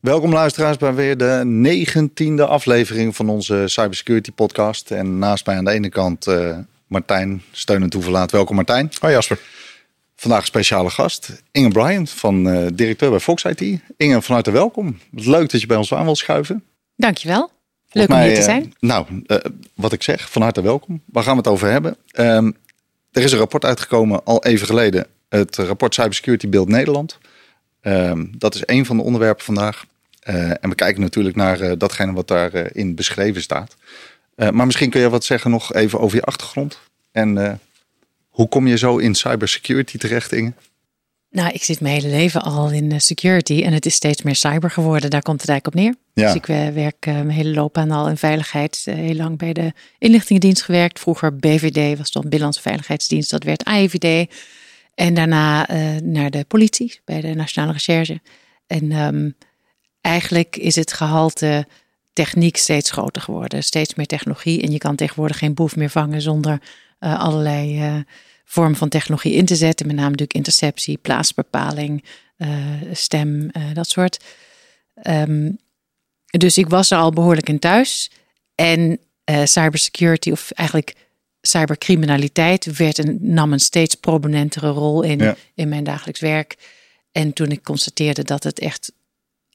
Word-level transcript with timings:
Welkom 0.00 0.32
luisteraars 0.32 0.76
bij 0.76 0.94
weer 0.94 1.16
de 1.16 1.42
negentiende 1.44 2.46
aflevering 2.46 3.16
van 3.16 3.28
onze 3.28 3.62
Cybersecurity 3.66 4.32
podcast. 4.32 4.90
En 4.90 5.18
naast 5.18 5.46
mij 5.46 5.56
aan 5.56 5.64
de 5.64 5.70
ene 5.70 5.88
kant 5.88 6.26
uh, 6.26 6.58
Martijn 6.86 7.42
Steunend 7.52 7.90
Toeverlaat. 7.90 8.30
Welkom 8.30 8.56
Martijn. 8.56 8.90
Hoi 9.00 9.12
Jasper. 9.12 9.40
Vandaag 10.16 10.40
een 10.40 10.46
speciale 10.46 10.90
gast, 10.90 11.42
Inge 11.50 11.68
Bryant, 11.68 12.10
van 12.10 12.46
uh, 12.46 12.66
directeur 12.74 13.10
bij 13.10 13.20
Fox 13.20 13.44
IT. 13.44 13.80
Inge, 13.96 14.22
van 14.22 14.34
harte 14.34 14.50
welkom. 14.50 14.98
Leuk 15.10 15.50
dat 15.50 15.60
je 15.60 15.66
bij 15.66 15.76
ons 15.76 15.94
aan 15.94 16.04
wil 16.04 16.16
schuiven. 16.16 16.64
Dankjewel. 16.96 17.50
Leuk 17.90 18.08
om 18.08 18.16
hier 18.16 18.34
te 18.34 18.42
zijn. 18.42 18.62
Uh, 18.62 18.70
nou, 18.80 19.06
wat 19.74 19.92
ik 19.92 20.02
zeg, 20.02 20.30
van 20.30 20.42
harte 20.42 20.62
welkom. 20.62 21.02
Waar 21.06 21.22
gaan 21.22 21.32
we 21.32 21.38
het 21.38 21.48
over 21.48 21.70
hebben? 21.70 21.96
Ehm, 22.10 22.50
er 23.12 23.22
is 23.22 23.32
een 23.32 23.38
rapport 23.38 23.64
uitgekomen 23.64 24.24
al 24.24 24.44
even 24.44 24.66
geleden. 24.66 25.06
Het 25.28 25.56
rapport 25.56 25.94
Cybersecurity 25.94 26.48
Beeld 26.48 26.68
Nederland. 26.68 27.18
Ehm, 27.80 28.26
dat 28.30 28.54
is 28.54 28.62
een 28.64 28.86
van 28.86 28.96
de 28.96 29.02
onderwerpen 29.02 29.44
vandaag. 29.44 29.88
Uh, 30.28 30.50
en 30.50 30.68
we 30.68 30.74
kijken 30.74 31.00
natuurlijk 31.00 31.36
naar 31.36 31.60
uh, 31.60 31.72
datgene 31.78 32.12
wat 32.12 32.28
daarin 32.28 32.64
uh, 32.64 32.70
in 32.72 32.94
beschreven 32.94 33.42
staat. 33.42 33.76
maar 34.34 34.66
misschien 34.66 34.90
kun 34.90 35.00
je 35.00 35.10
wat 35.10 35.24
zeggen 35.24 35.50
nog 35.50 35.74
even 35.74 36.00
over 36.00 36.16
je 36.16 36.22
achtergrond. 36.22 36.78
En 37.12 37.60
hoe 38.28 38.48
kom 38.48 38.66
je 38.66 38.78
zo 38.78 38.96
in 38.96 39.14
cybersecurity 39.14 39.98
terecht, 39.98 40.32
Inge? 40.32 40.52
Nou, 41.30 41.50
ik 41.52 41.62
zit 41.62 41.80
mijn 41.80 41.94
hele 41.94 42.08
leven 42.08 42.42
al 42.42 42.70
in 42.70 43.00
security 43.00 43.62
en 43.62 43.72
het 43.72 43.86
is 43.86 43.94
steeds 43.94 44.22
meer 44.22 44.34
cyber 44.34 44.70
geworden. 44.70 45.10
Daar 45.10 45.22
komt 45.22 45.40
het 45.40 45.50
eigenlijk 45.50 45.78
op 45.78 45.82
neer. 45.82 46.24
Ja. 46.24 46.32
Dus 46.32 46.42
ik 46.42 46.74
werk 46.74 47.06
mijn 47.06 47.30
hele 47.30 47.54
loopbaan 47.54 47.90
al 47.90 48.08
in 48.08 48.16
veiligheid. 48.16 48.82
heel 48.84 49.14
lang 49.14 49.38
bij 49.38 49.52
de 49.52 49.72
inlichtingendienst 49.98 50.62
gewerkt. 50.62 50.98
Vroeger 51.00 51.36
BVD 51.36 51.98
was 51.98 52.10
dan 52.10 52.22
Binnenlandse 52.22 52.60
Veiligheidsdienst. 52.60 53.30
Dat 53.30 53.44
werd 53.44 53.64
AIVD. 53.64 54.34
En 54.94 55.14
daarna 55.14 55.66
naar 56.02 56.30
de 56.30 56.44
politie 56.48 57.00
bij 57.04 57.20
de 57.20 57.34
Nationale 57.34 57.72
Recherche. 57.72 58.20
En 58.66 58.92
um, 58.92 59.34
eigenlijk 60.00 60.56
is 60.56 60.76
het 60.76 60.92
gehalte 60.92 61.66
techniek 62.12 62.56
steeds 62.56 62.90
groter 62.90 63.22
geworden. 63.22 63.64
Steeds 63.64 63.94
meer 63.94 64.06
technologie. 64.06 64.62
En 64.62 64.70
je 64.70 64.78
kan 64.78 64.96
tegenwoordig 64.96 65.38
geen 65.38 65.54
boef 65.54 65.76
meer 65.76 65.90
vangen 65.90 66.22
zonder 66.22 66.60
uh, 67.00 67.20
allerlei 67.20 67.86
uh, 67.86 68.02
vormen 68.44 68.76
van 68.76 68.88
technologie 68.88 69.32
in 69.32 69.44
te 69.44 69.56
zetten. 69.56 69.86
Met 69.86 69.96
name 69.96 70.10
natuurlijk 70.10 70.36
interceptie, 70.36 70.98
plaatsbepaling, 70.98 72.04
uh, 72.36 72.48
stem, 72.92 73.50
dat 73.72 73.88
soort. 73.88 74.24
Um, 75.02 75.58
dus 76.26 76.58
ik 76.58 76.68
was 76.68 76.90
er 76.90 76.98
al 76.98 77.12
behoorlijk 77.12 77.48
in 77.48 77.58
thuis. 77.58 78.10
En 78.54 78.98
cybersecurity, 79.44 80.30
of 80.30 80.50
eigenlijk 80.50 80.94
cybercriminaliteit, 81.40 82.76
werd 82.76 82.98
een, 82.98 83.18
nam 83.20 83.52
een 83.52 83.60
steeds 83.60 83.94
prominentere 83.94 84.68
rol 84.68 85.02
in, 85.02 85.18
ja. 85.18 85.36
in 85.54 85.68
mijn 85.68 85.84
dagelijks 85.84 86.20
werk. 86.20 86.56
En 87.12 87.32
toen 87.32 87.50
ik 87.50 87.62
constateerde 87.62 88.24
dat 88.24 88.44
het 88.44 88.58
echt 88.58 88.92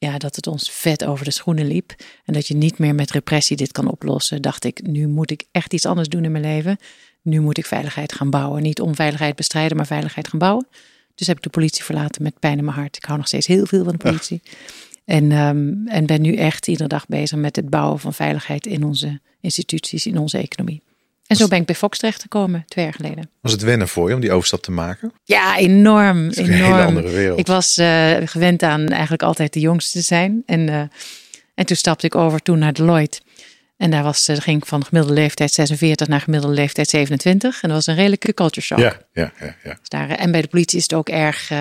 ja, 0.05 0.17
dat 0.17 0.35
het 0.35 0.47
ons 0.47 0.71
vet 0.71 1.05
over 1.05 1.25
de 1.25 1.31
schoenen 1.31 1.67
liep. 1.67 1.95
En 2.25 2.33
dat 2.33 2.47
je 2.47 2.55
niet 2.55 2.77
meer 2.77 2.95
met 2.95 3.11
repressie 3.11 3.57
dit 3.57 3.71
kan 3.71 3.91
oplossen. 3.91 4.41
Dacht 4.41 4.63
ik, 4.63 4.87
nu 4.87 5.07
moet 5.07 5.31
ik 5.31 5.43
echt 5.51 5.73
iets 5.73 5.85
anders 5.85 6.07
doen 6.07 6.23
in 6.23 6.31
mijn 6.31 6.43
leven. 6.43 6.77
Nu 7.21 7.39
moet 7.39 7.57
ik 7.57 7.65
veiligheid 7.65 8.13
gaan 8.13 8.29
bouwen. 8.29 8.61
Niet 8.61 8.81
onveiligheid 8.81 9.35
bestrijden, 9.35 9.77
maar 9.77 9.85
veiligheid 9.85 10.27
gaan 10.27 10.39
bouwen. 10.39 10.67
Dus 11.15 11.27
heb 11.27 11.37
ik 11.37 11.43
de 11.43 11.49
politie 11.49 11.83
verlaten 11.83 12.23
met 12.23 12.39
pijn 12.39 12.57
in 12.57 12.63
mijn 12.63 12.77
hart. 12.77 12.95
Ik 12.95 13.03
hou 13.03 13.17
nog 13.17 13.27
steeds 13.27 13.47
heel 13.47 13.65
veel 13.65 13.83
van 13.83 13.93
de 13.93 13.97
politie. 13.97 14.41
En, 15.05 15.31
um, 15.31 15.87
en 15.87 16.05
ben 16.05 16.21
nu 16.21 16.35
echt 16.35 16.67
iedere 16.67 16.89
dag 16.89 17.07
bezig 17.07 17.37
met 17.37 17.55
het 17.55 17.69
bouwen 17.69 17.99
van 17.99 18.13
veiligheid 18.13 18.65
in 18.65 18.83
onze 18.83 19.19
instituties, 19.41 20.05
in 20.05 20.17
onze 20.17 20.37
economie. 20.37 20.81
En 21.27 21.35
zo 21.35 21.47
ben 21.47 21.59
ik 21.59 21.65
bij 21.65 21.75
Fox 21.75 21.97
terechtgekomen, 21.97 22.63
twee 22.67 22.85
jaar 22.85 22.93
geleden. 22.93 23.29
Was 23.41 23.51
het 23.51 23.61
wennen 23.61 23.87
voor 23.87 24.09
je 24.09 24.15
om 24.15 24.21
die 24.21 24.31
overstap 24.31 24.61
te 24.61 24.71
maken? 24.71 25.13
Ja, 25.23 25.57
enorm. 25.57 26.29
enorm. 26.29 26.31
Een 26.35 26.51
hele 26.51 26.83
andere 26.83 27.09
wereld. 27.09 27.39
Ik 27.39 27.47
was 27.47 27.77
uh, 27.77 28.15
gewend 28.25 28.63
aan 28.63 28.87
eigenlijk 28.87 29.23
altijd 29.23 29.53
de 29.53 29.59
jongste 29.59 29.97
te 29.97 30.03
zijn. 30.03 30.43
En, 30.45 30.67
uh, 30.67 30.79
en 31.55 31.65
toen 31.65 31.75
stapte 31.75 32.05
ik 32.05 32.15
over 32.15 32.41
toen 32.41 32.59
naar 32.59 32.73
Deloitte. 32.73 33.21
En 33.77 33.91
daar 33.91 34.03
was, 34.03 34.29
uh, 34.29 34.37
ging 34.37 34.61
ik 34.61 34.67
van 34.67 34.85
gemiddelde 34.85 35.21
leeftijd 35.21 35.51
46 35.51 36.07
naar 36.07 36.21
gemiddelde 36.21 36.55
leeftijd 36.55 36.89
27. 36.89 37.61
En 37.61 37.69
dat 37.69 37.77
was 37.77 37.87
een 37.87 37.95
redelijke 37.95 38.33
culture 38.33 38.65
shock. 38.65 38.79
Ja, 38.79 38.97
ja, 39.13 39.31
ja. 39.39 39.55
ja. 39.63 39.77
Dus 39.79 39.89
daar, 39.89 40.09
en 40.09 40.31
bij 40.31 40.41
de 40.41 40.47
politie 40.47 40.77
is 40.77 40.83
het 40.83 40.93
ook 40.93 41.09
erg... 41.09 41.51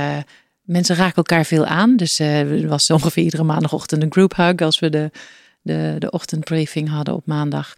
mensen 0.62 0.96
raken 0.96 1.16
elkaar 1.16 1.44
veel 1.44 1.66
aan. 1.66 1.96
Dus 1.96 2.18
er 2.18 2.68
was 2.68 2.90
ongeveer 2.90 3.24
iedere 3.24 3.42
maandagochtend 3.42 4.02
een 4.02 4.12
group 4.12 4.36
hug... 4.36 4.60
als 4.60 4.78
we 4.78 4.90
de, 4.90 5.10
de, 5.62 5.96
de 5.98 6.10
ochtendbriefing 6.10 6.88
hadden 6.88 7.14
op 7.14 7.26
maandag... 7.26 7.74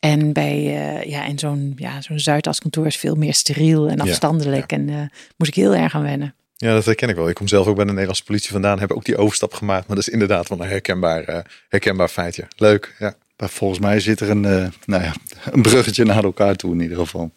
En 0.00 0.32
bij, 0.32 0.56
uh, 0.56 1.10
ja, 1.10 1.24
in 1.24 1.38
zo'n 1.38 1.72
ja, 1.76 2.00
zo'n 2.00 2.18
Zuidaskantoor 2.18 2.86
is 2.86 2.96
veel 2.96 3.14
meer 3.14 3.34
steriel 3.34 3.88
en 3.88 4.00
afstandelijk. 4.00 4.72
En 4.72 4.88
uh, 4.88 4.96
moest 5.36 5.50
ik 5.50 5.54
heel 5.54 5.74
erg 5.74 5.94
aan 5.94 6.02
wennen. 6.02 6.34
Ja, 6.56 6.72
dat 6.72 6.84
herken 6.84 7.08
ik 7.08 7.16
wel. 7.16 7.28
Ik 7.28 7.34
kom 7.34 7.48
zelf 7.48 7.66
ook 7.66 7.74
bij 7.76 7.84
de 7.84 7.90
Nederlandse 7.90 8.24
politie 8.24 8.50
vandaan. 8.50 8.78
Heb 8.78 8.92
ook 8.92 9.04
die 9.04 9.16
overstap 9.16 9.54
gemaakt. 9.54 9.86
Maar 9.86 9.96
dat 9.96 10.06
is 10.06 10.12
inderdaad 10.12 10.48
wel 10.48 10.60
een 10.60 10.68
herkenbaar, 10.68 11.28
uh, 11.28 11.38
herkenbaar 11.68 12.08
feitje. 12.08 12.44
Leuk, 12.56 12.94
ja. 12.98 13.14
Maar 13.36 13.48
volgens 13.48 13.80
mij 13.80 14.00
zit 14.00 14.20
er 14.20 14.30
een, 14.30 14.40
nou 14.86 15.02
ja, 15.02 15.12
een 15.52 15.62
bruggetje 15.62 16.04
naar 16.04 16.24
elkaar 16.24 16.54
toe 16.54 16.72
in 16.72 16.80
ieder 16.80 16.98
geval. 16.98 17.30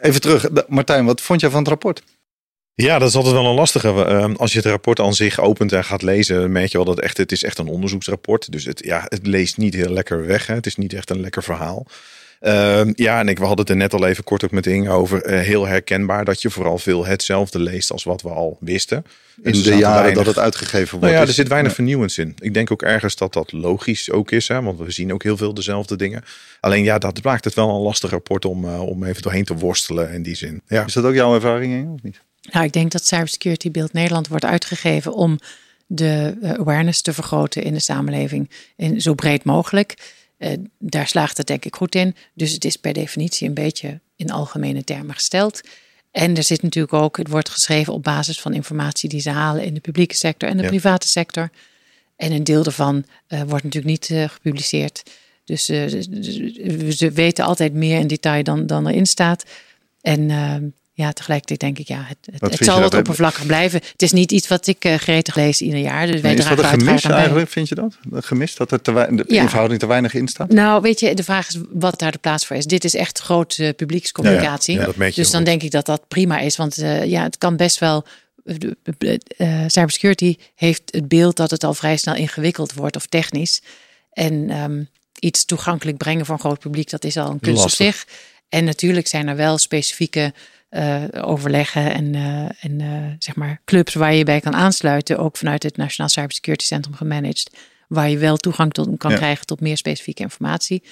Even 0.00 0.20
terug. 0.20 0.48
Martijn, 0.68 1.04
wat 1.04 1.20
vond 1.20 1.40
jij 1.40 1.50
van 1.50 1.58
het 1.58 1.68
rapport? 1.68 2.02
Ja, 2.82 2.98
dat 2.98 3.08
is 3.08 3.14
altijd 3.14 3.34
wel 3.34 3.46
een 3.46 3.54
lastige. 3.54 4.04
Ehm, 4.04 4.34
als 4.34 4.52
je 4.52 4.58
het 4.58 4.66
rapport 4.66 5.00
aan 5.00 5.14
zich 5.14 5.40
opent 5.40 5.72
en 5.72 5.84
gaat 5.84 6.02
lezen, 6.02 6.52
merk 6.52 6.70
je 6.70 6.76
wel 6.76 6.86
dat 6.86 7.00
echt, 7.00 7.16
het 7.16 7.32
is 7.32 7.42
echt 7.42 7.58
een 7.58 7.68
onderzoeksrapport. 7.68 8.52
Dus 8.52 8.64
het, 8.64 8.84
ja, 8.84 9.04
het 9.08 9.26
leest 9.26 9.56
niet 9.56 9.74
heel 9.74 9.92
lekker 9.92 10.26
weg. 10.26 10.46
Hè. 10.46 10.54
Het 10.54 10.66
is 10.66 10.76
niet 10.76 10.92
echt 10.92 11.10
een 11.10 11.20
lekker 11.20 11.42
verhaal. 11.42 11.86
Uh, 12.40 12.80
ja, 12.94 13.20
en 13.20 13.28
ik, 13.28 13.38
we 13.38 13.44
hadden 13.44 13.60
het 13.60 13.70
er 13.70 13.76
net 13.76 13.94
al 13.94 14.06
even 14.06 14.24
kort 14.24 14.44
ook 14.44 14.50
met 14.50 14.66
Inge 14.66 14.90
over. 14.90 15.32
Uh, 15.32 15.40
heel 15.40 15.66
herkenbaar 15.66 16.24
dat 16.24 16.42
je 16.42 16.50
vooral 16.50 16.78
veel 16.78 17.06
hetzelfde 17.06 17.58
leest 17.58 17.90
als 17.90 18.04
wat 18.04 18.22
we 18.22 18.28
al 18.28 18.56
wisten. 18.60 19.04
In 19.42 19.52
dus 19.52 19.62
de 19.62 19.76
jaren 19.76 20.14
dat 20.14 20.26
het 20.26 20.38
uitgegeven 20.38 20.90
wordt. 20.90 21.04
Nou 21.04 21.16
ja, 21.16 21.20
er 21.20 21.34
zit 21.34 21.48
weinig 21.48 21.70
ja. 21.70 21.76
vernieuwends 21.76 22.18
in. 22.18 22.34
Ik 22.38 22.54
denk 22.54 22.70
ook 22.70 22.82
ergens 22.82 23.16
dat 23.16 23.32
dat 23.32 23.52
logisch 23.52 24.10
ook 24.10 24.30
is. 24.30 24.48
Hè, 24.48 24.62
want 24.62 24.78
we 24.78 24.90
zien 24.90 25.12
ook 25.12 25.22
heel 25.22 25.36
veel 25.36 25.54
dezelfde 25.54 25.96
dingen. 25.96 26.24
Alleen 26.60 26.84
ja, 26.84 26.98
dat 26.98 27.22
maakt 27.22 27.44
het 27.44 27.54
wel 27.54 27.68
een 27.68 27.82
lastig 27.82 28.10
rapport 28.10 28.44
om, 28.44 28.64
uh, 28.64 28.82
om 28.82 29.04
even 29.04 29.22
doorheen 29.22 29.44
te 29.44 29.54
worstelen 29.54 30.12
in 30.12 30.22
die 30.22 30.36
zin. 30.36 30.62
Ja. 30.66 30.84
Is 30.84 30.92
dat 30.92 31.04
ook 31.04 31.14
jouw 31.14 31.34
ervaring, 31.34 31.72
Inge, 31.72 31.92
of 31.92 32.02
niet? 32.02 32.20
Nou, 32.50 32.64
ik 32.64 32.72
denk 32.72 32.92
dat 32.92 33.06
Cybersecurity 33.06 33.70
Beeld 33.70 33.92
Nederland 33.92 34.28
wordt 34.28 34.44
uitgegeven 34.44 35.14
om 35.14 35.38
de 35.86 36.36
eh, 36.42 36.50
awareness 36.50 37.00
te 37.02 37.12
vergroten 37.12 37.62
in 37.62 37.72
de 37.72 37.80
samenleving. 37.80 38.50
En 38.76 39.00
zo 39.00 39.14
breed 39.14 39.44
mogelijk. 39.44 40.14
Uh, 40.38 40.50
daar 40.78 41.08
slaagt 41.08 41.36
het 41.36 41.46
denk 41.46 41.64
ik 41.64 41.76
goed 41.76 41.94
in. 41.94 42.14
Dus 42.34 42.52
het 42.52 42.64
is 42.64 42.76
per 42.76 42.92
definitie 42.92 43.48
een 43.48 43.54
beetje 43.54 44.00
in 44.16 44.30
algemene 44.30 44.84
termen 44.84 45.14
gesteld. 45.14 45.60
En 46.10 46.36
er 46.36 46.42
zit 46.42 46.62
natuurlijk 46.62 46.94
ook, 46.94 47.16
het 47.16 47.28
wordt 47.28 47.48
geschreven 47.48 47.92
op 47.92 48.02
basis 48.02 48.40
van 48.40 48.54
informatie 48.54 49.08
die 49.08 49.20
ze 49.20 49.30
halen 49.30 49.64
in 49.64 49.74
de 49.74 49.80
publieke 49.80 50.14
sector 50.14 50.48
en 50.48 50.56
de 50.56 50.62
ja. 50.62 50.68
private 50.68 51.08
sector. 51.08 51.50
En 52.16 52.32
een 52.32 52.44
deel 52.44 52.62
daarvan 52.62 53.04
uh, 53.28 53.42
wordt 53.42 53.64
natuurlijk 53.64 53.92
niet 53.92 54.08
uh, 54.08 54.28
gepubliceerd. 54.28 55.02
Dus 55.44 55.64
ze 55.64 57.10
weten 57.14 57.44
altijd 57.44 57.72
meer 57.72 57.98
in 57.98 58.06
detail 58.06 58.42
dan, 58.42 58.66
dan 58.66 58.86
erin 58.86 59.06
staat. 59.06 59.44
En 60.00 60.30
ehm, 60.30 60.64
ja, 60.96 61.12
tegelijkertijd 61.12 61.60
denk 61.60 61.78
ik, 61.78 61.88
ja, 61.88 62.04
het, 62.06 62.40
het, 62.40 62.52
het 62.58 62.64
zal 62.64 62.80
wat 62.80 62.94
oppervlakkig 62.94 63.46
blijven. 63.46 63.80
Het 63.92 64.02
is 64.02 64.12
niet 64.12 64.32
iets 64.32 64.48
wat 64.48 64.66
ik 64.66 64.84
uh, 64.84 64.94
gretig 64.94 65.34
lees 65.34 65.60
ieder 65.60 65.78
jaar. 65.78 66.06
Dus 66.06 66.20
nee, 66.20 66.36
is 66.36 66.44
dat 66.44 66.58
een 66.58 66.64
gemis 66.64 67.04
eigenlijk, 67.04 67.48
vind 67.48 67.68
je 67.68 67.74
dat? 67.74 67.96
Een 68.10 68.22
gemis, 68.22 68.54
dat 68.54 68.72
er 68.72 68.82
te 68.82 68.92
de 68.92 69.24
ja. 69.26 69.42
in 69.42 69.48
verhouding 69.48 69.80
te 69.80 69.86
weinig 69.86 70.14
in 70.14 70.28
staat? 70.28 70.48
Nou, 70.48 70.82
weet 70.82 71.00
je, 71.00 71.14
de 71.14 71.24
vraag 71.24 71.48
is 71.48 71.58
wat 71.70 71.98
daar 71.98 72.12
de 72.12 72.18
plaats 72.18 72.46
voor 72.46 72.56
is. 72.56 72.66
Dit 72.66 72.84
is 72.84 72.94
echt 72.94 73.18
grote 73.18 73.64
uh, 73.64 73.74
publiekscommunicatie. 73.74 74.74
Ja, 74.74 74.88
ja. 74.98 75.10
dus 75.10 75.30
dan 75.30 75.44
denk 75.44 75.62
ik 75.62 75.70
dat 75.70 75.86
dat 75.86 76.08
prima 76.08 76.38
is. 76.38 76.56
Want 76.56 76.78
uh, 76.78 77.04
ja, 77.04 77.22
het 77.22 77.38
kan 77.38 77.56
best 77.56 77.78
wel... 77.78 78.04
cybersecurity 79.66 80.36
heeft 80.54 80.82
het 80.90 81.08
beeld 81.08 81.36
dat 81.36 81.50
het 81.50 81.64
al 81.64 81.74
vrij 81.74 81.96
snel 81.96 82.14
ingewikkeld 82.14 82.72
wordt 82.72 82.96
of 82.96 83.06
technisch. 83.06 83.62
En 84.12 84.50
um, 84.62 84.88
iets 85.18 85.44
toegankelijk 85.44 85.96
brengen 85.96 86.26
voor 86.26 86.34
een 86.34 86.40
groot 86.40 86.58
publiek, 86.58 86.90
dat 86.90 87.04
is 87.04 87.16
al 87.16 87.30
een 87.30 87.40
kunst 87.40 87.62
op 87.62 87.70
zich. 87.70 88.06
En 88.48 88.64
natuurlijk 88.64 89.06
zijn 89.06 89.28
er 89.28 89.36
wel 89.36 89.58
specifieke 89.58 90.32
uh, 90.70 91.04
overleggen 91.10 91.94
en, 91.94 92.14
uh, 92.14 92.64
en 92.64 92.80
uh, 92.80 93.12
zeg 93.18 93.36
maar 93.36 93.60
clubs 93.64 93.94
waar 93.94 94.14
je 94.14 94.24
bij 94.24 94.40
kan 94.40 94.54
aansluiten, 94.54 95.18
ook 95.18 95.36
vanuit 95.36 95.62
het 95.62 95.76
Nationaal 95.76 96.08
Cybersecurity 96.08 96.64
Centrum 96.64 96.94
gemanaged, 96.94 97.50
waar 97.88 98.10
je 98.10 98.18
wel 98.18 98.36
toegang 98.36 98.72
tot, 98.72 98.98
kan 98.98 99.10
ja. 99.10 99.16
krijgen 99.16 99.46
tot 99.46 99.60
meer 99.60 99.76
specifieke 99.76 100.22
informatie. 100.22 100.82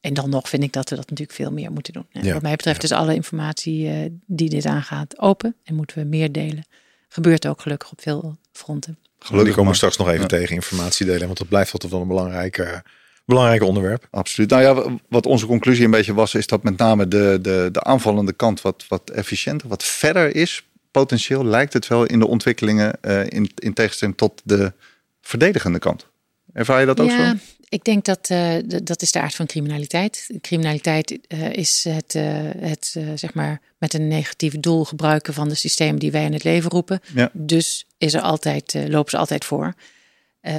En 0.00 0.14
dan 0.14 0.30
nog 0.30 0.48
vind 0.48 0.62
ik 0.62 0.72
dat 0.72 0.90
we 0.90 0.96
dat 0.96 1.10
natuurlijk 1.10 1.38
veel 1.38 1.52
meer 1.52 1.72
moeten 1.72 1.92
doen. 1.92 2.06
Ja. 2.10 2.32
Wat 2.32 2.42
mij 2.42 2.56
betreft 2.56 2.82
ja. 2.82 2.88
is 2.88 2.94
alle 2.94 3.14
informatie 3.14 4.12
die 4.26 4.48
dit 4.48 4.66
aangaat 4.66 5.18
open 5.18 5.56
en 5.64 5.74
moeten 5.74 5.98
we 5.98 6.04
meer 6.04 6.32
delen. 6.32 6.64
Gebeurt 7.08 7.46
ook 7.46 7.60
gelukkig 7.60 7.90
op 7.90 8.00
veel 8.00 8.38
fronten. 8.52 8.98
Gelukkig 9.18 9.54
komen 9.54 9.70
we 9.70 9.76
straks 9.76 9.96
nog 9.96 10.08
even 10.08 10.28
tegen 10.28 10.54
informatie 10.54 11.06
delen, 11.06 11.26
want 11.26 11.38
dat 11.38 11.48
blijft 11.48 11.72
altijd 11.72 11.92
wel 11.92 12.00
een 12.00 12.08
belangrijke 12.08 12.82
belangrijk 13.24 13.62
onderwerp. 13.62 14.08
Absoluut. 14.10 14.50
Nou 14.50 14.62
ja, 14.62 14.98
wat 15.08 15.26
onze 15.26 15.46
conclusie 15.46 15.84
een 15.84 15.90
beetje 15.90 16.14
was, 16.14 16.34
is 16.34 16.46
dat 16.46 16.62
met 16.62 16.76
name 16.76 17.08
de, 17.08 17.38
de, 17.42 17.68
de 17.72 17.82
aanvallende 17.82 18.32
kant 18.32 18.62
wat, 18.62 18.84
wat 18.88 19.10
efficiënter, 19.10 19.68
wat 19.68 19.84
verder 19.84 20.36
is. 20.36 20.66
Potentieel 20.90 21.44
lijkt 21.44 21.72
het 21.72 21.86
wel 21.86 22.04
in 22.04 22.18
de 22.18 22.26
ontwikkelingen 22.26 22.98
uh, 23.02 23.20
in, 23.26 23.50
in 23.54 23.72
tegenstelling 23.72 24.16
tot 24.16 24.40
de 24.44 24.72
verdedigende 25.20 25.78
kant. 25.78 26.06
Ervaar 26.52 26.80
je 26.80 26.86
dat 26.86 27.00
ook 27.00 27.08
ja, 27.08 27.30
zo? 27.30 27.36
Ik 27.68 27.84
denk 27.84 28.04
dat 28.04 28.28
uh, 28.32 28.54
dat 28.82 29.02
is 29.02 29.12
de 29.12 29.20
aard 29.20 29.34
van 29.34 29.46
criminaliteit. 29.46 30.30
Criminaliteit 30.40 31.18
uh, 31.28 31.52
is 31.52 31.86
het, 31.88 32.12
het 32.58 32.96
zeg 33.14 33.34
maar 33.34 33.60
met 33.78 33.94
een 33.94 34.08
negatief 34.08 34.60
doel 34.60 34.84
gebruiken 34.84 35.34
van 35.34 35.48
de 35.48 35.54
systemen 35.54 35.98
die 35.98 36.10
wij 36.10 36.24
in 36.24 36.32
het 36.32 36.44
leven 36.44 36.70
roepen. 36.70 37.00
Ja. 37.14 37.30
Dus 37.32 37.86
is 37.98 38.14
er 38.14 38.20
altijd, 38.20 38.74
lopen 38.88 39.10
ze 39.10 39.16
altijd 39.16 39.44
voor. 39.44 39.74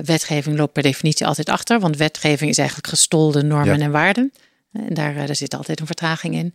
Wetgeving 0.03 0.57
loopt 0.57 0.73
per 0.73 0.83
definitie 0.83 1.25
altijd 1.25 1.49
achter, 1.49 1.79
want 1.79 1.97
wetgeving 1.97 2.49
is 2.49 2.57
eigenlijk 2.57 2.87
gestolde 2.87 3.43
normen 3.43 3.81
en 3.81 3.91
waarden. 3.91 4.33
En 4.71 4.93
daar, 4.93 5.13
daar 5.13 5.35
zit 5.35 5.53
altijd 5.53 5.79
een 5.79 5.85
vertraging 5.85 6.35
in. 6.35 6.53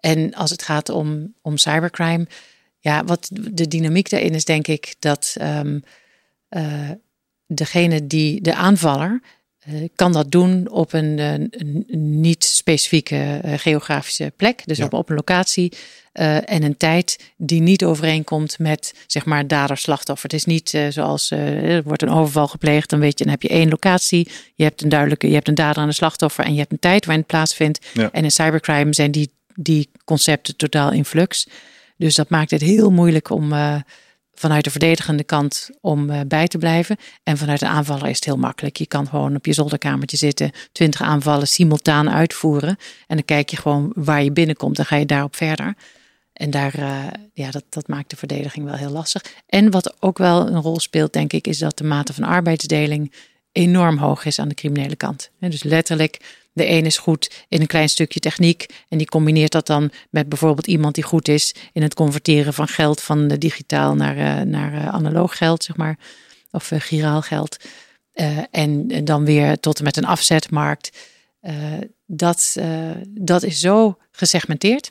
En 0.00 0.34
als 0.34 0.50
het 0.50 0.62
gaat 0.62 0.88
om, 0.88 1.34
om 1.42 1.56
cybercrime, 1.56 2.26
ja, 2.78 3.04
wat 3.04 3.30
de 3.32 3.68
dynamiek 3.68 4.10
daarin 4.10 4.34
is, 4.34 4.44
denk 4.44 4.66
ik 4.66 4.94
dat 4.98 5.36
um, 5.40 5.82
degene 7.46 8.06
die 8.06 8.40
de 8.40 8.54
aanvaller 8.54 9.22
kan 9.94 10.12
dat 10.12 10.30
doen 10.30 10.70
op 10.70 10.92
een, 10.92 11.18
een 11.18 11.84
niet 12.20 12.44
specifieke 12.44 13.40
uh, 13.44 13.52
geografische 13.56 14.32
plek, 14.36 14.62
dus 14.64 14.80
op, 14.80 14.92
op 14.92 15.08
een 15.08 15.14
locatie 15.14 15.72
uh, 16.14 16.50
en 16.50 16.62
een 16.62 16.76
tijd 16.76 17.32
die 17.36 17.60
niet 17.60 17.84
overeenkomt 17.84 18.58
met 18.58 18.94
zeg 19.06 19.24
maar 19.24 19.46
dader-slachtoffer. 19.46 20.30
Het 20.30 20.38
is 20.38 20.44
niet 20.44 20.78
zoals 20.88 21.30
er 21.30 21.82
wordt 21.82 22.02
een 22.02 22.10
overval 22.10 22.48
gepleegd, 22.48 22.90
dan 22.90 23.00
weet 23.00 23.18
je, 23.18 23.24
dan 23.24 23.32
heb 23.32 23.42
je 23.42 23.48
één 23.48 23.68
locatie, 23.68 24.28
je 24.54 24.64
hebt 24.64 24.82
een 24.82 24.88
duidelijke, 24.88 25.28
je 25.28 25.34
hebt 25.34 25.48
een 25.48 25.54
dader 25.54 25.82
en 25.82 25.88
een 25.88 25.94
slachtoffer 25.94 26.44
en 26.44 26.52
je 26.52 26.58
hebt 26.58 26.72
een 26.72 26.78
tijd 26.78 27.04
waarin 27.04 27.22
het 27.22 27.32
plaatsvindt. 27.32 27.86
Ja. 27.92 28.10
En 28.12 28.24
in 28.24 28.30
cybercrime 28.30 28.94
zijn 28.94 29.10
die, 29.10 29.30
die 29.54 29.90
concepten 30.04 30.56
totaal 30.56 30.92
in 30.92 31.04
flux. 31.04 31.46
Dus 31.96 32.14
dat 32.14 32.28
maakt 32.28 32.50
het 32.50 32.60
heel 32.60 32.90
moeilijk 32.90 33.30
om 33.30 33.52
vanuit 34.40 34.64
de 34.64 34.70
verdedigende 34.70 35.24
kant 35.24 35.70
om 35.80 36.10
uh, 36.10 36.20
bij 36.26 36.48
te 36.48 36.58
blijven. 36.58 36.96
En 37.22 37.38
vanuit 37.38 37.60
de 37.60 37.66
aanvaller 37.66 38.08
is 38.08 38.14
het 38.14 38.24
heel 38.24 38.36
makkelijk. 38.36 38.76
Je 38.76 38.86
kan 38.86 39.06
gewoon 39.06 39.36
op 39.36 39.46
je 39.46 39.52
zolderkamertje 39.52 40.16
zitten, 40.16 40.50
twintig 40.72 41.02
aanvallen 41.02 41.48
simultaan 41.48 42.10
uitvoeren. 42.10 42.76
En 43.06 43.16
dan 43.16 43.24
kijk 43.24 43.48
je 43.48 43.56
gewoon 43.56 43.92
waar 43.94 44.22
je 44.22 44.32
binnenkomt 44.32 44.78
en 44.78 44.86
ga 44.86 44.96
je 44.96 45.06
daarop 45.06 45.36
verder. 45.36 45.74
En 46.32 46.50
daar, 46.50 46.78
uh, 46.78 47.04
ja, 47.32 47.50
dat, 47.50 47.64
dat 47.68 47.88
maakt 47.88 48.10
de 48.10 48.16
verdediging 48.16 48.64
wel 48.64 48.74
heel 48.74 48.90
lastig. 48.90 49.22
En 49.46 49.70
wat 49.70 50.02
ook 50.02 50.18
wel 50.18 50.46
een 50.46 50.60
rol 50.60 50.80
speelt, 50.80 51.12
denk 51.12 51.32
ik, 51.32 51.46
is 51.46 51.58
dat 51.58 51.78
de 51.78 51.84
mate 51.84 52.12
van 52.12 52.24
arbeidsdeling 52.24 53.12
enorm 53.52 53.98
hoog 53.98 54.24
is 54.24 54.38
aan 54.38 54.48
de 54.48 54.54
criminele 54.54 54.96
kant. 54.96 55.30
Dus 55.38 55.62
letterlijk 55.62 56.39
de 56.52 56.68
een 56.68 56.86
is 56.86 56.98
goed 56.98 57.44
in 57.48 57.60
een 57.60 57.66
klein 57.66 57.88
stukje 57.88 58.20
techniek 58.20 58.66
en 58.88 58.98
die 58.98 59.06
combineert 59.06 59.52
dat 59.52 59.66
dan 59.66 59.90
met 60.10 60.28
bijvoorbeeld 60.28 60.66
iemand 60.66 60.94
die 60.94 61.04
goed 61.04 61.28
is 61.28 61.54
in 61.72 61.82
het 61.82 61.94
converteren 61.94 62.54
van 62.54 62.68
geld 62.68 63.00
van 63.00 63.28
digitaal 63.28 63.94
naar, 63.94 64.16
uh, 64.16 64.40
naar 64.40 64.72
uh, 64.72 64.88
analoog 64.88 65.36
geld, 65.36 65.64
zeg 65.64 65.76
maar, 65.76 65.98
of 66.50 66.70
giraal 66.74 67.22
geld. 67.22 67.56
En, 68.50 68.88
en, 68.90 69.04
dan 69.04 69.24
weer 69.24 69.60
tot 69.60 69.78
en 69.78 69.84
met 69.84 69.96
een 69.96 70.04
afzetmarkt. 70.04 70.98
dat, 72.06 72.56
dat 73.08 73.42
is 73.42 73.60
zo 73.60 73.98
gesegmenteerd 74.10 74.90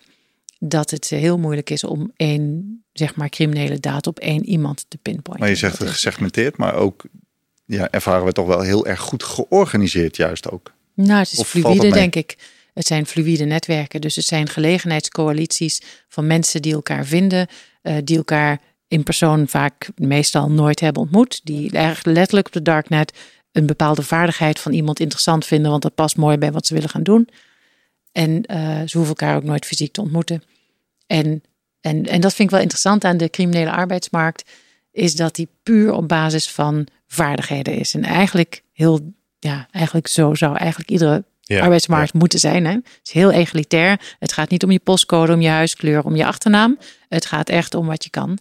dat 0.59 0.91
het 0.91 1.09
heel 1.09 1.37
moeilijk 1.37 1.69
is 1.69 1.83
om 1.83 2.11
één, 2.15 2.83
zeg 2.93 3.15
maar, 3.15 3.29
criminele 3.29 3.79
daad 3.79 4.07
op 4.07 4.19
één 4.19 4.45
iemand 4.45 4.85
te 4.87 4.97
pinpointen. 4.97 5.39
Maar 5.39 5.49
je 5.49 5.55
zegt 5.55 5.83
gesegmenteerd, 5.83 6.57
maar 6.57 6.73
ook 6.73 7.03
ja, 7.65 7.89
ervaren 7.91 8.25
we 8.25 8.31
toch 8.31 8.47
wel 8.47 8.61
heel 8.61 8.85
erg 8.85 8.99
goed 8.99 9.23
georganiseerd, 9.23 10.15
juist 10.15 10.49
ook. 10.49 10.73
Nou, 11.05 11.19
het 11.19 11.31
is 11.31 11.41
fluïde, 11.41 11.91
denk 11.91 12.15
ik. 12.15 12.37
Het 12.73 12.87
zijn 12.87 13.05
fluïde 13.05 13.45
netwerken. 13.45 14.01
Dus 14.01 14.15
het 14.15 14.25
zijn 14.25 14.49
gelegenheidscoalities 14.49 15.81
van 16.07 16.27
mensen 16.27 16.61
die 16.61 16.73
elkaar 16.73 17.05
vinden, 17.05 17.47
uh, 17.83 17.97
die 18.03 18.17
elkaar 18.17 18.61
in 18.87 19.03
persoon 19.03 19.47
vaak 19.47 19.89
meestal 19.95 20.51
nooit 20.51 20.79
hebben 20.79 21.01
ontmoet. 21.01 21.41
Die 21.43 21.71
erg 21.71 22.03
letterlijk 22.03 22.47
op 22.47 22.53
de 22.53 22.61
darknet 22.61 23.17
een 23.51 23.65
bepaalde 23.65 24.01
vaardigheid 24.01 24.59
van 24.59 24.73
iemand 24.73 24.99
interessant 24.99 25.45
vinden, 25.45 25.71
want 25.71 25.83
dat 25.83 25.95
past 25.95 26.17
mooi 26.17 26.37
bij 26.37 26.51
wat 26.51 26.65
ze 26.65 26.73
willen 26.73 26.89
gaan 26.89 27.03
doen. 27.03 27.29
En 28.11 28.29
uh, 28.51 28.81
ze 28.85 28.97
hoeven 28.97 29.07
elkaar 29.07 29.35
ook 29.35 29.43
nooit 29.43 29.65
fysiek 29.65 29.93
te 29.93 30.01
ontmoeten. 30.01 30.43
En, 31.07 31.43
en, 31.81 32.05
en 32.05 32.21
dat 32.21 32.33
vind 32.33 32.47
ik 32.47 32.53
wel 32.53 32.63
interessant 32.63 33.03
aan 33.03 33.17
de 33.17 33.29
criminele 33.29 33.71
arbeidsmarkt, 33.71 34.49
is 34.91 35.15
dat 35.15 35.35
die 35.35 35.49
puur 35.63 35.91
op 35.91 36.07
basis 36.07 36.49
van 36.49 36.87
vaardigheden 37.07 37.73
is. 37.73 37.93
En 37.93 38.03
eigenlijk 38.03 38.63
heel 38.73 39.13
ja, 39.39 39.67
eigenlijk 39.71 40.07
zo 40.07 40.35
zou 40.35 40.57
eigenlijk 40.57 40.89
iedere 40.89 41.23
arbeidsmarkt 41.47 42.13
moeten 42.13 42.39
zijn. 42.39 42.65
Hè? 42.65 42.71
Het 42.71 42.99
is 43.03 43.11
heel 43.11 43.31
egalitair. 43.31 44.15
Het 44.19 44.33
gaat 44.33 44.49
niet 44.49 44.63
om 44.63 44.71
je 44.71 44.79
postcode, 44.79 45.33
om 45.33 45.41
je 45.41 45.49
huiskleur, 45.49 46.03
om 46.03 46.15
je 46.15 46.25
achternaam. 46.25 46.77
Het 47.09 47.25
gaat 47.25 47.49
echt 47.49 47.75
om 47.75 47.85
wat 47.85 48.03
je 48.03 48.09
kan. 48.09 48.37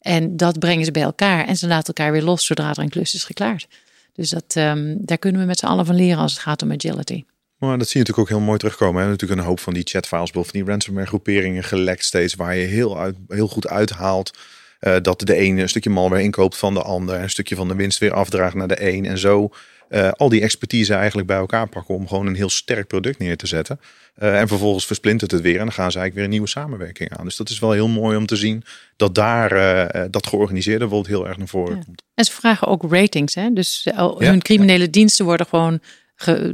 En 0.00 0.36
dat 0.36 0.58
brengen 0.58 0.84
ze 0.84 0.92
bij 0.92 1.02
elkaar. 1.02 1.46
En 1.46 1.56
ze 1.56 1.66
laten 1.66 1.94
elkaar 1.94 2.12
weer 2.12 2.22
los 2.22 2.46
zodra 2.46 2.70
er 2.70 2.78
een 2.78 2.88
klus 2.88 3.14
is 3.14 3.24
geklaard. 3.24 3.68
Dus 4.12 4.30
dat, 4.30 4.54
um, 4.58 4.96
daar 5.00 5.18
kunnen 5.18 5.40
we 5.40 5.46
met 5.46 5.58
z'n 5.58 5.66
allen 5.66 5.86
van 5.86 5.94
leren 5.94 6.18
als 6.18 6.32
het 6.32 6.40
gaat 6.40 6.62
om 6.62 6.72
agility. 6.72 7.24
Maar 7.58 7.78
dat 7.78 7.88
zie 7.88 8.00
je 8.00 8.06
natuurlijk 8.06 8.18
ook 8.18 8.38
heel 8.38 8.46
mooi 8.46 8.58
terugkomen. 8.58 9.02
Hè? 9.02 9.08
Natuurlijk 9.08 9.40
een 9.40 9.46
hoop 9.46 9.60
van 9.60 9.74
die 9.74 9.82
chatfiles, 9.86 10.30
van 10.30 10.44
die 10.50 10.64
ransomware 10.64 11.06
groeperingen 11.06 11.64
gelekt 11.64 12.04
steeds, 12.04 12.34
waar 12.34 12.56
je 12.56 12.66
heel, 12.66 12.98
uit, 12.98 13.16
heel 13.28 13.48
goed 13.48 13.68
uithaalt. 13.68 14.38
Uh, 14.80 14.96
dat 15.02 15.20
de 15.20 15.34
ene 15.34 15.62
een 15.62 15.68
stukje 15.68 15.90
malware 15.90 16.22
inkoopt 16.22 16.56
van 16.56 16.74
de 16.74 16.82
ander, 16.82 17.20
een 17.20 17.30
stukje 17.30 17.54
van 17.54 17.68
de 17.68 17.74
winst 17.74 17.98
weer 17.98 18.12
afdraagt 18.12 18.54
naar 18.54 18.68
de 18.68 18.88
een. 18.88 19.06
En 19.06 19.18
zo 19.18 19.50
uh, 19.92 20.10
al 20.10 20.28
die 20.28 20.40
expertise 20.40 20.94
eigenlijk 20.94 21.26
bij 21.26 21.36
elkaar 21.36 21.68
pakken 21.68 21.94
om 21.94 22.08
gewoon 22.08 22.26
een 22.26 22.34
heel 22.34 22.50
sterk 22.50 22.86
product 22.86 23.18
neer 23.18 23.36
te 23.36 23.46
zetten. 23.46 23.80
Uh, 24.22 24.40
en 24.40 24.48
vervolgens 24.48 24.86
versplintert 24.86 25.30
het 25.30 25.40
weer 25.40 25.58
en 25.58 25.64
dan 25.64 25.72
gaan 25.72 25.90
ze 25.90 25.98
eigenlijk 25.98 26.14
weer 26.14 26.24
een 26.24 26.30
nieuwe 26.30 26.48
samenwerking 26.48 27.16
aan. 27.16 27.24
Dus 27.24 27.36
dat 27.36 27.48
is 27.48 27.58
wel 27.58 27.72
heel 27.72 27.88
mooi 27.88 28.16
om 28.16 28.26
te 28.26 28.36
zien 28.36 28.62
dat 28.96 29.14
daar 29.14 29.52
uh, 29.52 30.02
dat 30.10 30.26
georganiseerde 30.26 30.78
bijvoorbeeld 30.78 31.14
heel 31.14 31.28
erg 31.28 31.36
naar 31.36 31.48
voren 31.48 31.84
komt. 31.84 32.02
En 32.14 32.24
ze 32.24 32.32
vragen 32.32 32.66
ook 32.66 32.92
ratings. 32.92 33.34
Hè? 33.34 33.52
Dus 33.52 33.88
hun 34.18 34.42
criminele 34.42 34.90
diensten 34.90 35.24
worden 35.24 35.46
gewoon 35.46 35.80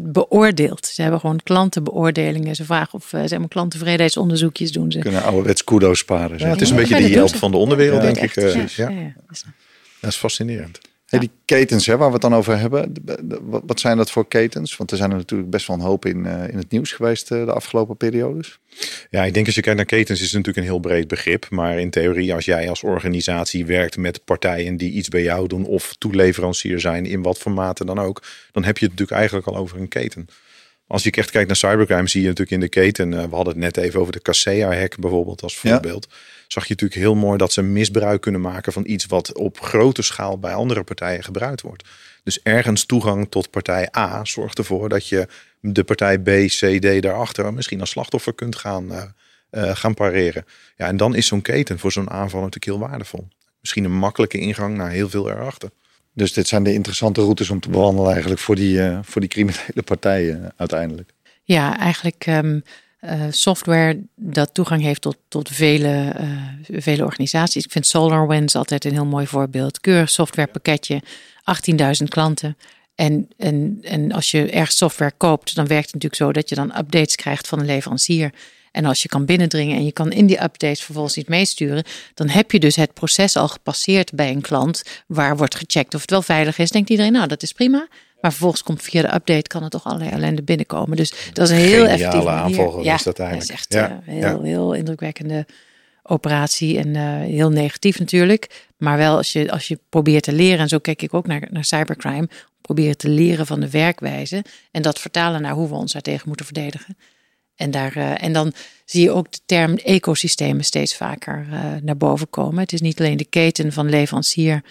beoordeeld. 0.00 0.86
Ze 0.86 1.02
hebben 1.02 1.20
gewoon 1.20 1.40
klantenbeoordelingen. 1.42 2.54
Ze 2.54 2.64
vragen 2.64 2.94
of 2.94 3.06
ze 3.08 3.16
hebben 3.16 3.48
klanttevredenheidsonderzoekjes 3.48 4.72
doen. 4.72 4.92
Ze 4.92 4.98
kunnen 4.98 5.22
ouderwets 5.22 5.64
kudos 5.64 5.98
sparen. 5.98 6.38
Ja, 6.38 6.48
het 6.48 6.60
is 6.60 6.70
een 6.70 6.76
beetje 6.76 6.96
de 6.96 7.10
Yelp 7.10 7.34
van 7.34 7.50
de 7.50 7.56
onderwereld, 7.56 8.02
denk 8.02 8.16
ik. 8.16 8.34
ja. 8.68 9.14
Dat 10.00 10.10
is 10.10 10.16
fascinerend. 10.16 10.78
Hey, 11.08 11.18
die 11.18 11.30
ketens 11.44 11.86
hè, 11.86 11.96
waar 11.96 12.06
we 12.06 12.12
het 12.12 12.22
dan 12.22 12.34
over 12.34 12.58
hebben, 12.58 12.92
wat 13.42 13.80
zijn 13.80 13.96
dat 13.96 14.10
voor 14.10 14.28
ketens? 14.28 14.76
Want 14.76 14.90
er 14.90 14.96
zijn 14.96 15.10
er 15.10 15.16
natuurlijk 15.16 15.50
best 15.50 15.66
wel 15.66 15.76
een 15.76 15.82
hoop 15.82 16.04
in, 16.06 16.24
uh, 16.24 16.48
in 16.48 16.56
het 16.56 16.70
nieuws 16.70 16.92
geweest 16.92 17.30
uh, 17.30 17.44
de 17.44 17.52
afgelopen 17.52 17.96
periodes. 17.96 18.58
Ja, 19.10 19.24
ik 19.24 19.34
denk 19.34 19.46
als 19.46 19.54
je 19.54 19.60
kijkt 19.60 19.76
naar 19.76 19.86
ketens 19.86 20.20
is 20.20 20.26
het 20.26 20.36
natuurlijk 20.36 20.66
een 20.66 20.72
heel 20.72 20.80
breed 20.80 21.08
begrip. 21.08 21.50
Maar 21.50 21.78
in 21.78 21.90
theorie, 21.90 22.34
als 22.34 22.44
jij 22.44 22.68
als 22.68 22.82
organisatie 22.82 23.66
werkt 23.66 23.96
met 23.96 24.24
partijen 24.24 24.76
die 24.76 24.92
iets 24.92 25.08
bij 25.08 25.22
jou 25.22 25.46
doen 25.46 25.64
of 25.64 25.94
toeleverancier 25.98 26.80
zijn 26.80 27.06
in 27.06 27.22
wat 27.22 27.38
voor 27.38 27.52
mate 27.52 27.84
dan 27.84 27.98
ook, 27.98 28.22
dan 28.52 28.64
heb 28.64 28.78
je 28.78 28.84
het 28.84 28.94
natuurlijk 28.94 29.18
eigenlijk 29.18 29.46
al 29.46 29.56
over 29.56 29.78
een 29.78 29.88
keten. 29.88 30.26
Als 30.86 31.02
je 31.02 31.10
echt 31.10 31.30
kijkt 31.30 31.46
naar 31.46 31.56
cybercrime, 31.56 32.08
zie 32.08 32.20
je 32.20 32.26
natuurlijk 32.26 32.56
in 32.56 32.60
de 32.60 32.68
keten. 32.68 33.12
Uh, 33.12 33.24
we 33.24 33.34
hadden 33.34 33.52
het 33.52 33.62
net 33.62 33.76
even 33.76 34.00
over 34.00 34.12
de 34.12 34.20
Kaseya-hack 34.20 34.98
bijvoorbeeld 34.98 35.42
als 35.42 35.56
voorbeeld. 35.56 36.06
Ja 36.10 36.16
zag 36.48 36.66
je 36.66 36.70
natuurlijk 36.70 37.00
heel 37.00 37.14
mooi 37.14 37.38
dat 37.38 37.52
ze 37.52 37.62
misbruik 37.62 38.20
kunnen 38.20 38.40
maken 38.40 38.72
van 38.72 38.86
iets 38.86 39.06
wat 39.06 39.36
op 39.36 39.60
grote 39.60 40.02
schaal 40.02 40.38
bij 40.38 40.54
andere 40.54 40.82
partijen 40.82 41.24
gebruikt 41.24 41.60
wordt. 41.60 41.84
Dus 42.22 42.42
ergens 42.42 42.84
toegang 42.84 43.30
tot 43.30 43.50
partij 43.50 43.88
A 43.96 44.24
zorgt 44.24 44.58
ervoor 44.58 44.88
dat 44.88 45.08
je 45.08 45.28
de 45.60 45.84
partij 45.84 46.18
B, 46.18 46.28
C, 46.46 46.80
D 46.80 47.02
daarachter 47.02 47.54
misschien 47.54 47.80
als 47.80 47.90
slachtoffer 47.90 48.34
kunt 48.34 48.56
gaan, 48.56 48.92
uh, 48.92 49.02
uh, 49.50 49.76
gaan 49.76 49.94
pareren. 49.94 50.44
Ja, 50.76 50.86
en 50.86 50.96
dan 50.96 51.14
is 51.14 51.26
zo'n 51.26 51.42
keten 51.42 51.78
voor 51.78 51.92
zo'n 51.92 52.10
aanval 52.10 52.40
natuurlijk 52.40 52.64
heel 52.64 52.88
waardevol. 52.88 53.28
Misschien 53.60 53.84
een 53.84 53.98
makkelijke 53.98 54.38
ingang 54.38 54.76
naar 54.76 54.90
heel 54.90 55.08
veel 55.08 55.30
erachter. 55.30 55.70
Dus 56.12 56.32
dit 56.32 56.48
zijn 56.48 56.62
de 56.62 56.72
interessante 56.72 57.20
routes 57.20 57.50
om 57.50 57.60
te 57.60 57.70
bewandelen 57.70 58.10
eigenlijk 58.10 58.40
voor 58.40 58.54
die, 58.54 58.78
uh, 58.78 58.98
voor 59.02 59.20
die 59.20 59.30
criminele 59.30 59.82
partijen 59.84 60.52
uiteindelijk. 60.56 61.10
Ja, 61.42 61.78
eigenlijk 61.78 62.26
um, 62.26 62.62
uh, 63.00 63.24
software 63.30 64.00
dat 64.16 64.54
toegang 64.54 64.82
heeft 64.82 65.00
tot, 65.00 65.16
tot 65.28 65.48
vele, 65.48 66.14
uh, 66.20 66.80
vele 66.80 67.04
organisaties. 67.04 67.64
Ik 67.64 67.72
vind 67.72 67.86
SolarWinds 67.86 68.54
altijd 68.54 68.84
een 68.84 68.92
heel 68.92 69.06
mooi 69.06 69.26
voorbeeld. 69.26 69.80
Keurig 69.80 70.10
softwarepakketje, 70.10 71.02
18.000 72.00 72.04
klanten. 72.08 72.56
En, 72.94 73.28
en, 73.36 73.78
en 73.82 74.12
als 74.12 74.30
je 74.30 74.50
ergens 74.50 74.76
software 74.76 75.12
koopt, 75.16 75.54
dan 75.54 75.66
werkt 75.66 75.84
het 75.84 75.94
natuurlijk 75.94 76.22
zo 76.22 76.32
dat 76.32 76.48
je 76.48 76.54
dan 76.54 76.78
updates 76.78 77.16
krijgt 77.16 77.48
van 77.48 77.58
een 77.58 77.66
leverancier. 77.66 78.32
En 78.72 78.84
als 78.84 79.02
je 79.02 79.08
kan 79.08 79.24
binnendringen 79.24 79.76
en 79.76 79.84
je 79.84 79.92
kan 79.92 80.12
in 80.12 80.26
die 80.26 80.42
updates 80.42 80.82
vervolgens 80.82 81.16
iets 81.16 81.28
meesturen, 81.28 81.84
dan 82.14 82.28
heb 82.28 82.52
je 82.52 82.58
dus 82.58 82.76
het 82.76 82.94
proces 82.94 83.36
al 83.36 83.48
gepasseerd 83.48 84.12
bij 84.12 84.30
een 84.30 84.40
klant 84.40 84.82
waar 85.06 85.36
wordt 85.36 85.54
gecheckt 85.54 85.94
of 85.94 86.00
het 86.00 86.10
wel 86.10 86.22
veilig 86.22 86.58
is. 86.58 86.70
Denkt 86.70 86.90
iedereen, 86.90 87.12
nou 87.12 87.26
dat 87.26 87.42
is 87.42 87.52
prima. 87.52 87.88
Maar 88.20 88.30
vervolgens 88.30 88.62
komt 88.62 88.82
via 88.82 89.02
de 89.02 89.14
update 89.14 89.48
kan 89.48 89.62
er 89.62 89.70
toch 89.70 89.84
allerlei 89.84 90.10
ellende 90.10 90.42
binnenkomen. 90.42 90.96
Dus 90.96 91.12
dat 91.32 91.50
is 91.50 91.56
een 91.56 91.64
heel 91.64 91.86
effectieve 91.86 92.28
aanval 92.28 92.82
ja, 92.82 92.94
is 92.94 93.02
dat 93.02 93.18
eigenlijk. 93.18 93.48
Dat 93.48 93.58
is 93.58 93.64
echt 93.64 93.72
ja. 93.72 94.02
Uh, 94.08 94.22
heel, 94.22 94.42
heel 94.42 94.72
indrukwekkende 94.72 95.46
operatie 96.02 96.78
en 96.78 96.94
uh, 96.94 97.02
heel 97.20 97.50
negatief 97.50 97.98
natuurlijk. 97.98 98.66
Maar 98.76 98.96
wel 98.96 99.16
als 99.16 99.32
je, 99.32 99.50
als 99.50 99.68
je 99.68 99.78
probeert 99.88 100.22
te 100.22 100.32
leren, 100.32 100.58
en 100.58 100.68
zo 100.68 100.78
kijk 100.78 101.02
ik 101.02 101.14
ook 101.14 101.26
naar, 101.26 101.48
naar 101.50 101.64
cybercrime, 101.64 102.28
proberen 102.60 102.96
te 102.96 103.08
leren 103.08 103.46
van 103.46 103.60
de 103.60 103.70
werkwijze 103.70 104.44
en 104.70 104.82
dat 104.82 104.98
vertalen 104.98 105.42
naar 105.42 105.54
hoe 105.54 105.68
we 105.68 105.74
ons 105.74 105.92
daartegen 105.92 106.28
moeten 106.28 106.46
verdedigen. 106.46 106.96
En, 107.54 107.70
daar, 107.70 107.96
uh, 107.96 108.22
en 108.22 108.32
dan 108.32 108.52
zie 108.84 109.02
je 109.02 109.10
ook 109.10 109.32
de 109.32 109.40
term 109.46 109.74
ecosystemen 109.74 110.64
steeds 110.64 110.96
vaker 110.96 111.46
uh, 111.50 111.60
naar 111.82 111.96
boven 111.96 112.30
komen. 112.30 112.60
Het 112.60 112.72
is 112.72 112.80
niet 112.80 113.00
alleen 113.00 113.16
de 113.16 113.24
keten 113.24 113.72
van 113.72 113.88
leverancier 113.88 114.62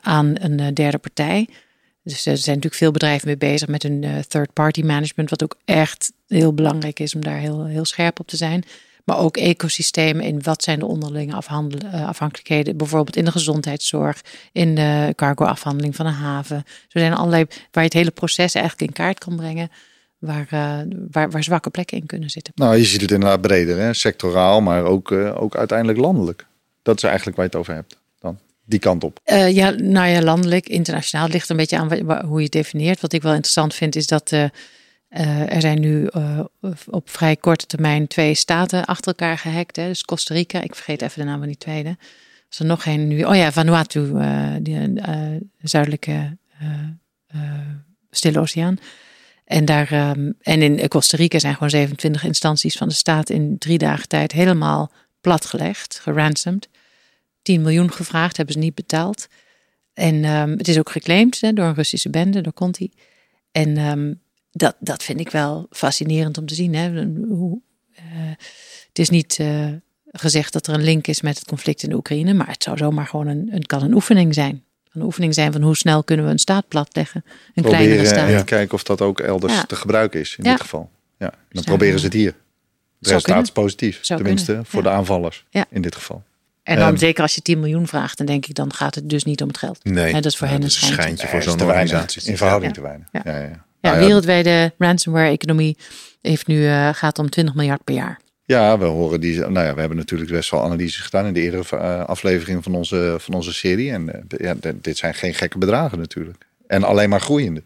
aan 0.00 0.34
een 0.38 0.74
derde 0.74 0.98
partij, 0.98 1.48
dus 2.06 2.26
er 2.26 2.36
zijn 2.36 2.56
natuurlijk 2.56 2.74
veel 2.74 2.90
bedrijven 2.90 3.26
mee 3.26 3.36
bezig 3.36 3.68
met 3.68 3.84
een 3.84 4.02
uh, 4.02 4.18
third-party 4.18 4.82
management, 4.82 5.30
wat 5.30 5.42
ook 5.42 5.56
echt 5.64 6.12
heel 6.26 6.54
belangrijk 6.54 7.00
is 7.00 7.14
om 7.14 7.20
daar 7.20 7.38
heel, 7.38 7.64
heel 7.64 7.84
scherp 7.84 8.20
op 8.20 8.26
te 8.26 8.36
zijn. 8.36 8.64
Maar 9.04 9.18
ook 9.18 9.36
ecosystemen 9.36 10.24
in 10.24 10.42
wat 10.42 10.62
zijn 10.62 10.78
de 10.78 10.86
onderlinge 10.86 11.34
afhankelijkheden. 11.92 12.76
Bijvoorbeeld 12.76 13.16
in 13.16 13.24
de 13.24 13.30
gezondheidszorg, 13.30 14.20
in 14.52 14.74
de 14.74 15.12
cargo-afhandeling 15.14 15.96
van 15.96 16.06
een 16.06 16.12
haven. 16.12 16.64
Zo 16.66 16.98
zijn 16.98 17.12
er 17.12 17.18
allerlei 17.18 17.44
waar 17.48 17.82
je 17.82 17.88
het 17.88 17.92
hele 17.92 18.10
proces 18.10 18.54
eigenlijk 18.54 18.88
in 18.88 18.96
kaart 18.96 19.18
kan 19.18 19.36
brengen. 19.36 19.70
Waar, 20.18 20.46
waar, 21.10 21.30
waar, 21.30 21.44
zwakke 21.44 21.70
plekken 21.70 21.98
in 21.98 22.06
kunnen 22.06 22.30
zitten. 22.30 22.52
Nou, 22.56 22.76
je 22.76 22.84
ziet 22.84 23.00
het 23.00 23.10
inderdaad 23.10 23.40
breder, 23.40 23.78
hè? 23.78 23.94
sectoraal, 23.94 24.60
maar 24.60 24.84
ook, 24.84 25.12
ook 25.12 25.56
uiteindelijk 25.56 25.98
landelijk. 25.98 26.46
Dat 26.82 26.96
is 26.96 27.02
eigenlijk 27.02 27.36
waar 27.36 27.46
je 27.46 27.50
het 27.50 27.60
over 27.60 27.74
hebt 27.74 27.98
die 28.66 28.78
kant 28.78 29.04
op. 29.04 29.20
ja, 29.48 29.70
nou 29.70 30.08
ja, 30.08 30.22
landelijk, 30.22 30.68
internationaal 30.68 31.28
ligt 31.28 31.48
een 31.48 31.56
beetje 31.56 31.78
aan 31.78 32.22
hoe 32.26 32.38
je 32.38 32.44
het 32.44 32.52
definieert. 32.52 33.00
Wat 33.00 33.12
ik 33.12 33.22
wel 33.22 33.32
interessant 33.32 33.74
vind 33.74 33.96
is 33.96 34.06
dat 34.06 34.32
uh, 34.32 34.44
er 35.54 35.60
zijn 35.60 35.80
nu 35.80 36.08
op 36.86 37.10
vrij 37.10 37.36
korte 37.36 37.66
termijn 37.66 38.06
twee 38.06 38.34
staten 38.34 38.84
achter 38.84 39.06
elkaar 39.06 39.38
gehackt. 39.38 39.76
Hè. 39.76 39.86
Dus 39.86 40.04
Costa 40.04 40.34
Rica, 40.34 40.62
ik 40.62 40.74
vergeet 40.74 41.02
even 41.02 41.20
de 41.20 41.26
naam 41.26 41.38
van 41.38 41.46
die 41.46 41.58
tweede. 41.58 41.96
Als 42.48 42.58
er 42.58 42.64
nog 42.64 42.82
geen 42.82 43.08
nu. 43.08 43.24
Oh 43.24 43.36
ja, 43.36 43.52
Vanuatu, 43.52 44.12
die 44.60 45.02
zuidelijke 45.62 46.36
Stille 48.10 48.40
Oceaan. 48.40 48.78
En, 49.44 49.64
daar, 49.64 50.10
um, 50.10 50.34
en 50.40 50.62
in 50.62 50.88
Costa 50.88 51.16
Rica 51.16 51.38
zijn 51.38 51.54
gewoon 51.54 51.70
27 51.70 52.24
instanties 52.24 52.76
van 52.76 52.88
de 52.88 52.94
staat 52.94 53.30
in 53.30 53.58
drie 53.58 53.78
dagen 53.78 54.08
tijd 54.08 54.32
helemaal 54.32 54.92
platgelegd, 55.20 55.98
geransomd. 56.02 56.68
10 57.46 57.62
miljoen 57.62 57.92
gevraagd, 57.92 58.36
hebben 58.36 58.54
ze 58.54 58.60
niet 58.60 58.74
betaald. 58.74 59.26
En 59.92 60.24
um, 60.24 60.50
het 60.50 60.68
is 60.68 60.78
ook 60.78 60.90
geclaimd 60.90 61.40
hè, 61.40 61.52
door 61.52 61.64
een 61.64 61.74
Russische 61.74 62.10
bende, 62.10 62.40
door 62.40 62.52
Conti. 62.52 62.90
En 63.52 63.78
um, 63.78 64.20
dat, 64.50 64.76
dat 64.80 65.02
vind 65.02 65.20
ik 65.20 65.30
wel 65.30 65.66
fascinerend 65.70 66.38
om 66.38 66.46
te 66.46 66.54
zien. 66.54 66.74
Hè? 66.74 67.04
Hoe, 67.28 67.60
uh, 67.98 68.02
het 68.88 68.98
is 68.98 69.10
niet 69.10 69.38
uh, 69.40 69.68
gezegd 70.06 70.52
dat 70.52 70.66
er 70.66 70.74
een 70.74 70.82
link 70.82 71.06
is 71.06 71.20
met 71.20 71.38
het 71.38 71.48
conflict 71.48 71.82
in 71.82 71.88
de 71.88 71.94
Oekraïne, 71.96 72.34
maar 72.34 72.48
het 72.48 72.62
zou 72.62 72.76
zomaar 72.76 73.06
gewoon 73.06 73.26
een, 73.26 73.66
kan 73.66 73.82
een 73.82 73.94
oefening 73.94 74.34
zijn. 74.34 74.64
Een 74.92 75.02
oefening 75.02 75.34
zijn 75.34 75.52
van 75.52 75.62
hoe 75.62 75.76
snel 75.76 76.04
kunnen 76.04 76.24
we 76.24 76.30
een 76.30 76.38
staat 76.38 76.68
platleggen. 76.68 77.24
Een 77.24 77.62
proberen, 77.62 77.78
kleinere 77.78 78.06
staat. 78.06 78.28
En 78.28 78.44
kijken 78.44 78.74
of 78.74 78.82
dat 78.82 79.00
ook 79.00 79.20
elders 79.20 79.52
ja. 79.52 79.64
te 79.64 79.76
gebruiken 79.76 80.20
is 80.20 80.36
in 80.38 80.44
ja. 80.44 80.50
dit 80.50 80.60
geval. 80.60 80.90
Ja, 81.18 81.32
dan 81.48 81.64
proberen 81.64 81.98
ze 81.98 82.04
het 82.04 82.14
hier. 82.14 82.34
Het 82.98 83.08
resultaat 83.08 83.42
is 83.42 83.50
positief, 83.50 83.98
zou 84.02 84.20
tenminste 84.20 84.46
kunnen. 84.46 84.66
voor 84.66 84.82
de 84.82 84.90
aanvallers 84.90 85.44
in 85.70 85.82
dit 85.82 85.94
geval. 85.94 86.24
En 86.66 86.78
dan 86.78 86.88
um, 86.88 86.96
zeker 86.96 87.22
als 87.22 87.34
je 87.34 87.42
10 87.42 87.60
miljoen 87.60 87.86
vraagt, 87.86 88.18
dan 88.18 88.26
denk 88.26 88.46
ik, 88.46 88.54
dan 88.54 88.72
gaat 88.72 88.94
het 88.94 89.10
dus 89.10 89.24
niet 89.24 89.42
om 89.42 89.48
het 89.48 89.58
geld. 89.58 89.84
Nee, 89.84 90.12
dat 90.12 90.24
is 90.24 90.36
voor 90.36 90.46
hen 90.46 90.62
een 90.62 90.70
schijntje. 90.70 91.02
schijntje 91.02 91.26
voor 91.26 91.42
zo'n 91.42 91.60
organisatie. 91.60 92.30
In 92.30 92.36
verhouding 92.36 92.74
te 92.74 92.80
weinig. 92.80 93.08
Ja. 93.12 93.20
Ja, 93.24 93.38
ja. 93.38 93.64
Ja, 93.80 93.92
nou 93.92 94.04
wereldwijde 94.04 94.72
ransomware-economie 94.78 95.76
heeft 96.20 96.46
nu 96.46 96.62
uh, 96.62 96.88
gaat 96.94 97.18
om 97.18 97.30
20 97.30 97.54
miljard 97.54 97.84
per 97.84 97.94
jaar. 97.94 98.20
Ja, 98.44 98.78
we 98.78 98.84
horen 98.84 99.20
die. 99.20 99.38
Nou 99.38 99.66
ja, 99.66 99.74
we 99.74 99.80
hebben 99.80 99.98
natuurlijk 99.98 100.30
best 100.30 100.50
wel 100.50 100.62
analyses 100.62 101.00
gedaan 101.00 101.26
in 101.26 101.32
de 101.32 101.40
eerdere 101.40 101.64
uh, 101.74 102.04
aflevering 102.04 102.62
van 102.64 102.74
onze, 102.74 103.16
van 103.18 103.34
onze 103.34 103.52
serie. 103.52 103.90
En 103.90 104.26
uh, 104.28 104.38
ja, 104.40 104.54
dit 104.74 104.96
zijn 104.96 105.14
geen 105.14 105.34
gekke 105.34 105.58
bedragen 105.58 105.98
natuurlijk. 105.98 106.46
En 106.66 106.84
alleen 106.84 107.08
maar 107.08 107.20
groeiende 107.20 107.62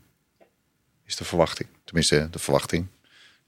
is 1.07 1.17
de 1.17 1.25
verwachting. 1.25 1.69
Tenminste, 1.85 2.29
de 2.31 2.39
verwachting. 2.39 2.87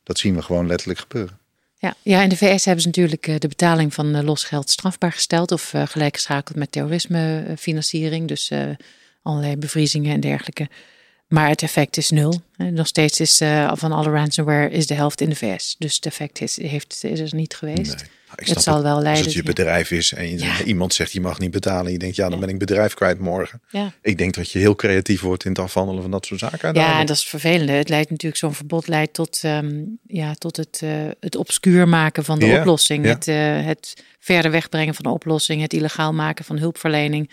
Dat 0.03 0.19
zien 0.19 0.35
we 0.35 0.43
gewoon 0.43 0.67
letterlijk 0.67 1.01
gebeuren. 1.01 1.39
Ja, 1.83 1.95
ja, 2.03 2.23
in 2.23 2.29
de 2.29 2.37
VS 2.37 2.65
hebben 2.65 2.83
ze 2.83 2.87
natuurlijk 2.89 3.41
de 3.41 3.49
betaling 3.49 3.95
van 3.95 4.25
losgeld 4.25 4.71
strafbaar 4.71 5.13
gesteld 5.13 5.53
of 5.53 5.73
gelijkgeschakeld 5.85 6.57
met 6.57 6.73
terrorismefinanciering. 6.73 8.29
Dus 8.29 8.51
allerlei 9.23 9.57
bevriezingen 9.57 10.15
en 10.15 10.21
dergelijke. 10.21 10.69
Maar 11.33 11.49
het 11.49 11.63
effect 11.63 11.97
is 11.97 12.11
nul. 12.11 12.41
Nog 12.57 12.87
steeds 12.87 13.21
is 13.21 13.41
uh, 13.41 13.73
van 13.75 13.93
alle 13.93 14.11
ransomware 14.11 14.71
is 14.71 14.87
de 14.87 14.95
helft 14.95 15.21
in 15.21 15.29
de 15.29 15.37
VS. 15.37 15.77
Dus 15.79 15.95
het 15.95 16.07
effect 16.07 16.41
is, 16.41 16.63
heeft, 16.63 17.05
is 17.05 17.21
er 17.21 17.35
niet 17.35 17.55
geweest. 17.55 17.97
Nee, 17.97 18.55
het 18.55 18.63
zal 18.63 18.83
wel 18.83 19.01
leiden. 19.01 19.11
Als 19.11 19.21
het 19.21 19.33
je 19.33 19.43
bedrijf 19.43 19.91
is 19.91 20.13
en 20.13 20.39
je, 20.39 20.65
iemand 20.65 20.95
zegt 20.95 21.13
je 21.13 21.21
mag 21.21 21.39
niet 21.39 21.51
betalen. 21.51 21.93
Je 21.93 21.99
denkt 21.99 22.17
ja 22.17 22.29
dan 22.29 22.41
ben 22.41 22.49
ik 22.49 22.59
bedrijf 22.59 22.95
kwijt 22.95 23.19
morgen. 23.19 23.61
Ja. 23.71 23.93
Ik 24.03 24.19
denk 24.19 24.35
dat 24.35 24.51
je 24.51 24.59
heel 24.59 24.75
creatief 24.75 25.21
wordt 25.21 25.45
in 25.45 25.51
het 25.51 25.61
afhandelen 25.61 26.03
van 26.03 26.11
dat 26.11 26.27
soort 26.27 26.41
zaken. 26.41 26.75
Ja, 26.75 27.01
en 27.01 27.07
dat 27.07 27.17
is 27.17 27.25
vervelend. 27.25 27.71
Het 27.71 27.89
leidt 27.89 28.11
natuurlijk 28.11 28.41
zo'n 28.41 28.55
verbod 28.55 28.89
leidt 28.89 29.15
tot, 29.15 29.43
um, 29.45 29.99
ja, 30.07 30.35
tot 30.35 30.57
het, 30.57 30.81
uh, 30.85 30.91
het 31.21 31.37
obscuur 31.37 31.89
maken 31.89 32.25
van 32.25 32.39
de 32.39 32.47
ja. 32.47 32.59
oplossing. 32.59 33.05
Het, 33.05 33.29
uh, 33.29 33.65
het 33.65 34.05
verder 34.19 34.51
wegbrengen 34.51 34.95
van 34.95 35.05
de 35.05 35.11
oplossing. 35.11 35.61
Het 35.63 35.73
illegaal 35.73 36.13
maken 36.13 36.45
van 36.45 36.59
hulpverlening. 36.59 37.31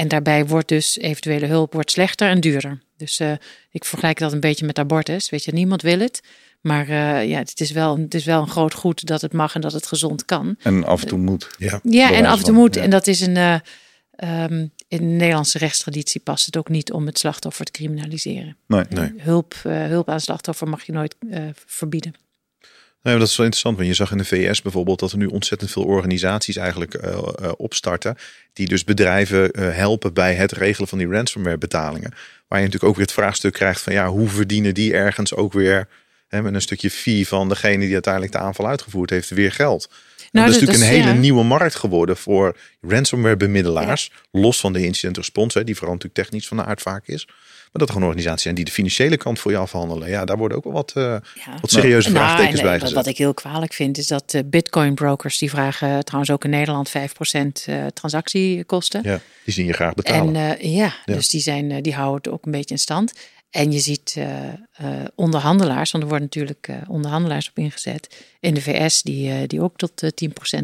En 0.00 0.08
daarbij 0.08 0.46
wordt 0.46 0.68
dus 0.68 0.98
eventuele 0.98 1.46
hulp 1.46 1.72
wordt 1.72 1.90
slechter 1.90 2.28
en 2.28 2.40
duurder. 2.40 2.82
Dus 2.96 3.20
uh, 3.20 3.32
ik 3.70 3.84
vergelijk 3.84 4.18
dat 4.18 4.32
een 4.32 4.40
beetje 4.40 4.66
met 4.66 4.78
abortus. 4.78 5.30
Weet 5.30 5.44
je, 5.44 5.52
niemand 5.52 5.82
wil 5.82 5.98
het. 5.98 6.20
Maar 6.60 6.88
uh, 6.88 7.28
ja, 7.28 7.38
het 7.38 7.60
is, 7.60 7.70
wel, 7.70 7.98
het 7.98 8.14
is 8.14 8.24
wel 8.24 8.40
een 8.40 8.48
groot 8.48 8.74
goed 8.74 9.06
dat 9.06 9.20
het 9.20 9.32
mag 9.32 9.54
en 9.54 9.60
dat 9.60 9.72
het 9.72 9.86
gezond 9.86 10.24
kan. 10.24 10.56
En 10.62 10.84
af 10.84 11.02
en 11.02 11.08
toe 11.08 11.18
moet. 11.18 11.50
Ja, 11.58 11.80
ja 11.82 12.12
en 12.12 12.24
af 12.24 12.38
en 12.38 12.44
toe 12.44 12.54
moet. 12.54 12.74
Ja. 12.74 12.82
En 12.82 12.90
dat 12.90 13.06
is 13.06 13.20
een. 13.20 13.36
Uh, 13.36 13.54
um, 14.44 14.70
in 14.88 14.98
de 14.98 15.04
Nederlandse 15.04 15.58
rechtstraditie 15.58 16.20
past 16.20 16.46
het 16.46 16.56
ook 16.56 16.68
niet 16.68 16.92
om 16.92 17.06
het 17.06 17.18
slachtoffer 17.18 17.64
te 17.64 17.72
criminaliseren. 17.72 18.56
Nee, 18.66 18.84
nee. 18.88 19.12
Hulp, 19.16 19.54
hulp 19.62 20.08
aan 20.08 20.20
slachtoffer 20.20 20.68
mag 20.68 20.82
je 20.82 20.92
nooit 20.92 21.16
verbieden. 21.66 22.14
Nee, 23.02 23.18
dat 23.18 23.28
is 23.28 23.36
wel 23.36 23.46
interessant, 23.46 23.76
want 23.76 23.88
je 23.88 23.94
zag 23.94 24.10
in 24.10 24.18
de 24.18 24.24
VS 24.24 24.62
bijvoorbeeld 24.62 24.98
dat 24.98 25.12
er 25.12 25.18
nu 25.18 25.26
ontzettend 25.26 25.70
veel 25.70 25.84
organisaties 25.84 26.56
eigenlijk 26.56 26.94
uh, 26.94 27.10
uh, 27.12 27.52
opstarten. 27.56 28.16
Die 28.52 28.68
dus 28.68 28.84
bedrijven 28.84 29.50
uh, 29.52 29.74
helpen 29.74 30.12
bij 30.12 30.34
het 30.34 30.52
regelen 30.52 30.88
van 30.88 30.98
die 30.98 31.08
ransomware 31.08 31.58
betalingen. 31.58 32.10
Waar 32.48 32.58
je 32.58 32.64
natuurlijk 32.64 32.84
ook 32.84 32.96
weer 32.96 33.06
het 33.06 33.14
vraagstuk 33.14 33.52
krijgt 33.52 33.80
van 33.80 33.92
ja, 33.92 34.08
hoe 34.08 34.28
verdienen 34.28 34.74
die 34.74 34.92
ergens 34.92 35.34
ook 35.34 35.52
weer 35.52 35.88
hè, 36.28 36.42
met 36.42 36.54
een 36.54 36.60
stukje 36.60 36.90
fee 36.90 37.28
van 37.28 37.48
degene 37.48 37.84
die 37.84 37.92
uiteindelijk 37.92 38.32
de 38.32 38.38
aanval 38.38 38.66
uitgevoerd 38.66 39.10
heeft, 39.10 39.30
weer 39.30 39.52
geld. 39.52 39.88
Nou, 40.32 40.46
dat 40.46 40.54
is 40.54 40.60
natuurlijk 40.60 40.90
een 40.90 40.96
hele 40.96 41.14
ja. 41.14 41.20
nieuwe 41.20 41.44
markt 41.44 41.74
geworden 41.74 42.16
voor 42.16 42.56
ransomware 42.80 43.36
bemiddelaars. 43.36 44.10
Ja. 44.12 44.40
Los 44.40 44.60
van 44.60 44.72
de 44.72 44.84
incident 44.84 45.16
response, 45.16 45.64
die 45.64 45.74
vooral 45.74 45.94
natuurlijk 45.94 46.22
technisch 46.22 46.48
van 46.48 46.56
de 46.56 46.64
aard 46.64 46.82
vaak 46.82 47.06
is. 47.06 47.28
Maar 47.72 47.80
dat 47.80 47.88
er 47.88 47.94
gewoon 47.94 48.08
organisaties 48.08 48.42
zijn 48.42 48.54
die 48.54 48.64
de 48.64 48.70
financiële 48.70 49.16
kant 49.16 49.38
voor 49.38 49.50
je 49.50 49.56
afhandelen. 49.56 50.08
Ja, 50.08 50.24
daar 50.24 50.36
worden 50.36 50.56
ook 50.56 50.64
wel 50.64 50.72
wat, 50.72 50.92
uh, 50.96 51.04
ja. 51.04 51.58
wat 51.60 51.70
serieuze 51.70 52.10
nou, 52.10 52.24
vraagtekens 52.24 52.60
en, 52.60 52.66
bij 52.66 52.80
gezet. 52.80 52.94
Wat 52.94 53.06
ik 53.06 53.18
heel 53.18 53.34
kwalijk 53.34 53.72
vind 53.72 53.98
is 53.98 54.06
dat 54.06 54.34
uh, 54.34 54.40
bitcoin 54.44 54.94
brokers, 54.94 55.38
die 55.38 55.50
vragen 55.50 56.04
trouwens 56.04 56.32
ook 56.32 56.44
in 56.44 56.50
Nederland 56.50 56.88
5% 56.88 56.92
uh, 56.92 57.86
transactiekosten. 57.86 59.00
Ja, 59.02 59.20
die 59.44 59.54
zien 59.54 59.66
je 59.66 59.72
graag 59.72 59.94
betalen. 59.94 60.34
En 60.34 60.70
ja, 60.70 60.94
ja, 61.04 61.14
dus 61.14 61.28
die, 61.28 61.40
zijn, 61.40 61.82
die 61.82 61.94
houden 61.94 62.16
het 62.16 62.28
ook 62.32 62.44
een 62.44 62.52
beetje 62.52 62.74
in 62.74 62.80
stand. 62.80 63.12
En 63.50 63.72
je 63.72 63.78
ziet 63.78 64.14
uh, 64.18 64.26
uh, 64.46 64.54
onderhandelaars, 65.14 65.90
want 65.90 66.04
er 66.04 66.10
worden 66.10 66.26
natuurlijk 66.26 66.68
uh, 66.70 66.76
onderhandelaars 66.88 67.48
op 67.48 67.58
ingezet 67.58 68.24
in 68.40 68.54
de 68.54 68.62
VS, 68.62 69.02
die, 69.02 69.46
die 69.46 69.62
ook 69.62 69.76
tot 69.76 70.02
10% 70.24 70.62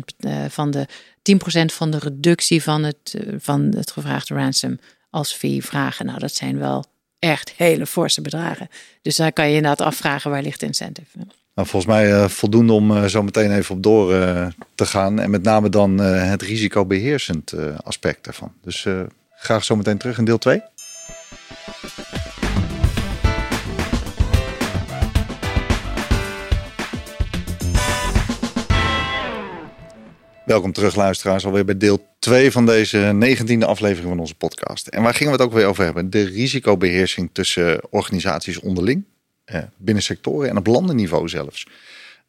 van 0.48 0.70
de 0.70 0.86
10% 1.32 1.38
van 1.64 1.90
de 1.90 1.98
reductie 1.98 2.62
van 2.62 2.82
het, 2.82 3.16
van 3.38 3.60
het 3.76 3.90
gevraagde 3.90 4.34
ransom 4.34 4.78
als 5.10 5.32
fee 5.32 5.64
vragen. 5.64 6.06
Nou, 6.06 6.18
dat 6.18 6.34
zijn 6.34 6.58
wel 6.58 6.84
echt 7.18 7.52
hele 7.56 7.86
forse 7.86 8.20
bedragen. 8.20 8.68
Dus 9.02 9.16
daar 9.16 9.32
kan 9.32 9.48
je 9.48 9.56
inderdaad 9.56 9.86
afvragen 9.86 10.30
waar 10.30 10.42
ligt 10.42 10.60
de 10.60 10.66
incentive. 10.66 11.18
Nou, 11.54 11.68
volgens 11.68 11.92
mij 11.92 12.10
uh, 12.10 12.28
voldoende 12.28 12.72
om 12.72 12.90
uh, 12.90 13.04
zo 13.04 13.22
meteen 13.22 13.52
even 13.52 13.74
op 13.74 13.82
door 13.82 14.12
uh, 14.12 14.46
te 14.74 14.86
gaan. 14.86 15.20
En 15.20 15.30
met 15.30 15.42
name 15.42 15.68
dan 15.68 15.98
het 15.98 16.42
risicobeheersend 16.42 17.54
aspect 17.82 18.24
daarvan. 18.24 18.52
Dus 18.62 18.86
graag 19.36 19.64
zo 19.64 19.76
meteen 19.76 19.98
terug 19.98 20.18
in 20.18 20.24
deel 20.24 20.38
2. 20.38 20.62
Welkom 30.46 30.72
terug, 30.72 30.94
luisteraars, 30.94 31.44
alweer 31.44 31.64
bij 31.64 31.76
deel 31.76 32.06
2 32.18 32.52
van 32.52 32.66
deze 32.66 33.14
19e 33.14 33.58
aflevering 33.58 34.08
van 34.08 34.18
onze 34.18 34.34
podcast. 34.34 34.86
En 34.86 35.02
waar 35.02 35.14
gingen 35.14 35.32
we 35.32 35.38
het 35.38 35.48
ook 35.48 35.54
weer 35.54 35.66
over 35.66 35.84
hebben? 35.84 36.10
De 36.10 36.22
risicobeheersing 36.22 37.30
tussen 37.32 37.92
organisaties 37.92 38.60
onderling, 38.60 39.04
eh, 39.44 39.62
binnen 39.76 40.02
sectoren 40.02 40.48
en 40.48 40.56
op 40.56 40.66
landenniveau 40.66 41.28
zelfs. 41.28 41.66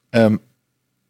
Um, 0.10 0.40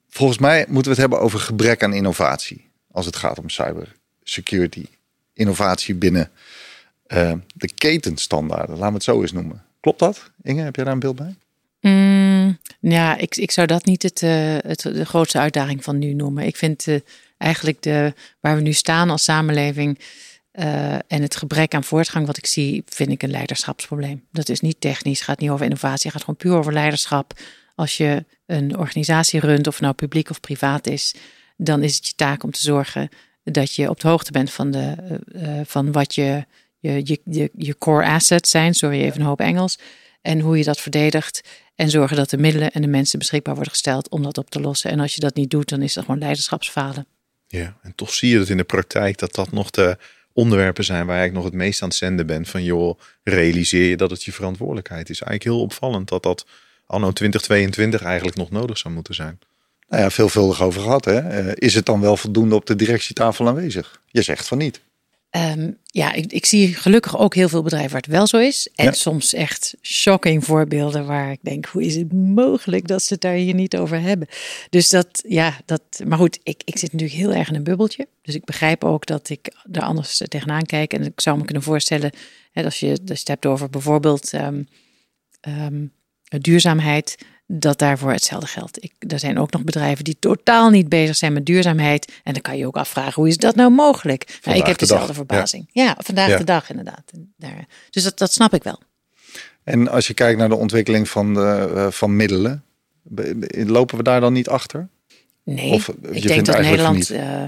volgens 0.09 0.39
mij 0.39 0.65
moeten 0.67 0.83
we 0.83 0.89
het 0.89 0.99
hebben 0.99 1.19
over 1.19 1.39
gebrek 1.39 1.83
aan 1.83 1.93
innovatie 1.93 2.69
als 2.91 3.05
het 3.05 3.15
gaat 3.15 3.39
om 3.39 3.49
cybersecurity. 3.49 4.85
Innovatie 5.33 5.95
binnen 5.95 6.31
uh, 7.07 7.33
de 7.55 7.73
ketenstandaarden, 7.73 8.75
laten 8.75 8.87
we 8.87 8.93
het 8.93 9.03
zo 9.03 9.21
eens 9.21 9.31
noemen. 9.31 9.63
Klopt 9.79 9.99
dat? 9.99 10.31
Inge, 10.41 10.61
heb 10.61 10.75
jij 10.75 10.83
daar 10.83 10.93
een 10.93 10.99
beeld 10.99 11.15
bij? 11.15 11.35
Mm, 11.81 12.36
ja, 12.79 13.17
ik, 13.17 13.35
ik 13.35 13.51
zou 13.51 13.67
dat 13.67 13.85
niet 13.85 14.03
het, 14.03 14.21
uh, 14.21 14.57
het, 14.57 14.81
de 14.81 15.05
grootste 15.05 15.39
uitdaging 15.39 15.83
van 15.83 15.97
nu 15.97 16.13
noemen. 16.13 16.45
Ik 16.45 16.55
vind 16.55 16.87
uh, 16.87 16.99
eigenlijk 17.37 17.81
de, 17.81 18.13
waar 18.39 18.55
we 18.55 18.61
nu 18.61 18.73
staan 18.73 19.09
als 19.09 19.23
samenleving 19.23 19.99
uh, 20.53 20.93
en 20.93 21.21
het 21.21 21.35
gebrek 21.35 21.73
aan 21.73 21.83
voortgang 21.83 22.25
wat 22.25 22.37
ik 22.37 22.45
zie, 22.45 22.83
vind 22.85 23.11
ik 23.11 23.23
een 23.23 23.29
leiderschapsprobleem. 23.29 24.25
Dat 24.31 24.49
is 24.49 24.59
niet 24.59 24.81
technisch, 24.81 25.21
gaat 25.21 25.39
niet 25.39 25.49
over 25.49 25.65
innovatie, 25.65 26.11
gaat 26.11 26.21
gewoon 26.21 26.35
puur 26.35 26.57
over 26.57 26.73
leiderschap. 26.73 27.39
Als 27.75 27.97
je 27.97 28.25
een 28.45 28.77
organisatie 28.77 29.39
runt, 29.39 29.67
of 29.67 29.73
het 29.73 29.83
nou 29.83 29.93
publiek 29.93 30.29
of 30.29 30.39
privaat 30.39 30.87
is, 30.87 31.15
dan 31.57 31.83
is 31.83 31.95
het 31.95 32.07
je 32.07 32.13
taak 32.15 32.43
om 32.43 32.51
te 32.51 32.61
zorgen 32.61 33.09
dat 33.43 33.75
je 33.75 33.89
op 33.89 33.99
de 33.99 34.07
hoogte 34.07 34.31
bent 34.31 34.51
van, 34.51 34.71
de, 34.71 34.95
van 35.65 35.91
wat 35.91 36.15
je, 36.15 36.45
je, 36.79 37.01
je, 37.03 37.19
je, 37.23 37.51
je 37.55 37.77
core 37.77 38.05
assets 38.05 38.49
zijn. 38.49 38.73
Sorry, 38.73 39.01
even 39.01 39.19
een 39.19 39.27
hoop 39.27 39.39
Engels. 39.39 39.77
En 40.21 40.39
hoe 40.39 40.57
je 40.57 40.63
dat 40.63 40.79
verdedigt. 40.79 41.41
En 41.77 41.89
zorgen 41.89 42.17
dat 42.17 42.29
de 42.29 42.37
middelen 42.37 42.71
en 42.71 42.81
de 42.81 42.87
mensen 42.87 43.19
beschikbaar 43.19 43.53
worden 43.53 43.73
gesteld 43.73 44.09
om 44.09 44.23
dat 44.23 44.37
op 44.37 44.49
te 44.49 44.59
lossen. 44.59 44.91
En 44.91 44.99
als 44.99 45.15
je 45.15 45.21
dat 45.21 45.35
niet 45.35 45.49
doet, 45.49 45.69
dan 45.69 45.81
is 45.81 45.93
dat 45.93 46.03
gewoon 46.05 46.19
leiderschapsfalen. 46.19 47.05
Ja, 47.47 47.77
en 47.81 47.95
toch 47.95 48.13
zie 48.13 48.29
je 48.29 48.37
dat 48.37 48.49
in 48.49 48.57
de 48.57 48.63
praktijk 48.63 49.17
dat 49.17 49.35
dat 49.35 49.51
nog 49.51 49.69
de 49.69 49.97
onderwerpen 50.33 50.83
zijn 50.83 51.05
waar 51.05 51.25
ik 51.25 51.33
nog 51.33 51.43
het 51.43 51.53
meest 51.53 51.81
aan 51.81 51.87
het 51.87 51.97
zenden 51.97 52.25
ben. 52.25 52.45
Van 52.45 52.63
joh, 52.63 52.99
realiseer 53.23 53.89
je 53.89 53.97
dat 53.97 54.09
het 54.09 54.23
je 54.23 54.31
verantwoordelijkheid 54.31 55.09
is. 55.09 55.21
Eigenlijk 55.21 55.55
heel 55.55 55.65
opvallend 55.65 56.09
dat 56.09 56.23
dat 56.23 56.45
anno 56.85 57.11
2022 57.11 58.01
eigenlijk 58.01 58.37
nog 58.37 58.51
nodig 58.51 58.77
zou 58.77 58.93
moeten 58.93 59.15
zijn. 59.15 59.39
Nou 59.89 60.01
ja, 60.01 60.09
veelvuldig 60.09 60.61
over 60.61 60.81
gehad. 60.81 61.05
Hè? 61.05 61.19
Eh, 61.19 61.51
is 61.55 61.73
het 61.73 61.85
dan 61.85 62.01
wel 62.01 62.17
voldoende 62.17 62.55
op 62.55 62.65
de 62.65 62.75
directietafel 62.75 63.47
aanwezig? 63.47 64.01
Je 64.07 64.21
zegt 64.21 64.47
van 64.47 64.57
niet. 64.57 64.81
Ehm, 65.37 65.71
ja, 65.83 66.13
ik, 66.13 66.31
ik, 66.31 66.45
zie 66.45 66.73
gelukkig 66.73 67.17
ook 67.17 67.35
heel 67.35 67.49
veel 67.49 67.61
bedrijven 67.61 67.91
waar 67.91 68.01
het 68.01 68.11
wel 68.11 68.27
zo 68.27 68.37
is. 68.37 68.69
En 68.75 68.93
soms 68.93 69.33
echt 69.33 69.75
shocking 69.81 70.45
voorbeelden 70.45 71.05
waar 71.05 71.31
ik 71.31 71.39
denk, 71.41 71.65
hoe 71.65 71.83
is 71.83 71.95
het 71.95 72.13
mogelijk 72.13 72.87
dat 72.87 73.03
ze 73.03 73.13
het 73.13 73.21
daar 73.21 73.33
hier 73.33 73.53
niet 73.53 73.77
over 73.77 74.01
hebben? 74.01 74.27
Dus 74.69 74.89
dat, 74.89 75.23
ja, 75.27 75.59
dat, 75.65 75.81
maar 76.05 76.17
goed, 76.17 76.39
ik, 76.43 76.61
ik 76.65 76.77
zit 76.77 76.91
natuurlijk 76.91 77.19
heel 77.19 77.33
erg 77.33 77.49
in 77.49 77.55
een 77.55 77.63
bubbeltje. 77.63 78.07
Dus 78.21 78.35
ik 78.35 78.45
begrijp 78.45 78.83
ook 78.83 79.05
dat 79.05 79.29
ik 79.29 79.53
er 79.71 79.81
anders 79.81 80.21
tegenaan 80.27 80.65
kijk. 80.65 80.93
En 80.93 81.03
ik 81.03 81.21
zou 81.21 81.37
me 81.37 81.45
kunnen 81.45 81.63
voorstellen, 81.63 82.11
hè, 82.51 82.63
als, 82.63 82.79
je, 82.79 82.89
als 82.89 82.99
je 83.03 83.13
het 83.13 83.27
hebt 83.27 83.45
over 83.45 83.69
bijvoorbeeld 83.69 84.33
ehm, 84.33 84.63
ehm, 85.39 85.85
duurzaamheid 86.23 87.15
dat 87.47 87.79
daarvoor 87.79 88.11
hetzelfde 88.11 88.47
geldt. 88.47 88.83
Ik, 88.83 88.93
er 89.11 89.19
zijn 89.19 89.39
ook 89.39 89.51
nog 89.51 89.63
bedrijven 89.63 90.03
die 90.03 90.17
totaal 90.19 90.69
niet 90.69 90.89
bezig 90.89 91.15
zijn 91.15 91.33
met 91.33 91.45
duurzaamheid. 91.45 92.11
En 92.23 92.33
dan 92.33 92.41
kan 92.41 92.57
je 92.57 92.67
ook 92.67 92.75
afvragen, 92.75 93.13
hoe 93.13 93.27
is 93.27 93.37
dat 93.37 93.55
nou 93.55 93.71
mogelijk? 93.71 94.39
Nou, 94.43 94.57
ik 94.57 94.65
heb 94.65 94.77
dezelfde 94.77 95.13
verbazing. 95.13 95.69
Ja, 95.71 95.95
vandaag 95.99 96.37
de 96.37 96.43
dag 96.43 96.69
inderdaad. 96.69 97.11
Daar, 97.37 97.65
dus 97.89 98.03
dat, 98.03 98.17
dat 98.17 98.33
snap 98.33 98.53
ik 98.53 98.63
wel. 98.63 98.79
En 99.63 99.87
als 99.87 100.07
je 100.07 100.13
kijkt 100.13 100.39
naar 100.39 100.49
de 100.49 100.55
ontwikkeling 100.55 101.09
van, 101.09 101.33
de, 101.33 101.71
uh, 101.75 101.87
van 101.91 102.15
middelen, 102.15 102.63
lopen 103.51 103.97
we 103.97 104.03
daar 104.03 104.21
dan 104.21 104.33
niet 104.33 104.49
achter? 104.49 104.87
Nee, 105.43 105.71
of, 105.71 105.91
ik 106.11 106.27
denk 106.27 106.45
dat 106.45 106.61
Nederland... 106.61 107.11
Uh, 107.11 107.43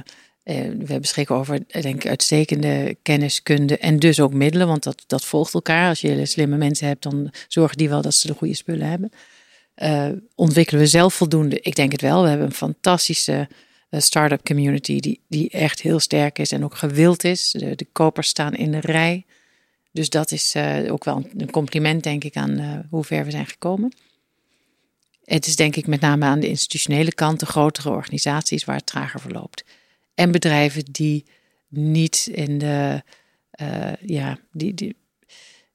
we 0.85 0.99
beschikken 0.99 1.35
over 1.35 1.59
denk 1.81 1.95
ik, 1.95 2.07
uitstekende 2.07 2.97
kenniskunde 3.01 3.77
en 3.77 3.99
dus 3.99 4.19
ook 4.19 4.33
middelen, 4.33 4.67
want 4.67 4.83
dat, 4.83 5.03
dat 5.07 5.25
volgt 5.25 5.53
elkaar. 5.53 5.89
Als 5.89 6.01
je 6.01 6.25
slimme 6.25 6.57
mensen 6.57 6.87
hebt, 6.87 7.03
dan 7.03 7.31
zorgen 7.47 7.77
die 7.77 7.89
wel 7.89 8.01
dat 8.01 8.13
ze 8.13 8.27
de 8.27 8.33
goede 8.33 8.55
spullen 8.55 8.89
hebben. 8.89 9.11
Uh, 9.83 10.09
ontwikkelen 10.35 10.81
we 10.81 10.87
zelf 10.87 11.13
voldoende? 11.13 11.59
Ik 11.59 11.75
denk 11.75 11.91
het 11.91 12.01
wel. 12.01 12.21
We 12.21 12.29
hebben 12.29 12.47
een 12.47 12.53
fantastische 12.53 13.47
uh, 13.89 13.99
start-up 13.99 14.45
community 14.45 14.99
die, 14.99 15.21
die 15.27 15.49
echt 15.49 15.81
heel 15.81 15.99
sterk 15.99 16.39
is 16.39 16.51
en 16.51 16.63
ook 16.63 16.75
gewild 16.75 17.23
is. 17.23 17.51
De, 17.51 17.75
de 17.75 17.87
kopers 17.91 18.27
staan 18.27 18.55
in 18.55 18.71
de 18.71 18.79
rij. 18.79 19.25
Dus 19.91 20.09
dat 20.09 20.31
is 20.31 20.55
uh, 20.55 20.91
ook 20.91 21.03
wel 21.03 21.29
een 21.37 21.51
compliment, 21.51 22.03
denk 22.03 22.23
ik, 22.23 22.35
aan 22.35 22.85
hoe 22.89 23.03
ver 23.03 23.25
we 23.25 23.31
zijn 23.31 23.47
gekomen. 23.47 23.93
Het 25.23 25.47
is 25.47 25.55
denk 25.55 25.75
ik 25.75 25.87
met 25.87 26.01
name 26.01 26.25
aan 26.25 26.39
de 26.39 26.49
institutionele 26.49 27.13
kant 27.13 27.39
de 27.39 27.45
grotere 27.45 27.89
organisaties 27.89 28.65
waar 28.65 28.75
het 28.75 28.85
trager 28.85 29.19
verloopt. 29.19 29.63
En 30.13 30.31
bedrijven 30.31 30.83
die 30.91 31.25
niet 31.67 32.29
in 32.31 32.57
de, 32.57 33.03
ja, 34.05 34.37
die, 34.51 34.73
die, 34.73 34.95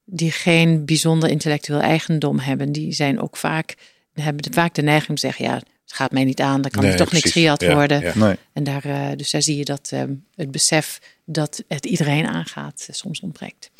die 0.05 0.31
geen 0.31 0.85
bijzonder 0.85 1.29
intellectueel 1.29 1.81
eigendom 1.81 2.39
hebben, 2.39 2.73
die 2.73 2.93
zijn 2.93 3.21
ook 3.21 3.37
vaak 3.37 3.75
hebben 4.23 4.53
vaak 4.53 4.75
de 4.75 4.83
neiging 4.83 5.09
om 5.09 5.15
te 5.15 5.27
zeggen, 5.27 5.45
ja, 5.45 5.55
het 5.55 5.93
gaat 5.93 6.13
mij 6.13 6.25
niet 6.25 6.41
aan, 6.41 6.61
dan 6.61 6.71
kan 6.71 6.85
er 6.85 6.97
toch 6.97 7.13
niks 7.13 7.33
gejat 7.33 7.67
worden. 7.67 8.13
Nee. 8.19 8.37
En 8.53 8.65
daar, 8.65 8.87
uh, 8.87 9.09
dus 9.17 9.31
daar 9.31 9.43
zie 9.43 9.57
je 9.57 9.65
dat 9.65 9.91
um, 9.95 10.25
het 10.35 10.51
besef 10.51 11.01
dat 11.25 11.63
het 11.69 11.87
iedereen 11.87 12.27
aangaat 12.27 12.87
uh, 12.91 12.95
soms 12.95 13.21
ontbreekt. 13.21 13.71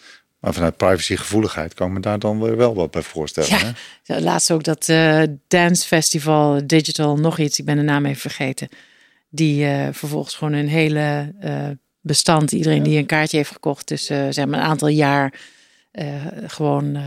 Maar 0.41 0.55
vanuit 0.55 0.77
privacygevoeligheid 0.77 1.75
kan 1.75 1.89
ik 1.89 1.93
me 1.93 2.01
daar 2.01 2.19
dan 2.19 2.41
weer 2.41 2.57
wel 2.57 2.75
wat 2.75 2.91
bij 2.91 3.03
voorstellen. 3.03 3.75
Ja, 4.03 4.21
laatst 4.21 4.51
ook 4.51 4.65
dat 4.65 4.89
uh, 4.89 5.23
Dance 5.49 5.87
Festival 5.87 6.67
Digital, 6.67 7.17
nog 7.17 7.39
iets, 7.39 7.59
ik 7.59 7.65
ben 7.65 7.77
de 7.77 7.83
naam 7.83 8.07
even 8.07 8.21
vergeten. 8.21 8.69
Die 9.29 9.67
vervolgens 9.93 10.35
gewoon 10.35 10.53
een 10.53 10.69
hele 10.69 11.35
bestand, 12.01 12.53
iedereen 12.53 12.83
die 12.83 12.99
een 12.99 13.07
kaartje 13.07 13.37
heeft 13.37 13.53
gekocht, 13.53 13.89
dus 13.89 14.05
zeg 14.05 14.47
maar 14.47 14.61
een 14.61 14.67
aantal 14.67 14.89
jaar 14.89 15.35
gewoon 16.47 16.99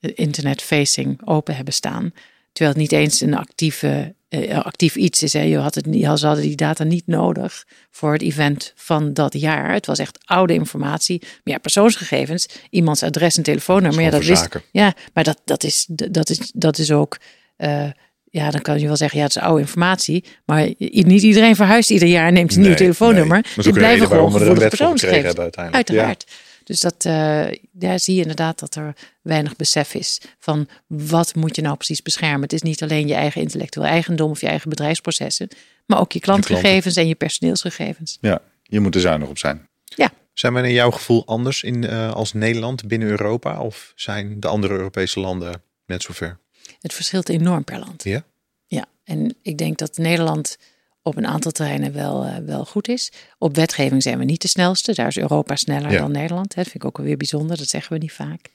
internet-facing 0.00 1.20
open 1.24 1.56
hebben 1.56 1.74
staan. 1.74 2.12
Terwijl 2.56 2.76
het 2.76 2.90
niet 2.90 3.00
eens 3.00 3.20
een 3.20 3.34
actieve, 3.34 4.14
uh, 4.28 4.64
actief 4.64 4.96
iets 4.96 5.22
is. 5.22 5.32
Hè. 5.32 5.40
Je 5.40 5.58
had 5.58 5.74
het 5.74 5.86
niet, 5.86 6.04
ze 6.14 6.26
hadden 6.26 6.44
die 6.44 6.56
data 6.56 6.84
niet 6.84 7.06
nodig 7.06 7.66
voor 7.90 8.12
het 8.12 8.22
event 8.22 8.72
van 8.76 9.12
dat 9.12 9.40
jaar. 9.40 9.72
Het 9.72 9.86
was 9.86 9.98
echt 9.98 10.18
oude 10.24 10.54
informatie. 10.54 11.18
Maar 11.20 11.54
ja, 11.54 11.58
persoonsgegevens, 11.58 12.48
iemands 12.70 13.02
adres 13.02 13.36
en 13.36 13.42
telefoonnummer. 13.42 14.02
Ja, 14.02 14.10
dat 14.10 14.22
is, 14.22 14.46
ja, 14.70 14.94
maar 15.12 15.24
dat, 15.24 15.40
dat, 15.44 15.64
is, 15.64 15.86
dat, 15.88 16.30
is, 16.30 16.52
dat 16.54 16.78
is 16.78 16.90
ook. 16.90 17.18
Uh, 17.58 17.84
ja, 18.30 18.50
dan 18.50 18.60
kan 18.62 18.78
je 18.78 18.86
wel 18.86 18.96
zeggen, 18.96 19.18
ja, 19.18 19.24
het 19.24 19.36
is 19.36 19.42
oude 19.42 19.60
informatie. 19.60 20.24
Maar 20.44 20.72
niet 20.78 21.22
iedereen 21.22 21.56
verhuist 21.56 21.90
ieder 21.90 22.08
jaar 22.08 22.26
en 22.26 22.32
neemt 22.32 22.50
een 22.50 22.58
nee, 22.58 22.68
nieuw 22.68 22.76
telefoonnummer. 22.76 23.44
Nee. 23.56 23.64
Die 23.64 23.72
blijven 23.72 24.06
gewoon 24.06 24.32
gevoelige 24.32 24.68
persoonsgegevens. 24.68 25.36
Uiteraard. 25.70 26.24
Ja. 26.28 26.34
Dus 26.66 26.80
dat, 26.80 27.04
uh, 27.04 27.46
daar 27.72 28.00
zie 28.00 28.14
je 28.14 28.20
inderdaad 28.20 28.58
dat 28.58 28.74
er 28.74 28.94
weinig 29.22 29.56
besef 29.56 29.94
is 29.94 30.20
van 30.38 30.68
wat 30.86 31.34
moet 31.34 31.56
je 31.56 31.62
nou 31.62 31.76
precies 31.76 32.02
beschermen. 32.02 32.40
Het 32.40 32.52
is 32.52 32.62
niet 32.62 32.82
alleen 32.82 33.06
je 33.06 33.14
eigen 33.14 33.40
intellectueel 33.40 33.86
eigendom 33.86 34.30
of 34.30 34.40
je 34.40 34.46
eigen 34.46 34.70
bedrijfsprocessen, 34.70 35.48
maar 35.84 36.00
ook 36.00 36.12
je 36.12 36.20
klantgegevens 36.20 36.96
en 36.96 37.08
je 37.08 37.14
personeelsgegevens. 37.14 38.18
Ja, 38.20 38.40
je 38.62 38.80
moet 38.80 38.94
er 38.94 39.00
zuinig 39.00 39.28
op 39.28 39.38
zijn. 39.38 39.68
Ja. 39.84 40.12
Zijn 40.32 40.54
we 40.54 40.62
in 40.62 40.72
jouw 40.72 40.90
gevoel 40.90 41.26
anders 41.26 41.62
in, 41.62 41.82
uh, 41.82 42.12
als 42.12 42.32
Nederland 42.32 42.86
binnen 42.88 43.08
Europa 43.08 43.60
of 43.60 43.92
zijn 43.94 44.40
de 44.40 44.48
andere 44.48 44.74
Europese 44.74 45.20
landen 45.20 45.62
net 45.86 46.02
zo 46.02 46.12
ver? 46.12 46.38
Het 46.80 46.94
verschilt 46.94 47.28
enorm 47.28 47.64
per 47.64 47.78
land. 47.78 48.04
Ja? 48.04 48.24
Ja, 48.66 48.84
en 49.04 49.34
ik 49.42 49.58
denk 49.58 49.78
dat 49.78 49.96
Nederland 49.96 50.58
op 51.06 51.16
een 51.16 51.26
aantal 51.26 51.50
terreinen 51.50 51.92
wel, 51.92 52.26
uh, 52.26 52.36
wel 52.36 52.64
goed 52.64 52.88
is. 52.88 53.12
Op 53.38 53.56
wetgeving 53.56 54.02
zijn 54.02 54.18
we 54.18 54.24
niet 54.24 54.42
de 54.42 54.48
snelste. 54.48 54.94
Daar 54.94 55.06
is 55.06 55.18
Europa 55.18 55.56
sneller 55.56 55.98
dan 55.98 56.10
Nederland. 56.10 56.54
Dat 56.54 56.64
vind 56.64 56.74
ik 56.74 56.84
ook 56.84 56.98
weer 56.98 57.16
bijzonder. 57.16 57.56
Dat 57.56 57.68
zeggen 57.68 57.92
we 57.92 57.98
niet 57.98 58.12
vaak. 58.12 58.50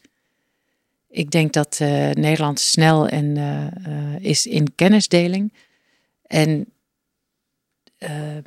Ik 1.09 1.31
denk 1.31 1.53
dat 1.53 1.79
uh, 1.81 1.87
Nederland 2.09 2.59
snel 2.59 3.07
en, 3.07 3.35
uh, 3.35 4.19
is 4.19 4.45
in 4.45 4.75
kennisdeling. 4.75 5.53
En 6.25 6.65
ehm, 7.97 8.41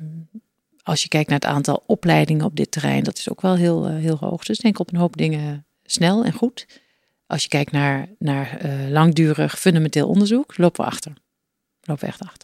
als 0.83 1.03
je 1.03 1.09
kijkt 1.09 1.29
naar 1.29 1.39
het 1.39 1.49
aantal 1.49 1.83
opleidingen 1.87 2.45
op 2.45 2.57
dit 2.57 2.71
terrein, 2.71 3.05
dat 3.05 3.19
is 3.19 3.31
ook 3.31 3.41
wel 3.41 3.57
heel, 3.57 3.89
heel 3.89 4.17
hoog. 4.17 4.45
Dus 4.45 4.57
ik 4.57 4.63
denk 4.63 4.79
op 4.79 4.93
een 4.93 4.99
hoop 4.99 5.17
dingen 5.17 5.67
snel 5.85 6.25
en 6.25 6.33
goed. 6.33 6.67
Als 7.27 7.43
je 7.43 7.49
kijkt 7.49 7.73
naar, 7.73 8.09
naar 8.19 8.59
langdurig 8.91 9.59
fundamenteel 9.59 10.09
onderzoek, 10.09 10.57
lopen 10.57 10.85
we 10.85 10.91
achter. 10.91 11.13
Lopen 11.81 12.05
we 12.05 12.11
echt 12.11 12.23
achter. 12.23 12.44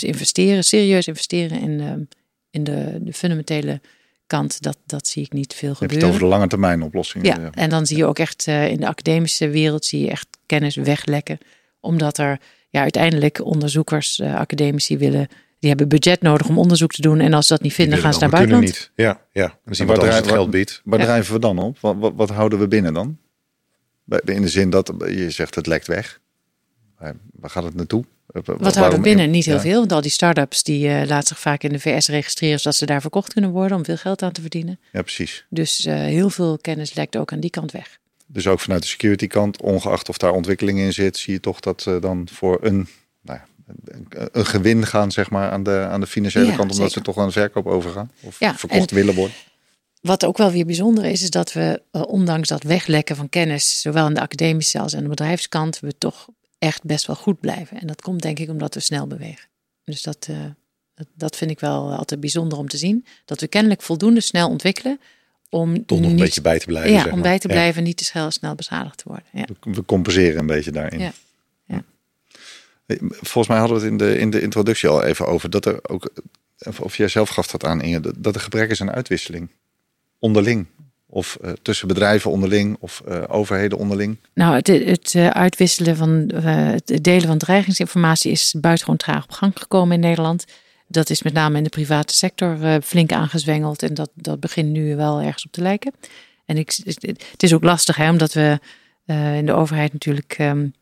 Dus 0.00 0.10
investeren, 0.10 0.64
serieus 0.64 1.06
investeren 1.06 1.60
in, 1.60 1.80
uh, 1.80 1.92
in 2.50 2.64
de, 2.64 2.98
de, 3.00 3.12
fundamentele 3.12 3.80
kant, 4.26 4.62
dat, 4.62 4.78
dat 4.86 5.06
zie 5.06 5.22
ik 5.22 5.32
niet 5.32 5.54
veel 5.54 5.74
gebeuren. 5.74 5.98
Je 5.98 6.04
hebt 6.04 6.06
het 6.06 6.14
over 6.14 6.28
de 6.28 6.36
lange 6.36 6.48
termijn 6.48 6.82
oplossingen. 6.82 7.26
Ja, 7.26 7.50
en 7.50 7.70
dan 7.70 7.86
zie 7.86 7.96
je 7.96 8.06
ook 8.06 8.18
echt 8.18 8.46
uh, 8.46 8.68
in 8.68 8.80
de 8.80 8.86
academische 8.86 9.48
wereld 9.48 9.84
zie 9.84 10.00
je 10.00 10.10
echt 10.10 10.28
kennis 10.46 10.76
weglekken. 10.76 11.38
Omdat 11.80 12.18
er 12.18 12.40
ja, 12.70 12.80
uiteindelijk 12.80 13.44
onderzoekers, 13.44 14.18
uh, 14.18 14.34
academici 14.34 14.98
willen 14.98 15.28
die 15.58 15.68
hebben 15.68 15.88
budget 15.88 16.22
nodig 16.22 16.48
om 16.48 16.58
onderzoek 16.58 16.92
te 16.92 17.00
doen. 17.00 17.20
En 17.20 17.34
als 17.34 17.46
ze 17.46 17.52
dat 17.52 17.62
niet 17.62 17.72
vinden, 17.72 17.98
gaan 17.98 18.14
ze 18.14 18.20
naar 18.20 18.30
buitenland. 18.30 18.64
Niet. 18.64 18.90
Ja, 18.94 19.20
ja. 19.32 19.58
En 19.64 19.74
zien 19.74 19.86
wat 19.86 20.02
het 20.02 20.26
geld 20.26 20.50
biedt. 20.50 20.80
Waar 20.84 20.98
drijven 20.98 21.32
we 21.34 21.40
dan 21.40 21.58
op? 21.58 21.78
Wat, 21.78 21.96
wat, 21.98 22.12
wat, 22.16 22.30
houden 22.30 22.58
we 22.58 22.68
binnen 22.68 22.94
dan? 22.94 23.18
In 24.24 24.42
de 24.42 24.48
zin 24.48 24.70
dat 24.70 24.92
je 24.98 25.30
zegt 25.30 25.54
het 25.54 25.66
lekt 25.66 25.86
weg. 25.86 26.20
Waar 27.32 27.50
gaat 27.50 27.64
het 27.64 27.74
naartoe? 27.74 28.04
Wat 28.32 28.74
houden 28.74 28.98
we 28.98 29.04
binnen? 29.04 29.30
Niet 29.30 29.44
heel 29.44 29.60
veel. 29.60 29.78
Want 29.78 29.92
al 29.92 30.00
die 30.00 30.10
start-ups 30.10 30.62
die 30.62 30.88
uh, 30.88 31.02
laten 31.06 31.28
zich 31.28 31.38
vaak 31.38 31.62
in 31.62 31.72
de 31.72 31.80
VS 31.80 32.08
registreren 32.08 32.58
zodat 32.58 32.76
ze 32.76 32.86
daar 32.86 33.00
verkocht 33.00 33.32
kunnen 33.32 33.50
worden 33.50 33.76
om 33.76 33.84
veel 33.84 33.96
geld 33.96 34.22
aan 34.22 34.32
te 34.32 34.40
verdienen. 34.40 34.80
Ja, 34.92 35.02
precies. 35.02 35.44
Dus 35.50 35.86
uh, 35.86 35.94
heel 35.94 36.30
veel 36.30 36.58
kennis 36.58 36.94
lekt 36.94 37.16
ook 37.16 37.32
aan 37.32 37.40
die 37.40 37.50
kant 37.50 37.72
weg. 37.72 37.98
Dus 38.26 38.46
ook 38.46 38.60
vanuit 38.60 38.82
de 38.82 38.88
security 38.88 39.26
kant, 39.26 39.62
ongeacht 39.62 40.08
of 40.08 40.18
daar 40.18 40.32
ontwikkeling 40.32 40.78
in 40.78 40.92
zit, 40.92 41.16
zie 41.16 41.32
je 41.32 41.40
toch 41.40 41.60
dat 41.60 41.82
ze 41.82 41.98
dan 42.00 42.28
voor 42.32 42.58
een, 42.60 42.88
nou 43.20 43.38
ja, 43.38 43.46
een 44.32 44.46
gewin 44.46 44.86
gaan 44.86 45.12
zeg 45.12 45.30
maar, 45.30 45.50
aan, 45.50 45.62
de, 45.62 45.86
aan 45.90 46.00
de 46.00 46.06
financiële 46.06 46.46
ja, 46.46 46.56
kant, 46.56 46.70
omdat 46.70 46.76
zeker. 46.76 46.92
ze 46.92 47.00
toch 47.00 47.18
aan 47.18 47.26
de 47.26 47.32
verkoop 47.32 47.66
overgaan 47.66 48.10
of 48.20 48.36
verkocht 48.40 48.90
willen 48.90 49.14
worden. 49.14 49.36
Wat 50.00 50.24
ook 50.24 50.36
wel 50.36 50.50
weer 50.50 50.66
bijzonder 50.66 51.04
is, 51.04 51.22
is 51.22 51.30
dat 51.30 51.52
we, 51.52 51.82
ondanks 51.90 52.48
dat 52.48 52.62
weglekken 52.62 53.16
van 53.16 53.28
kennis, 53.28 53.80
zowel 53.80 54.04
aan 54.04 54.14
de 54.14 54.20
academische 54.20 54.78
als 54.78 54.96
aan 54.96 55.02
de 55.02 55.08
bedrijfskant, 55.08 55.80
we 55.80 55.98
toch 55.98 56.28
echt 56.58 56.84
best 56.84 57.06
wel 57.06 57.16
goed 57.16 57.40
blijven. 57.40 57.80
En 57.80 57.86
dat 57.86 58.00
komt 58.00 58.22
denk 58.22 58.38
ik 58.38 58.48
omdat 58.48 58.74
we 58.74 58.80
snel 58.80 59.06
bewegen. 59.06 59.48
Dus 59.84 60.02
dat, 60.02 60.26
uh, 60.30 60.44
dat, 60.94 61.06
dat, 61.14 61.36
vind 61.36 61.50
ik 61.50 61.60
wel 61.60 61.92
altijd 61.92 62.20
bijzonder 62.20 62.58
om 62.58 62.68
te 62.68 62.76
zien. 62.76 63.06
Dat 63.24 63.40
we 63.40 63.46
kennelijk 63.46 63.82
voldoende 63.82 64.20
snel 64.20 64.48
ontwikkelen 64.48 65.00
om 65.50 65.86
toch 65.86 66.00
nog 66.00 66.10
een 66.10 66.16
beetje 66.16 66.40
bij 66.40 66.58
te 66.58 66.66
blijven. 66.66 66.92
Ja, 66.92 67.10
om 67.10 67.22
bij 67.22 67.38
te 67.38 67.48
blijven, 67.48 67.82
niet 67.82 67.96
te 67.96 68.04
snel, 68.04 68.30
snel 68.30 68.54
beschadigd 68.54 68.98
te 68.98 69.04
worden. 69.06 69.26
Ja. 69.32 69.46
We 69.60 69.84
compenseren 69.84 70.38
een 70.38 70.46
beetje 70.46 70.70
daarin. 70.70 71.00
Ja. 71.00 71.12
ja. 71.66 71.84
Volgens 73.08 73.48
mij 73.48 73.58
hadden 73.58 73.78
we 73.78 73.82
het 73.82 73.92
in 73.92 73.98
de, 73.98 74.18
in 74.18 74.30
de 74.30 74.40
introductie 74.40 74.88
al 74.88 75.02
even 75.02 75.26
over 75.26 75.50
dat 75.50 75.66
er 75.66 75.88
ook, 75.88 76.12
of 76.80 76.96
jij 76.96 77.08
zelf 77.08 77.28
gaf 77.28 77.46
dat 77.46 77.64
aan 77.64 77.82
Inge, 77.82 78.12
dat 78.18 78.34
er 78.34 78.40
gebrek 78.40 78.70
is 78.70 78.80
aan 78.80 78.90
uitwisseling. 78.90 79.50
Onderling. 80.18 80.66
Of 81.10 81.38
uh, 81.44 81.52
tussen 81.62 81.88
bedrijven 81.88 82.30
onderling 82.30 82.76
of 82.80 83.02
uh, 83.08 83.22
overheden 83.28 83.78
onderling? 83.78 84.18
Nou, 84.34 84.54
het, 84.54 84.66
het 84.66 85.14
uh, 85.14 85.28
uitwisselen 85.28 85.96
van 85.96 86.10
het 86.34 86.98
delen 87.04 87.26
van 87.26 87.38
dreigingsinformatie 87.38 88.30
is 88.30 88.54
buitengewoon 88.60 88.98
traag 88.98 89.22
op 89.22 89.32
gang 89.32 89.52
gekomen 89.56 89.94
in 89.94 90.00
Nederland. 90.00 90.44
Dat 90.86 91.10
is 91.10 91.22
met 91.22 91.32
name 91.32 91.56
in 91.56 91.62
de 91.62 91.68
private 91.68 92.14
sector 92.14 92.80
flink 92.82 93.12
aangezwengeld 93.12 93.82
en 93.82 93.94
dat, 93.94 94.10
dat 94.14 94.40
begint 94.40 94.68
nu 94.68 94.96
wel 94.96 95.20
ergens 95.20 95.46
op 95.46 95.52
te 95.52 95.62
lijken. 95.62 95.92
En 96.44 96.56
ik, 96.56 96.78
het 97.30 97.42
is 97.42 97.54
ook 97.54 97.64
lastig, 97.64 97.96
hè, 97.96 98.10
omdat 98.10 98.32
we 98.32 98.58
in 99.36 99.46
de 99.46 99.52
overheid 99.52 99.92
natuurlijk 99.92 100.36
um, 100.40 100.72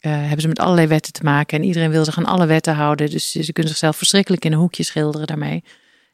hebben 0.00 0.40
ze 0.40 0.48
met 0.48 0.58
allerlei 0.58 0.86
wetten 0.86 1.12
te 1.12 1.24
maken 1.24 1.58
en 1.58 1.64
iedereen 1.64 1.90
wil 1.90 2.04
zich 2.04 2.18
aan 2.18 2.24
alle 2.24 2.46
wetten 2.46 2.74
houden. 2.74 3.10
Dus 3.10 3.30
ze 3.30 3.52
kunnen 3.52 3.72
zichzelf 3.72 3.96
verschrikkelijk 3.96 4.44
in 4.44 4.52
een 4.52 4.58
hoekje 4.58 4.82
schilderen 4.82 5.26
daarmee. 5.26 5.64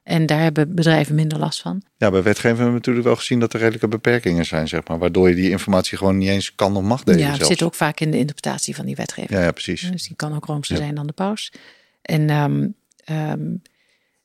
En 0.03 0.27
daar 0.27 0.41
hebben 0.41 0.75
bedrijven 0.75 1.15
minder 1.15 1.39
last 1.39 1.61
van. 1.61 1.83
Ja, 1.97 2.11
bij 2.11 2.23
wetgeving 2.23 2.57
hebben 2.57 2.67
we 2.67 2.79
natuurlijk 2.79 3.07
wel 3.07 3.17
gezien 3.17 3.41
dat 3.41 3.53
er 3.53 3.59
redelijke 3.59 3.89
beperkingen 3.89 4.47
zijn, 4.47 4.69
zeg 4.69 4.89
maar. 4.89 4.99
Waardoor 4.99 5.29
je 5.29 5.35
die 5.35 5.51
informatie 5.51 5.99
gewoon 5.99 6.19
niet 6.19 6.29
eens 6.29 6.55
kan 6.55 6.77
of 6.77 6.83
mag 6.83 7.05
delen. 7.05 7.21
Ja, 7.21 7.33
het 7.33 7.47
zit 7.47 7.63
ook 7.63 7.75
vaak 7.75 8.01
in 8.01 8.11
de 8.11 8.19
interpretatie 8.19 8.75
van 8.75 8.87
die 8.87 8.97
wetgeving. 8.97 9.31
Ja, 9.31 9.45
ja 9.45 9.53
precies. 9.53 9.91
Dus 9.91 10.07
die 10.07 10.17
kan 10.17 10.35
ook 10.35 10.45
roomser 10.45 10.77
zijn 10.77 10.95
dan 10.95 11.07
de 11.07 11.13
paus. 11.13 11.53
En 12.03 12.31
um, 12.31 12.75
um, 13.11 13.63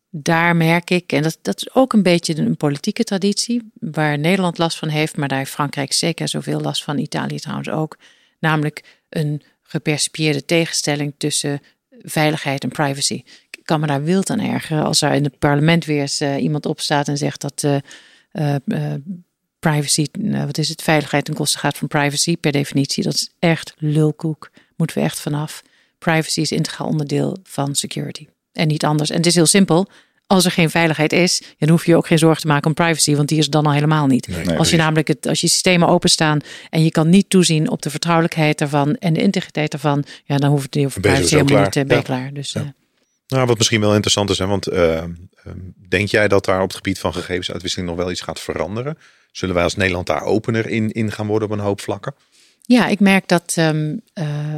daar 0.10 0.56
merk 0.56 0.90
ik, 0.90 1.12
en 1.12 1.24
dat, 1.24 1.38
dat 1.42 1.58
is 1.58 1.74
ook 1.74 1.94
een 1.94 2.04
beetje 2.04 2.38
een 2.38 2.58
politieke 2.58 3.04
traditie, 3.04 3.72
waar 3.74 4.20
Nederland 4.20 4.58
last 4.58 4.78
van 4.78 4.88
heeft, 4.88 5.18
maar 5.18 5.28
daar 5.28 5.38
heeft 5.38 5.52
Frankrijk 5.52 5.94
zeker 5.94 6.28
zoveel 6.28 6.60
last 6.60 6.84
van, 6.84 6.98
Italië 6.98 7.40
trouwens 7.40 7.70
ook. 7.70 7.98
Namelijk 8.40 8.84
een 9.10 9.42
gepercipieerde 9.64 10.46
tegenstelling 10.46 11.14
tussen 11.18 11.62
veiligheid 12.02 12.64
en 12.64 12.70
privacy 12.70 13.24
kan 13.68 13.80
me 13.80 13.88
daar 13.88 14.04
wild 14.04 14.30
aan 14.30 14.40
ergeren 14.40 14.84
als 14.84 15.02
er 15.02 15.14
in 15.14 15.24
het 15.24 15.40
parlement 15.40 15.86
weer 15.86 16.02
eens 16.02 16.22
uh, 16.22 16.42
iemand 16.42 16.66
opstaat 16.66 17.08
en 17.08 17.18
zegt 17.18 17.42
dat 17.42 17.64
uh, 17.64 18.94
privacy, 19.60 20.06
wat 20.46 20.58
is 20.58 20.70
het, 20.70 20.82
veiligheid 20.82 21.26
ten 21.26 21.34
koste 21.34 21.58
gaat 21.58 21.78
van 21.78 21.88
privacy 21.88 22.38
per 22.38 22.52
definitie. 22.52 23.04
Dat 23.04 23.14
is 23.14 23.30
echt 23.40 23.74
lulkoek. 23.78 24.52
Moeten 24.76 24.98
we 24.98 25.04
echt 25.04 25.20
vanaf. 25.20 25.62
Privacy 25.98 26.42
is 26.42 26.52
integraal 26.52 26.88
onderdeel 26.88 27.38
van 27.44 27.76
security. 27.76 28.28
En 28.52 28.68
niet 28.68 28.86
anders. 28.86 29.10
En 29.10 29.18
het 29.18 29.26
is 29.26 29.36
heel 29.36 29.46
simpel. 29.46 29.88
Als 30.28 30.46
er 30.46 30.52
geen 30.52 30.70
veiligheid 30.70 31.14
is, 31.14 31.42
dan 31.58 31.70
hoef 31.70 31.86
je 31.86 31.96
ook 31.96 32.08
geen 32.08 32.18
zorgen 32.18 32.42
te 32.42 32.48
maken 32.48 32.68
om 32.68 32.74
privacy, 32.74 33.16
want 33.16 33.30
die 33.30 33.38
is 33.38 33.50
dan 33.50 33.66
al 33.66 33.74
helemaal 33.74 34.08
niet. 34.08 34.30
als 34.58 34.70
je 34.70 34.78
namelijk 34.78 35.08
het, 35.08 35.28
als 35.28 35.42
je 35.42 35.48
systemen 35.48 35.88
openstaan 35.88 36.40
en 36.70 36.84
je 36.84 36.92
kan 36.92 37.10
niet 37.10 37.30
toezien 37.30 37.70
op 37.70 37.82
de 37.82 37.90
vertrouwelijkheid 37.90 38.62
ervan 38.62 38.96
en 38.96 39.14
de 39.14 39.22
integriteit 39.22 39.74
ervan, 39.74 40.04
ja, 40.24 40.38
dan 40.38 40.50
hoeft 40.50 40.74
het 40.74 40.86
over 40.86 41.02
privacy 41.02 41.36
helemaal 41.36 41.62
niet 41.62 41.72
te 41.72 41.86
uh, 41.88 42.02
klaar. 42.02 42.34
Dus, 42.34 42.52
ja. 42.52 42.74
Nou, 43.28 43.48
wat 43.48 43.58
misschien 43.58 43.80
wel 43.80 43.94
interessant 43.94 44.30
is, 44.30 44.38
hè, 44.38 44.46
want 44.46 44.72
uh, 44.72 45.04
denk 45.90 46.08
jij 46.08 46.28
dat 46.28 46.46
daar 46.46 46.62
op 46.62 46.68
het 46.68 46.76
gebied 46.76 47.00
van 47.00 47.14
gegevensuitwisseling 47.14 47.90
nog 47.90 47.98
wel 47.98 48.12
iets 48.12 48.22
gaat 48.22 48.40
veranderen? 48.40 48.98
Zullen 49.32 49.56
wij 49.56 49.64
als 49.64 49.76
Nederland 49.76 50.08
daar 50.08 50.22
opener 50.22 50.68
in, 50.68 50.92
in 50.92 51.12
gaan 51.12 51.28
worden 51.28 51.48
op 51.48 51.54
een 51.58 51.64
hoop 51.64 51.82
vlakken? 51.82 52.16
Ja, 52.62 52.88
ik 52.88 53.00
merk 53.00 53.28
dat 53.28 53.56
um, 53.60 54.02
uh, 54.14 54.58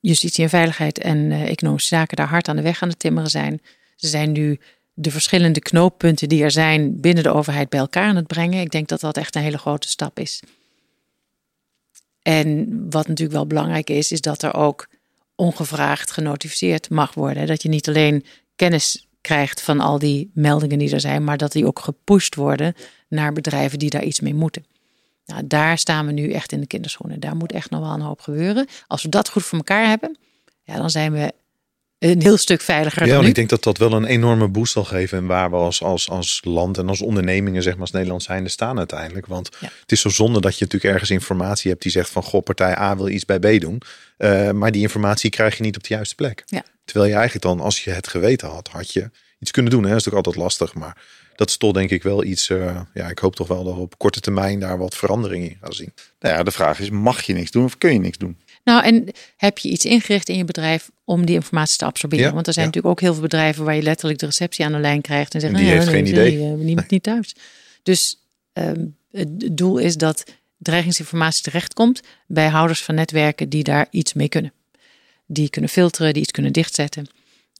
justitie 0.00 0.44
en 0.44 0.50
veiligheid 0.50 0.98
en 0.98 1.18
uh, 1.18 1.48
economische 1.48 1.94
zaken 1.94 2.16
daar 2.16 2.28
hard 2.28 2.48
aan 2.48 2.56
de 2.56 2.62
weg 2.62 2.82
aan 2.82 2.88
het 2.88 2.98
timmeren 2.98 3.30
zijn. 3.30 3.62
Ze 3.96 4.08
zijn 4.08 4.32
nu 4.32 4.60
de 4.92 5.10
verschillende 5.10 5.60
knooppunten 5.60 6.28
die 6.28 6.42
er 6.42 6.50
zijn 6.50 7.00
binnen 7.00 7.22
de 7.22 7.32
overheid 7.32 7.68
bij 7.68 7.80
elkaar 7.80 8.08
aan 8.08 8.16
het 8.16 8.26
brengen. 8.26 8.60
Ik 8.60 8.70
denk 8.70 8.88
dat 8.88 9.00
dat 9.00 9.16
echt 9.16 9.34
een 9.34 9.42
hele 9.42 9.58
grote 9.58 9.88
stap 9.88 10.18
is. 10.18 10.42
En 12.22 12.66
wat 12.90 13.08
natuurlijk 13.08 13.36
wel 13.36 13.46
belangrijk 13.46 13.90
is, 13.90 14.12
is 14.12 14.20
dat 14.20 14.42
er 14.42 14.54
ook 14.54 14.88
ongevraagd 15.40 16.10
genotificeerd 16.10 16.90
mag 16.90 17.14
worden. 17.14 17.46
Dat 17.46 17.62
je 17.62 17.68
niet 17.68 17.88
alleen 17.88 18.24
kennis 18.56 19.08
krijgt 19.20 19.60
van 19.60 19.80
al 19.80 19.98
die 19.98 20.30
meldingen 20.34 20.78
die 20.78 20.92
er 20.92 21.00
zijn, 21.00 21.24
maar 21.24 21.36
dat 21.36 21.52
die 21.52 21.66
ook 21.66 21.78
gepusht 21.78 22.34
worden 22.34 22.74
naar 23.08 23.32
bedrijven 23.32 23.78
die 23.78 23.90
daar 23.90 24.02
iets 24.02 24.20
mee 24.20 24.34
moeten. 24.34 24.64
Nou, 25.26 25.46
daar 25.46 25.78
staan 25.78 26.06
we 26.06 26.12
nu 26.12 26.30
echt 26.32 26.52
in 26.52 26.60
de 26.60 26.66
kinderschoenen. 26.66 27.20
Daar 27.20 27.36
moet 27.36 27.52
echt 27.52 27.70
nog 27.70 27.80
wel 27.80 27.92
een 27.92 28.00
hoop 28.00 28.20
gebeuren. 28.20 28.66
Als 28.86 29.02
we 29.02 29.08
dat 29.08 29.28
goed 29.28 29.42
voor 29.42 29.58
elkaar 29.58 29.86
hebben, 29.88 30.18
ja, 30.62 30.76
dan 30.76 30.90
zijn 30.90 31.12
we 31.12 31.32
een 32.00 32.22
heel 32.22 32.36
stuk 32.36 32.60
veiliger. 32.60 33.06
Ja, 33.06 33.20
ik 33.20 33.34
denk 33.34 33.48
dat 33.48 33.62
dat 33.62 33.78
wel 33.78 33.92
een 33.92 34.04
enorme 34.04 34.48
boost 34.48 34.72
zal 34.72 34.84
geven. 34.84 35.18
En 35.18 35.26
waar 35.26 35.50
we 35.50 35.56
als, 35.56 35.82
als, 35.82 36.10
als 36.10 36.40
land 36.44 36.78
en 36.78 36.88
als 36.88 37.00
ondernemingen, 37.02 37.62
zeg 37.62 37.72
maar 37.72 37.82
als 37.82 37.90
Nederland 37.90 38.22
zijnde, 38.22 38.48
staan 38.48 38.78
uiteindelijk. 38.78 39.26
Want 39.26 39.48
het 39.60 39.92
is 39.92 40.00
zo 40.00 40.08
zonde 40.08 40.40
dat 40.40 40.58
je 40.58 40.64
natuurlijk 40.64 40.92
ergens 40.92 41.10
informatie 41.10 41.70
hebt 41.70 41.82
die 41.82 41.92
zegt 41.92 42.10
van 42.10 42.22
goh, 42.22 42.42
partij 42.42 42.78
A 42.78 42.96
wil 42.96 43.08
iets 43.08 43.24
bij 43.24 43.38
B 43.38 43.60
doen. 43.60 43.82
Uh, 44.18 44.50
maar 44.50 44.72
die 44.72 44.82
informatie 44.82 45.30
krijg 45.30 45.56
je 45.56 45.62
niet 45.62 45.76
op 45.76 45.82
de 45.82 45.94
juiste 45.94 46.14
plek. 46.14 46.42
Ja. 46.46 46.64
Terwijl 46.84 47.10
je 47.10 47.16
eigenlijk 47.16 47.44
dan, 47.44 47.60
als 47.60 47.84
je 47.84 47.90
het 47.90 48.08
geweten 48.08 48.48
had, 48.48 48.68
had 48.68 48.92
je 48.92 49.10
iets 49.38 49.50
kunnen 49.50 49.72
doen. 49.72 49.82
Hè? 49.82 49.88
Dat 49.88 49.98
is 49.98 50.04
natuurlijk 50.04 50.26
altijd 50.26 50.44
lastig. 50.44 50.74
Maar 50.74 50.96
dat 51.34 51.48
is 51.48 51.56
toch 51.56 51.72
denk 51.72 51.90
ik 51.90 52.02
wel 52.02 52.24
iets. 52.24 52.48
Uh, 52.48 52.80
ja, 52.94 53.08
ik 53.08 53.18
hoop 53.18 53.36
toch 53.36 53.48
wel 53.48 53.64
dat 53.64 53.74
we 53.74 53.80
op 53.80 53.98
korte 53.98 54.20
termijn 54.20 54.60
daar 54.60 54.78
wat 54.78 54.96
verandering 54.96 55.44
in 55.44 55.58
gaan 55.60 55.72
zien. 55.72 55.92
Nou 56.20 56.34
ja, 56.34 56.42
de 56.42 56.50
vraag 56.50 56.80
is: 56.80 56.90
mag 56.90 57.22
je 57.22 57.32
niks 57.32 57.50
doen 57.50 57.64
of 57.64 57.78
kun 57.78 57.92
je 57.92 57.98
niks 57.98 58.18
doen? 58.18 58.38
Nou, 58.64 58.84
en 58.84 59.08
heb 59.36 59.58
je 59.58 59.68
iets 59.68 59.84
ingericht 59.84 60.28
in 60.28 60.36
je 60.36 60.44
bedrijf 60.44 60.90
om 61.04 61.26
die 61.26 61.34
informatie 61.34 61.76
te 61.76 61.84
absorberen? 61.84 62.34
Want 62.34 62.46
er 62.46 62.52
zijn 62.52 62.66
natuurlijk 62.66 62.94
ook 62.94 63.00
heel 63.00 63.12
veel 63.12 63.22
bedrijven 63.22 63.64
waar 63.64 63.74
je 63.74 63.82
letterlijk 63.82 64.18
de 64.18 64.26
receptie 64.26 64.64
aan 64.64 64.72
de 64.72 64.78
lijn 64.78 65.00
krijgt 65.00 65.34
en 65.34 65.40
zeggen: 65.40 65.58
die 65.58 65.68
heeft 65.68 65.88
geen 65.88 66.06
idee. 66.06 66.36
Niemand 66.36 66.90
niet 66.90 67.02
thuis. 67.02 67.34
Dus 67.82 68.18
um, 68.52 68.96
het 69.10 69.56
doel 69.56 69.78
is 69.78 69.96
dat 69.96 70.24
dreigingsinformatie 70.58 71.42
terechtkomt 71.42 72.00
bij 72.26 72.48
houders 72.48 72.82
van 72.82 72.94
netwerken 72.94 73.48
die 73.48 73.64
daar 73.64 73.86
iets 73.90 74.12
mee 74.12 74.28
kunnen. 74.28 74.52
Die 75.26 75.50
kunnen 75.50 75.70
filteren, 75.70 76.12
die 76.12 76.22
iets 76.22 76.30
kunnen 76.30 76.52
dichtzetten. 76.52 77.06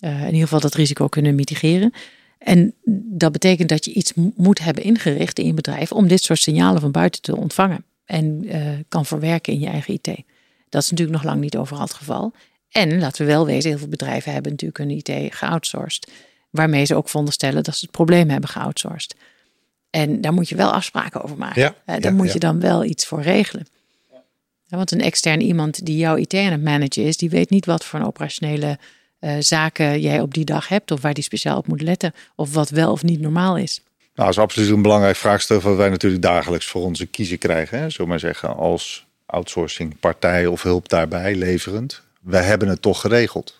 Uh, 0.00 0.20
in 0.20 0.26
ieder 0.26 0.40
geval 0.40 0.60
dat 0.60 0.74
risico 0.74 1.08
kunnen 1.08 1.34
mitigeren. 1.34 1.92
En 2.38 2.74
dat 3.10 3.32
betekent 3.32 3.68
dat 3.68 3.84
je 3.84 3.92
iets 3.92 4.12
moet 4.36 4.58
hebben 4.58 4.84
ingericht 4.84 5.38
in 5.38 5.46
je 5.46 5.54
bedrijf 5.54 5.92
om 5.92 6.08
dit 6.08 6.22
soort 6.22 6.40
signalen 6.40 6.80
van 6.80 6.90
buiten 6.90 7.22
te 7.22 7.36
ontvangen. 7.36 7.84
En 8.04 8.44
uh, 8.44 8.54
kan 8.88 9.06
verwerken 9.06 9.52
in 9.52 9.60
je 9.60 9.66
eigen 9.66 9.94
IT. 9.94 10.22
Dat 10.70 10.83
is 10.83 10.90
natuurlijk 10.90 11.16
nog 11.16 11.26
lang 11.26 11.40
niet 11.40 11.56
overal 11.56 11.83
het 11.83 11.94
geval. 11.94 12.33
En 12.70 12.98
laten 12.98 13.26
we 13.26 13.33
wel 13.33 13.46
wezen, 13.46 13.70
heel 13.70 13.78
veel 13.78 13.88
bedrijven 13.88 14.33
hebben 14.33 14.50
natuurlijk 14.50 14.78
hun 14.78 14.90
IT 14.90 15.35
geoutsourced. 15.35 16.11
Waarmee 16.50 16.85
ze 16.85 16.94
ook 16.94 17.09
veronderstellen 17.09 17.62
dat 17.62 17.74
ze 17.74 17.80
het 17.80 17.90
probleem 17.90 18.28
hebben 18.28 18.50
geoutsourced. 18.50 19.16
En 19.90 20.20
daar 20.20 20.33
moet 20.33 20.48
je 20.48 20.56
wel 20.56 20.72
afspraken 20.72 21.22
over 21.22 21.37
maken. 21.37 21.62
Ja, 21.62 21.74
daar 21.85 22.02
ja, 22.02 22.11
moet 22.11 22.33
je 22.33 22.38
dan 22.38 22.61
wel 22.61 22.85
iets 22.85 23.06
voor 23.06 23.22
regelen. 23.22 23.66
want 24.68 24.90
een 24.90 25.00
extern 25.00 25.40
iemand 25.40 25.87
die 25.87 25.96
jouw 25.96 26.16
IT 26.16 26.35
aan 26.35 26.52
het 26.52 26.62
managen 26.62 27.04
is, 27.04 27.16
die 27.16 27.30
weet 27.30 27.50
niet 27.50 27.66
wat 27.66 27.85
voor 27.85 27.98
een 27.98 28.06
operationele 28.06 28.78
uh, 29.20 29.37
zaken 29.38 30.00
jij 30.00 30.20
op 30.20 30.35
die 30.35 30.44
dag 30.44 30.68
hebt. 30.68 30.90
Of 30.90 31.00
waar 31.00 31.14
die 31.14 31.24
speciaal 31.24 31.59
op 31.59 31.66
moet 31.66 31.83
letten. 31.83 32.12
Of 32.37 32.54
wat 32.54 32.70
wel 32.70 32.92
of 32.92 33.02
niet 33.02 33.20
normaal 33.20 33.56
is. 33.56 33.80
Nou, 34.14 34.28
dat 34.28 34.28
is 34.28 34.38
absoluut 34.38 34.70
een 34.70 34.83
belangrijk 34.83 35.16
vraagstuk 35.16 35.62
wat 35.62 35.76
wij 35.76 35.88
natuurlijk 35.88 36.22
dagelijks 36.22 36.66
voor 36.66 36.83
onze 36.83 37.06
kiezen 37.06 37.38
krijgen. 37.38 37.78
Hè? 37.78 37.90
Zo 37.90 38.06
maar 38.06 38.18
zeggen, 38.18 38.56
als 38.56 39.06
outsourcing 39.30 40.00
partij 40.00 40.46
of 40.46 40.62
hulp 40.62 40.88
daarbij 40.88 41.34
leverend. 41.34 42.02
Wij 42.20 42.44
hebben 42.44 42.68
het 42.68 42.82
toch 42.82 43.00
geregeld. 43.00 43.58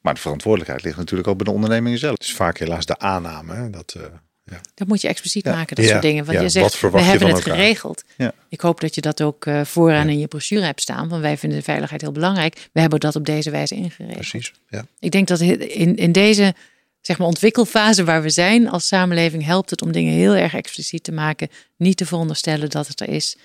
Maar 0.00 0.14
de 0.14 0.20
verantwoordelijkheid 0.20 0.84
ligt 0.84 0.96
natuurlijk 0.96 1.28
ook 1.28 1.36
bij 1.36 1.44
de 1.44 1.52
ondernemingen 1.52 1.98
zelf. 1.98 2.12
Het 2.12 2.22
is 2.22 2.34
vaak 2.34 2.58
helaas 2.58 2.86
de 2.86 2.98
aanname. 2.98 3.54
Hè, 3.54 3.70
dat, 3.70 3.94
uh, 3.96 4.02
ja. 4.44 4.60
Dat 4.74 4.88
moet 4.88 5.00
je 5.00 5.08
expliciet 5.08 5.44
maken, 5.44 5.76
dat 5.76 5.84
soort 5.84 6.02
dingen. 6.02 6.24
Want 6.24 6.40
je 6.40 6.48
zegt, 6.48 6.80
we 6.80 7.00
hebben 7.00 7.28
het 7.28 7.42
geregeld. 7.42 8.04
Ik 8.48 8.60
hoop 8.60 8.80
dat 8.80 8.94
je 8.94 9.00
dat 9.00 9.22
ook 9.22 9.46
uh, 9.46 9.64
vooraan 9.64 10.08
in 10.08 10.18
je 10.18 10.26
brochure 10.26 10.64
hebt 10.64 10.80
staan. 10.80 11.08
Want 11.08 11.22
wij 11.22 11.36
vinden 11.38 11.58
de 11.58 11.64
veiligheid 11.64 12.00
heel 12.00 12.12
belangrijk. 12.12 12.68
We 12.72 12.80
hebben 12.80 13.00
dat 13.00 13.16
op 13.16 13.26
deze 13.26 13.50
wijze 13.50 13.74
ingeregeld. 13.74 14.18
Precies, 14.18 14.52
ja. 14.68 14.86
Ik 14.98 15.10
denk 15.10 15.28
dat 15.28 15.40
in, 15.40 15.96
in 15.96 16.12
deze 16.12 16.54
zeg 17.00 17.18
maar, 17.18 17.26
ontwikkelfase 17.26 18.04
waar 18.04 18.22
we 18.22 18.30
zijn 18.30 18.68
als 18.68 18.86
samenleving... 18.86 19.44
helpt 19.44 19.70
het 19.70 19.82
om 19.82 19.92
dingen 19.92 20.12
heel 20.12 20.34
erg 20.34 20.54
expliciet 20.54 21.04
te 21.04 21.12
maken. 21.12 21.48
Niet 21.76 21.96
te 21.96 22.06
veronderstellen 22.06 22.70
dat 22.70 22.88
het 22.88 23.00
er 23.00 23.08
is 23.08 23.36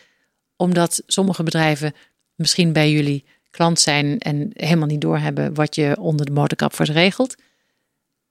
omdat 0.60 1.02
sommige 1.06 1.44
bedrijven 1.44 1.94
misschien 2.36 2.74
bij 2.74 2.92
jullie 2.92 3.26
klant 3.50 3.80
zijn 3.80 4.20
en 4.20 4.50
helemaal 4.54 4.88
niet 4.88 5.02
doorhebben 5.02 5.54
wat 5.54 5.76
je 5.76 5.96
onder 6.00 6.26
de 6.26 6.32
motorkap 6.32 6.76
voor 6.76 6.86
ze 6.86 6.92
regelt. 6.92 7.36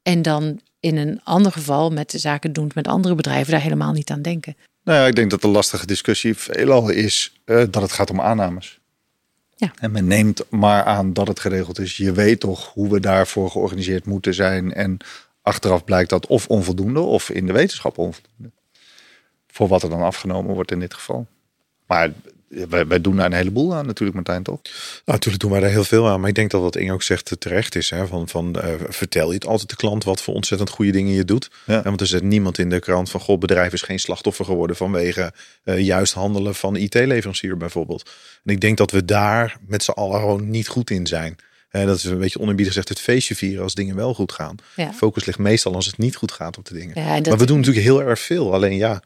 En 0.02 0.22
dan 0.22 0.60
in 0.80 0.96
een 0.96 1.20
ander 1.24 1.52
geval 1.52 1.90
met 1.90 2.10
de 2.10 2.18
zaken 2.18 2.52
doen 2.52 2.70
met 2.74 2.88
andere 2.88 3.14
bedrijven 3.14 3.52
daar 3.52 3.60
helemaal 3.60 3.92
niet 3.92 4.10
aan 4.10 4.22
denken. 4.22 4.56
Nou 4.84 4.98
ja, 4.98 5.06
ik 5.06 5.14
denk 5.14 5.30
dat 5.30 5.42
de 5.42 5.48
lastige 5.48 5.86
discussie 5.86 6.36
veelal 6.36 6.88
is 6.88 7.40
uh, 7.44 7.64
dat 7.70 7.82
het 7.82 7.92
gaat 7.92 8.10
om 8.10 8.20
aannames. 8.20 8.78
Ja. 9.56 9.72
En 9.78 9.90
men 9.90 10.06
neemt 10.06 10.44
maar 10.50 10.84
aan 10.84 11.12
dat 11.12 11.28
het 11.28 11.40
geregeld 11.40 11.78
is. 11.78 11.96
Je 11.96 12.12
weet 12.12 12.40
toch 12.40 12.72
hoe 12.72 12.90
we 12.90 13.00
daarvoor 13.00 13.50
georganiseerd 13.50 14.06
moeten 14.06 14.34
zijn. 14.34 14.72
En 14.74 14.96
achteraf 15.42 15.84
blijkt 15.84 16.10
dat 16.10 16.26
of 16.26 16.46
onvoldoende 16.46 17.00
of 17.00 17.30
in 17.30 17.46
de 17.46 17.52
wetenschap 17.52 17.98
onvoldoende. 17.98 18.50
Voor 19.46 19.68
wat 19.68 19.82
er 19.82 19.90
dan 19.90 20.02
afgenomen 20.02 20.54
wordt 20.54 20.70
in 20.70 20.80
dit 20.80 20.94
geval. 20.94 21.26
Maar 21.88 22.12
wij, 22.48 22.86
wij, 22.86 23.00
doen 23.00 23.16
daar 23.16 23.26
een 23.26 23.32
heleboel 23.32 23.74
aan 23.74 23.86
natuurlijk, 23.86 24.16
Martijn, 24.16 24.42
toch? 24.42 24.62
Nou, 24.62 24.72
natuurlijk 25.04 25.42
doen 25.42 25.50
wij 25.50 25.60
daar 25.60 25.70
heel 25.70 25.84
veel 25.84 26.08
aan. 26.08 26.20
Maar 26.20 26.28
ik 26.28 26.34
denk 26.34 26.50
dat 26.50 26.60
wat 26.60 26.76
Inge 26.76 26.92
ook 26.92 27.02
zegt 27.02 27.36
terecht 27.38 27.74
is. 27.74 27.90
Hè, 27.90 28.06
van, 28.06 28.28
van, 28.28 28.56
uh, 28.56 28.64
vertel 28.88 29.28
je 29.28 29.34
het 29.34 29.46
altijd 29.46 29.70
de 29.70 29.76
klant 29.76 30.04
wat 30.04 30.22
voor 30.22 30.34
ontzettend 30.34 30.70
goede 30.70 30.90
dingen 30.90 31.12
je 31.12 31.24
doet. 31.24 31.50
Ja. 31.66 31.82
want 31.82 32.00
er 32.00 32.06
zit 32.06 32.22
niemand 32.22 32.58
in 32.58 32.70
de 32.70 32.80
krant 32.80 33.10
van... 33.10 33.20
God, 33.20 33.40
bedrijf 33.40 33.72
is 33.72 33.82
geen 33.82 33.98
slachtoffer 33.98 34.44
geworden 34.44 34.76
vanwege 34.76 35.32
uh, 35.64 35.78
juist 35.78 36.12
handelen 36.12 36.54
van 36.54 36.76
IT-leverancier 36.76 37.56
bijvoorbeeld. 37.56 38.10
En 38.44 38.52
ik 38.52 38.60
denk 38.60 38.76
dat 38.76 38.90
we 38.90 39.04
daar 39.04 39.56
met 39.66 39.82
z'n 39.82 39.90
allen 39.90 40.20
gewoon 40.20 40.50
niet 40.50 40.68
goed 40.68 40.90
in 40.90 41.06
zijn. 41.06 41.36
Uh, 41.72 41.84
dat 41.84 41.96
is 41.96 42.04
een 42.04 42.18
beetje 42.18 42.40
onerbiedig 42.40 42.72
gezegd 42.72 42.88
het 42.88 43.00
feestje 43.00 43.34
vieren 43.34 43.62
als 43.62 43.74
dingen 43.74 43.96
wel 43.96 44.14
goed 44.14 44.32
gaan. 44.32 44.56
Ja. 44.76 44.92
Focus 44.92 45.24
ligt 45.24 45.38
meestal 45.38 45.74
als 45.74 45.86
het 45.86 45.98
niet 45.98 46.16
goed 46.16 46.32
gaat 46.32 46.58
op 46.58 46.64
de 46.64 46.74
dingen. 46.74 47.02
Ja, 47.02 47.14
dat... 47.14 47.26
Maar 47.26 47.38
we 47.38 47.46
doen 47.46 47.58
natuurlijk 47.58 47.84
heel 47.84 48.02
erg 48.02 48.20
veel. 48.20 48.54
Alleen 48.54 48.76
ja, 48.76 49.02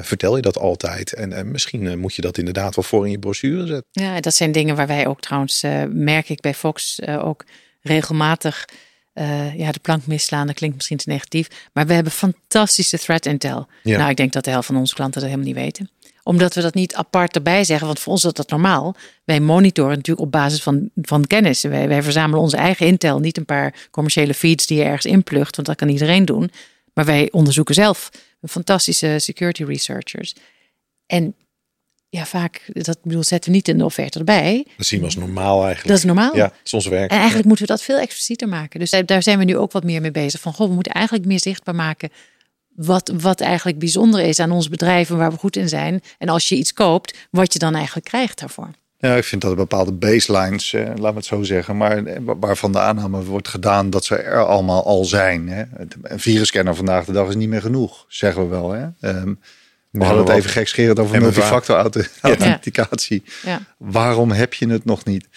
vertel 0.00 0.36
je 0.36 0.42
dat 0.42 0.58
altijd. 0.58 1.12
En 1.12 1.50
misschien 1.50 1.98
moet 1.98 2.14
je 2.14 2.22
dat 2.22 2.38
inderdaad 2.38 2.74
wel 2.74 2.84
voor 2.84 3.04
in 3.04 3.10
je 3.10 3.18
brochure 3.18 3.66
zetten. 3.66 3.86
Ja, 3.90 4.20
dat 4.20 4.34
zijn 4.34 4.52
dingen 4.52 4.76
waar 4.76 4.86
wij 4.86 5.06
ook 5.06 5.20
trouwens, 5.20 5.64
merk 5.88 6.28
ik 6.28 6.40
bij 6.40 6.54
Fox 6.54 7.00
ook 7.06 7.44
regelmatig 7.80 8.64
ja, 9.56 9.72
de 9.72 9.80
plank 9.82 10.06
misslaan. 10.06 10.46
Dat 10.46 10.56
klinkt 10.56 10.76
misschien 10.76 10.96
te 10.96 11.08
negatief. 11.08 11.48
Maar 11.72 11.86
we 11.86 11.92
hebben 11.92 12.12
fantastische 12.12 12.98
threat 12.98 13.26
intel. 13.26 13.68
Nou, 13.82 14.10
ik 14.10 14.16
denk 14.16 14.32
dat 14.32 14.44
de 14.44 14.50
helft 14.50 14.66
van 14.66 14.76
onze 14.76 14.94
klanten 14.94 15.20
dat 15.20 15.30
helemaal 15.30 15.52
niet 15.52 15.62
weten 15.62 15.90
omdat 16.22 16.54
we 16.54 16.60
dat 16.60 16.74
niet 16.74 16.94
apart 16.94 17.34
erbij 17.34 17.64
zeggen, 17.64 17.86
want 17.86 17.98
voor 17.98 18.12
ons 18.12 18.24
is 18.24 18.32
dat 18.32 18.50
normaal. 18.50 18.94
Wij 19.24 19.40
monitoren 19.40 19.96
natuurlijk 19.96 20.26
op 20.26 20.32
basis 20.32 20.62
van, 20.62 20.90
van 21.02 21.26
kennis. 21.26 21.62
Wij, 21.62 21.88
wij 21.88 22.02
verzamelen 22.02 22.42
onze 22.42 22.56
eigen 22.56 22.86
intel, 22.86 23.18
niet 23.18 23.36
een 23.36 23.44
paar 23.44 23.74
commerciële 23.90 24.34
feeds 24.34 24.66
die 24.66 24.78
je 24.78 24.84
ergens 24.84 25.04
inplugt, 25.04 25.56
want 25.56 25.68
dat 25.68 25.76
kan 25.76 25.88
iedereen 25.88 26.24
doen. 26.24 26.50
Maar 26.94 27.04
wij 27.04 27.28
onderzoeken 27.30 27.74
zelf 27.74 28.10
fantastische 28.48 29.18
security 29.18 29.64
researchers. 29.64 30.34
En 31.06 31.34
ja, 32.08 32.26
vaak, 32.26 32.70
dat 32.72 32.98
bedoel, 33.02 33.22
zetten 33.22 33.50
we 33.50 33.56
niet 33.56 33.68
in 33.68 33.78
de 33.78 33.84
offerte 33.84 34.18
erbij. 34.18 34.66
Dat 34.76 34.86
zien 34.86 34.98
we 34.98 35.04
als 35.04 35.16
normaal 35.16 35.56
eigenlijk. 35.64 35.88
Dat 35.88 35.98
is 35.98 36.04
normaal. 36.04 36.36
Ja, 36.36 36.52
ons 36.70 36.86
werk. 36.86 37.10
En 37.10 37.16
eigenlijk 37.16 37.46
moeten 37.48 37.66
we 37.66 37.72
dat 37.72 37.82
veel 37.82 37.98
explicieter 37.98 38.48
maken. 38.48 38.80
Dus 38.80 38.90
daar 39.06 39.22
zijn 39.22 39.38
we 39.38 39.44
nu 39.44 39.56
ook 39.56 39.72
wat 39.72 39.84
meer 39.84 40.00
mee 40.00 40.10
bezig. 40.10 40.40
Van, 40.40 40.52
goh, 40.52 40.68
we 40.68 40.74
moeten 40.74 40.92
eigenlijk 40.92 41.26
meer 41.26 41.40
zichtbaar 41.40 41.74
maken 41.74 42.10
wat, 42.74 43.12
wat 43.20 43.40
eigenlijk 43.40 43.78
bijzonder 43.78 44.20
is 44.20 44.38
aan 44.38 44.50
ons 44.50 44.68
bedrijf 44.68 45.10
en 45.10 45.16
waar 45.16 45.30
we 45.30 45.38
goed 45.38 45.56
in 45.56 45.68
zijn. 45.68 46.02
En 46.18 46.28
als 46.28 46.48
je 46.48 46.56
iets 46.56 46.72
koopt, 46.72 47.16
wat 47.30 47.52
je 47.52 47.58
dan 47.58 47.74
eigenlijk 47.74 48.06
krijgt 48.06 48.38
daarvoor. 48.38 48.70
Ja, 49.00 49.16
ik 49.16 49.24
vind 49.24 49.42
dat 49.42 49.50
er 49.50 49.56
bepaalde 49.56 49.92
baselines, 49.92 50.72
eh, 50.72 50.82
laten 50.86 51.02
we 51.02 51.06
het 51.06 51.24
zo 51.24 51.42
zeggen, 51.42 51.76
maar 51.76 52.04
eh, 52.04 52.20
waarvan 52.24 52.72
de 52.72 52.80
aanname 52.80 53.24
wordt 53.24 53.48
gedaan 53.48 53.90
dat 53.90 54.04
ze 54.04 54.16
er 54.16 54.46
allemaal 54.46 54.84
al 54.84 55.04
zijn. 55.04 55.48
Hè. 55.48 55.64
Een 56.02 56.20
virusscanner 56.20 56.74
vandaag 56.74 57.04
de 57.04 57.12
dag 57.12 57.28
is 57.28 57.34
niet 57.34 57.48
meer 57.48 57.60
genoeg, 57.60 58.04
zeggen 58.08 58.42
we 58.42 58.48
wel. 58.48 58.70
Hè. 58.70 58.86
Um, 59.00 59.38
we 59.90 60.04
hadden 60.04 60.24
het 60.24 60.36
even 60.36 60.50
gekscherend 60.50 60.98
over 60.98 61.20
multifactor 61.20 61.76
authenticatie. 62.20 63.22
Ja. 63.42 63.60
Waarom 63.78 64.30
heb 64.30 64.54
je 64.54 64.68
het 64.68 64.84
nog 64.84 65.04
niet? 65.04 65.28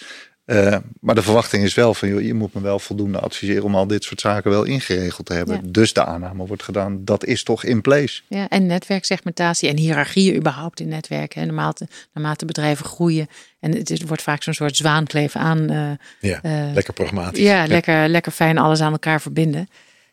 Uh, 0.46 0.76
maar 1.00 1.14
de 1.14 1.22
verwachting 1.22 1.64
is 1.64 1.74
wel 1.74 1.94
van, 1.94 2.08
joh, 2.08 2.20
je 2.20 2.34
moet 2.34 2.54
me 2.54 2.60
wel 2.60 2.78
voldoende 2.78 3.18
adviseren 3.18 3.62
om 3.62 3.74
al 3.74 3.86
dit 3.86 4.04
soort 4.04 4.20
zaken 4.20 4.50
wel 4.50 4.64
ingeregeld 4.64 5.26
te 5.26 5.32
hebben. 5.32 5.72
Dus 5.72 5.92
de 5.92 6.04
aanname 6.04 6.46
wordt 6.46 6.62
gedaan, 6.62 7.04
dat 7.04 7.24
is 7.24 7.42
toch 7.42 7.64
in 7.64 7.80
place. 7.80 8.22
Ja, 8.28 8.48
en 8.48 8.66
netwerksegmentatie 8.66 9.68
en 9.68 9.76
hiërarchieën 9.76 10.36
überhaupt 10.36 10.80
in 10.80 10.88
netwerken. 10.88 11.46
Naarmate, 11.46 11.88
naarmate 12.12 12.44
bedrijven 12.44 12.84
groeien. 12.84 13.28
En 13.60 13.72
het, 13.72 13.90
is, 13.90 14.02
wordt 14.02 14.22
vaak 14.22 14.42
zo'n 14.42 14.54
soort 14.54 14.76
zwaankleven 14.76 15.40
aan. 15.40 15.72
Uh, 15.72 15.90
ja, 16.20 16.40
uh, 16.42 16.74
lekker 16.74 16.94
pragmatisch. 16.94 17.42
Ja, 17.42 17.66
Lekker, 17.66 18.08
lekker 18.08 18.32
fijn 18.32 18.58
alles 18.58 18.80
aan 18.80 18.92
elkaar 18.92 19.20
verbinden. 19.20 19.68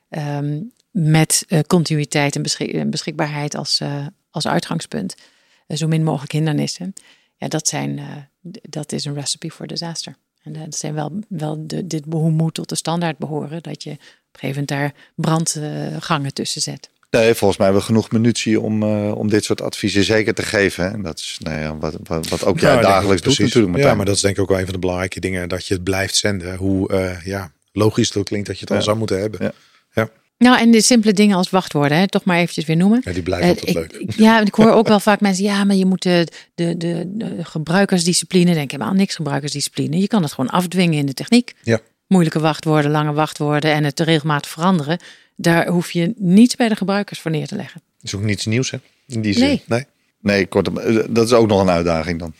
Um, 0.09 0.71
met 0.91 1.45
continuïteit 1.67 2.35
en, 2.35 2.41
beschik 2.41 2.89
beschikbaarheid 2.89 3.55
als, 3.55 3.81
als 4.31 4.47
uitgangspunt. 4.47 5.15
zo 5.67 5.87
min 5.87 6.03
mogelijk 6.03 6.31
hindernissen. 6.31 6.93
Ja, 7.41 7.47
dat 7.47 7.67
zijn 7.67 7.99
dat 8.61 8.91
is 8.91 9.05
een 9.05 9.13
recipe 9.13 9.49
voor 9.49 9.67
disaster. 9.67 10.15
En 10.43 10.53
dat 10.53 10.75
zijn 10.75 10.93
wel, 10.93 11.19
wel 11.27 11.67
de, 11.67 11.87
dit 11.87 12.03
hoe 12.09 12.31
moet 12.31 12.53
tot 12.53 12.69
de 12.69 12.75
standaard 12.75 13.17
behoren, 13.17 13.63
dat 13.63 13.83
je 13.83 13.89
op 13.89 13.97
een 13.97 14.39
gegeven 14.39 14.65
moment 14.67 14.67
daar 14.67 14.93
brandgangen 15.15 16.33
tussen 16.33 16.61
zet. 16.61 16.89
Nee, 17.09 17.33
volgens 17.33 17.59
mij 17.59 17.67
hebben 17.67 17.85
we 17.85 17.93
genoeg 17.93 18.11
munitie 18.11 18.59
om, 18.59 18.83
uh, 18.83 19.17
om 19.17 19.29
dit 19.29 19.43
soort 19.43 19.61
adviezen 19.61 20.03
zeker 20.03 20.33
te 20.33 20.43
geven. 20.43 20.93
En 20.93 21.01
dat 21.01 21.19
is 21.19 21.37
nou 21.43 21.59
ja, 21.59 21.77
wat, 21.77 21.95
wat, 22.03 22.27
wat 22.27 22.45
ook 22.45 22.59
jij 22.59 22.81
dagelijks 22.81 23.21
doet 23.21 23.39
natuurlijk. 23.39 23.77
Ja, 23.77 23.95
maar 23.95 24.05
dat 24.05 24.15
is 24.15 24.21
denk 24.21 24.35
ik 24.35 24.41
ook 24.41 24.49
wel 24.49 24.59
een 24.59 24.63
van 24.63 24.73
de 24.73 24.79
belangrijke 24.79 25.19
dingen. 25.19 25.49
Dat 25.49 25.67
je 25.67 25.73
het 25.73 25.83
blijft 25.83 26.15
zenden. 26.15 26.55
Hoe 26.55 26.91
uh, 26.91 27.25
ja, 27.25 27.51
logisch 27.71 28.07
het 28.07 28.17
ook 28.17 28.25
klinkt 28.25 28.47
dat 28.47 28.59
je 28.59 28.65
het 28.65 28.73
al 28.73 28.81
zou 28.81 28.97
moeten 28.97 29.19
hebben. 29.19 29.39
Ja. 29.43 29.53
ja. 29.93 30.09
Nou, 30.41 30.59
en 30.59 30.71
de 30.71 30.81
simpele 30.81 31.13
dingen 31.13 31.37
als 31.37 31.49
wachtwoorden, 31.49 31.97
hè, 31.97 32.07
toch 32.07 32.23
maar 32.23 32.37
eventjes 32.37 32.65
weer 32.65 32.75
noemen. 32.75 33.01
Ja, 33.03 33.11
die 33.11 33.23
blijven 33.23 33.49
uh, 33.49 33.55
altijd 33.55 33.75
leuk. 33.75 34.13
Ja, 34.25 34.39
ik 34.39 34.53
hoor 34.53 34.71
ook 34.71 34.87
wel 34.87 34.99
vaak 34.99 35.19
mensen, 35.19 35.43
ja, 35.43 35.63
maar 35.63 35.75
je 35.75 35.85
moet 35.85 36.01
de, 36.01 36.27
de, 36.55 36.77
de, 36.77 37.37
gebruikersdiscipline, 37.41 38.53
denk 38.53 38.63
ik 38.63 38.71
helemaal 38.71 38.93
niks 38.93 39.15
gebruikersdiscipline. 39.15 39.99
Je 39.99 40.07
kan 40.07 40.21
het 40.23 40.33
gewoon 40.33 40.49
afdwingen 40.49 40.97
in 40.97 41.05
de 41.05 41.13
techniek. 41.13 41.53
Ja. 41.63 41.79
Moeilijke 42.07 42.39
wachtwoorden, 42.39 42.91
lange 42.91 43.13
wachtwoorden 43.13 43.71
en 43.71 43.83
het 43.83 43.99
regelmatig 43.99 44.51
veranderen. 44.51 44.99
Daar 45.35 45.67
hoef 45.67 45.91
je 45.91 46.13
niets 46.17 46.55
bij 46.55 46.69
de 46.69 46.75
gebruikers 46.75 47.19
voor 47.19 47.31
neer 47.31 47.47
te 47.47 47.55
leggen. 47.55 47.81
Dat 47.95 48.03
is 48.03 48.15
ook 48.15 48.23
niets 48.23 48.45
nieuws, 48.45 48.71
hè? 48.71 48.77
In 49.07 49.21
die 49.21 49.33
zin. 49.33 49.43
Nee. 49.43 49.63
Nee, 49.67 49.85
nee 50.19 50.47
kort, 50.47 50.67
eh, 50.67 51.03
dat 51.09 51.25
is 51.25 51.33
ook 51.33 51.47
nog 51.47 51.61
een 51.61 51.69
uitdaging 51.69 52.19
dan. 52.19 52.33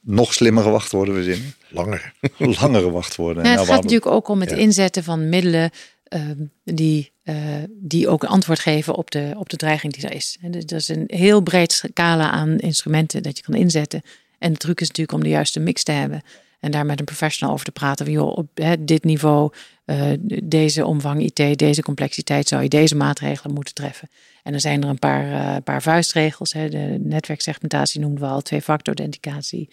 Nog 0.00 0.34
slimmere 0.34 0.70
wachtwoorden 0.70 1.14
verzinnen. 1.14 1.54
Langer. 1.68 2.12
Langere 2.60 2.90
wachtwoorden. 2.90 3.42
Ja, 3.42 3.48
het 3.48 3.58
nou, 3.58 3.68
gaat 3.68 3.82
natuurlijk 3.82 4.10
ook 4.10 4.28
om 4.28 4.40
het 4.40 4.52
inzetten 4.52 5.04
van 5.04 5.28
middelen 5.28 5.70
Ehm, 6.14 6.44
die, 6.64 7.12
uh, 7.24 7.36
die 7.70 8.08
ook 8.08 8.22
een 8.22 8.28
antwoord 8.28 8.58
geven 8.58 8.94
op 8.94 9.10
de, 9.10 9.32
op 9.36 9.48
de 9.48 9.56
dreiging 9.56 9.92
die 9.92 10.04
er 10.06 10.14
is. 10.14 10.38
En 10.42 10.50
dus 10.50 10.66
dat 10.66 10.80
is 10.80 10.88
een 10.88 11.04
heel 11.06 11.40
breed 11.40 11.72
scala 11.72 12.30
aan 12.30 12.58
instrumenten 12.58 13.22
dat 13.22 13.36
je 13.36 13.42
kan 13.42 13.54
inzetten. 13.54 14.02
En 14.38 14.52
de 14.52 14.58
truc 14.58 14.80
is 14.80 14.88
natuurlijk 14.88 15.18
om 15.18 15.22
de 15.22 15.30
juiste 15.30 15.60
mix 15.60 15.82
te 15.82 15.92
hebben. 15.92 16.22
En 16.60 16.70
daar 16.70 16.86
met 16.86 16.98
een 16.98 17.04
professional 17.04 17.54
over 17.54 17.66
te 17.66 17.72
praten. 17.72 18.04
Van, 18.04 18.14
joh, 18.14 18.36
op 18.36 18.48
dit 18.78 19.04
niveau, 19.04 19.52
uh, 19.86 20.02
deze 20.42 20.86
omvang 20.86 21.22
IT, 21.22 21.58
deze 21.58 21.82
complexiteit, 21.82 22.48
zou 22.48 22.62
je 22.62 22.68
deze 22.68 22.96
maatregelen 22.96 23.54
moeten 23.54 23.74
treffen. 23.74 24.10
En 24.42 24.52
dan 24.52 24.60
zijn 24.60 24.82
er 24.82 24.88
een 24.88 24.98
paar, 24.98 25.26
uh, 25.26 25.56
paar 25.64 25.82
vuistregels. 25.82 26.52
Hè. 26.52 26.68
De 26.68 26.96
netwerksegmentatie 27.00 28.00
noemden 28.00 28.20
we 28.20 28.28
al, 28.28 28.42
twee-factor 28.42 28.94
authenticatie. 28.94 29.68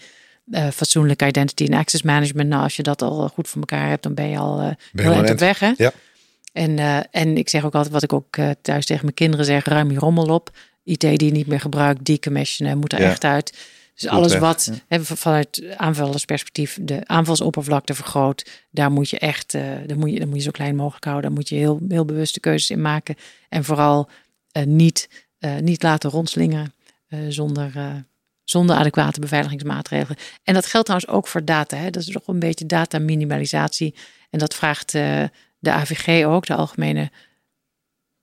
Uh, 0.51 0.67
fatsoenlijk 0.69 1.23
identity 1.23 1.65
en 1.65 1.73
access 1.73 2.03
management. 2.03 2.49
Nou, 2.49 2.63
als 2.63 2.75
je 2.75 2.83
dat 2.83 3.01
al 3.01 3.27
goed 3.27 3.47
voor 3.47 3.59
elkaar 3.59 3.89
hebt, 3.89 4.03
dan 4.03 4.13
ben 4.13 4.29
je 4.29 4.37
al 4.37 4.59
heel 4.91 5.11
eind 5.11 5.29
op 5.29 5.39
weg. 5.39 5.59
Hè? 5.59 5.71
Ja. 5.77 5.91
En, 6.51 6.77
uh, 6.77 6.99
en 7.11 7.37
ik 7.37 7.49
zeg 7.49 7.65
ook 7.65 7.75
altijd 7.75 7.93
wat 7.93 8.03
ik 8.03 8.13
ook 8.13 8.37
uh, 8.37 8.49
thuis 8.61 8.85
tegen 8.85 9.03
mijn 9.03 9.15
kinderen 9.15 9.45
zeg: 9.45 9.65
ruim 9.65 9.91
je 9.91 9.99
rommel 9.99 10.27
op. 10.27 10.57
IT 10.83 10.99
die 10.99 11.25
je 11.25 11.31
niet 11.31 11.47
meer 11.47 11.59
gebruikt, 11.59 12.05
decommissionen, 12.05 12.77
moet 12.77 12.93
er 12.93 13.01
ja. 13.01 13.09
echt 13.09 13.23
uit. 13.23 13.51
Dus 13.93 14.09
Goed 14.09 14.09
alles 14.09 14.31
weg, 14.31 14.41
wat 14.41 14.69
ja. 14.71 14.79
he, 14.87 15.03
vanuit 15.05 15.63
aanvallersperspectief 15.77 16.77
de 16.81 17.07
aanvalsoppervlakte 17.07 17.93
vergroot, 17.93 18.49
daar 18.71 18.91
moet 18.91 19.09
je 19.09 19.19
echt, 19.19 19.53
uh, 19.53 19.61
daar 19.87 19.97
moet 19.97 20.11
je, 20.11 20.19
daar 20.19 20.27
moet 20.27 20.37
je 20.37 20.43
zo 20.43 20.51
klein 20.51 20.75
mogelijk 20.75 21.03
houden. 21.03 21.25
Daar 21.25 21.39
moet 21.39 21.49
je 21.49 21.55
heel, 21.55 21.79
heel 21.87 22.05
bewuste 22.05 22.39
keuzes 22.39 22.69
in 22.69 22.81
maken. 22.81 23.15
En 23.49 23.63
vooral 23.63 24.09
niet, 24.65 25.09
niet 25.59 25.83
laten 25.83 26.09
rondslingeren 26.09 26.73
zonder, 27.27 27.71
zonder 28.43 28.75
adequate 28.75 29.19
beveiligingsmaatregelen. 29.19 30.17
En 30.43 30.53
dat 30.53 30.65
geldt 30.65 30.87
trouwens 30.87 31.11
ook 31.11 31.27
voor 31.27 31.45
data. 31.45 31.77
Hè. 31.77 31.89
Dat 31.89 32.01
is 32.01 32.11
toch 32.11 32.27
een 32.27 32.39
beetje 32.39 32.65
data 32.65 32.99
minimalisatie. 32.99 33.95
En 34.29 34.39
dat 34.39 34.55
vraagt 34.55 34.93
de 35.61 35.71
AVG 35.71 36.25
ook, 36.25 36.45
de 36.45 36.55
algemene. 36.55 37.11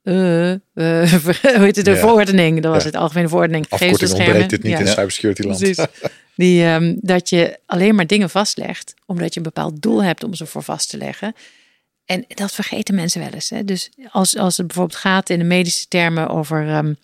Uh, 0.03 0.51
uh, 0.51 0.59
hoe 1.24 1.35
heet 1.42 1.77
het, 1.77 1.85
de 1.85 1.90
ja. 1.90 1.96
verordening. 1.96 2.62
Dat 2.62 2.72
was 2.72 2.83
ja. 2.83 2.88
het 2.88 2.98
algemene 2.98 3.29
verordening. 3.29 3.66
Afkorting 3.68 4.12
ontbreekt 4.12 4.51
het 4.51 4.62
niet 4.62 4.72
ja. 4.72 4.79
in 4.79 4.87
cybersecurity 4.87 5.42
land. 5.42 5.87
Die, 6.35 6.64
um, 6.64 6.98
dat 7.01 7.29
je 7.29 7.59
alleen 7.66 7.94
maar 7.94 8.07
dingen 8.07 8.31
vastlegt, 8.31 8.94
omdat 9.07 9.35
je 9.35 9.40
een 9.40 9.46
bepaald 9.46 9.83
doel 9.83 10.03
hebt 10.03 10.24
om 10.24 10.35
ze 10.35 10.46
voor 10.46 10.62
vast 10.62 10.90
te 10.90 10.96
leggen. 10.96 11.35
En 12.05 12.24
dat 12.29 12.53
vergeten 12.53 12.94
mensen 12.94 13.20
wel 13.20 13.31
eens. 13.31 13.51
Hè? 13.51 13.64
Dus 13.64 13.90
als, 14.11 14.37
als 14.37 14.57
het 14.57 14.66
bijvoorbeeld 14.66 14.98
gaat 14.98 15.31
in 15.31 15.38
de 15.38 15.44
medische 15.44 15.88
termen 15.88 16.29
over, 16.29 16.77
um, 16.77 16.96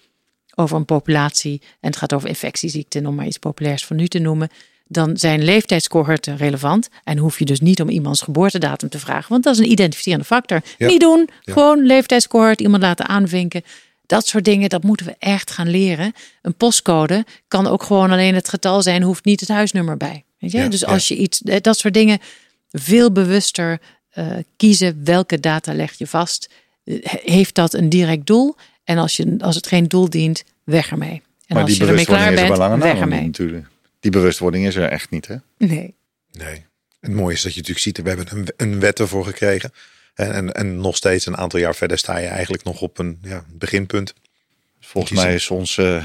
over 0.55 0.77
een 0.77 0.85
populatie. 0.85 1.61
En 1.63 1.89
het 1.91 1.97
gaat 1.97 2.13
over 2.13 2.29
infectieziekten, 2.29 3.07
om 3.07 3.15
maar 3.15 3.27
iets 3.27 3.39
populairs 3.39 3.85
van 3.85 3.97
nu 3.97 4.09
te 4.09 4.19
noemen 4.19 4.49
dan 4.87 5.17
zijn 5.17 5.45
leeftijdscohorten 5.45 6.37
relevant. 6.37 6.89
En 7.05 7.19
hoef 7.19 7.39
je 7.39 7.45
dus 7.45 7.61
niet 7.61 7.81
om 7.81 7.89
iemands 7.89 8.21
geboortedatum 8.21 8.89
te 8.89 8.99
vragen, 8.99 9.31
want 9.31 9.45
dat 9.45 9.55
is 9.55 9.61
een 9.61 9.71
identificerende 9.71 10.25
factor. 10.25 10.63
Ja. 10.79 10.87
Niet 10.87 11.01
doen, 11.01 11.29
ja. 11.41 11.53
gewoon 11.53 11.87
leeftijdscohort, 11.87 12.61
iemand 12.61 12.83
laten 12.83 13.07
aanvinken. 13.07 13.63
Dat 14.07 14.27
soort 14.27 14.45
dingen, 14.45 14.69
dat 14.69 14.83
moeten 14.83 15.07
we 15.07 15.17
echt 15.19 15.51
gaan 15.51 15.71
leren. 15.71 16.13
Een 16.43 16.55
postcode 16.55 17.25
kan 17.49 17.67
ook 17.67 17.83
gewoon 17.83 18.11
alleen 18.11 18.35
het 18.35 18.49
getal 18.49 18.83
zijn, 18.83 19.03
hoeft 19.03 19.25
niet 19.25 19.41
het 19.41 19.49
huisnummer 19.49 19.97
bij. 19.97 20.25
Weet 20.39 20.53
je? 20.53 20.59
Ja, 20.59 20.69
dus 20.69 20.85
als 20.85 21.09
je 21.09 21.17
iets, 21.17 21.43
eh, 21.43 21.61
dat 21.61 21.79
soort 21.79 21.95
dingen, 21.95 22.19
veel 22.71 23.13
bewuster 23.13 23.81
uh, 24.15 24.27
kiezen 24.57 25.01
welke 25.05 25.41
data 25.41 25.75
leg 25.75 25.93
je 25.93 26.07
vast. 26.07 26.51
Uh, 26.85 26.99
heeft 27.05 27.55
dat 27.55 27.75
een 27.75 27.89
direct 27.89 28.27
doel? 28.27 28.57
En 28.85 28.99
als, 28.99 29.17
je, 29.17 29.35
als 29.39 29.55
het 29.55 29.67
geen 29.67 29.89
doel 29.89 30.11
dient, 30.11 30.45
weg 30.65 30.91
ermee. 30.91 31.23
En 31.47 31.55
maar 31.55 31.63
als 31.63 31.73
die 31.73 31.81
je 31.81 31.89
ermee 31.89 32.05
klaar 32.05 32.35
bent, 32.35 32.83
weg 32.83 32.99
ermee. 32.99 33.25
Natuurlijk 33.25 33.67
die 34.05 34.13
bewustwording 34.13 34.67
is 34.67 34.77
er 34.77 34.89
echt 34.89 35.11
niet, 35.11 35.27
hè? 35.27 35.37
Nee. 35.59 35.95
Nee. 36.33 36.65
Het 37.01 37.13
mooie 37.13 37.35
is 37.35 37.43
dat 37.43 37.55
je 37.55 37.59
natuurlijk 37.59 37.87
ziet, 37.87 38.03
we 38.03 38.09
hebben 38.09 38.27
een, 38.31 38.49
een 38.57 38.81
wet 38.81 38.99
ervoor 38.99 39.25
gekregen. 39.25 39.73
En, 40.15 40.33
en, 40.33 40.53
en, 40.53 40.77
nog 40.77 40.97
steeds 40.97 41.27
een 41.27 41.37
aantal 41.37 41.59
jaar 41.59 41.75
verder 41.75 41.99
sta 41.99 42.19
je 42.19 42.27
eigenlijk 42.27 42.65
nog 42.65 42.81
op 42.81 42.99
een 42.99 43.19
ja, 43.23 43.45
beginpunt. 43.53 44.15
Volgens 44.81 45.23
mij 45.23 45.35
is 45.35 45.51
ons 45.51 45.77
uh, 45.77 46.05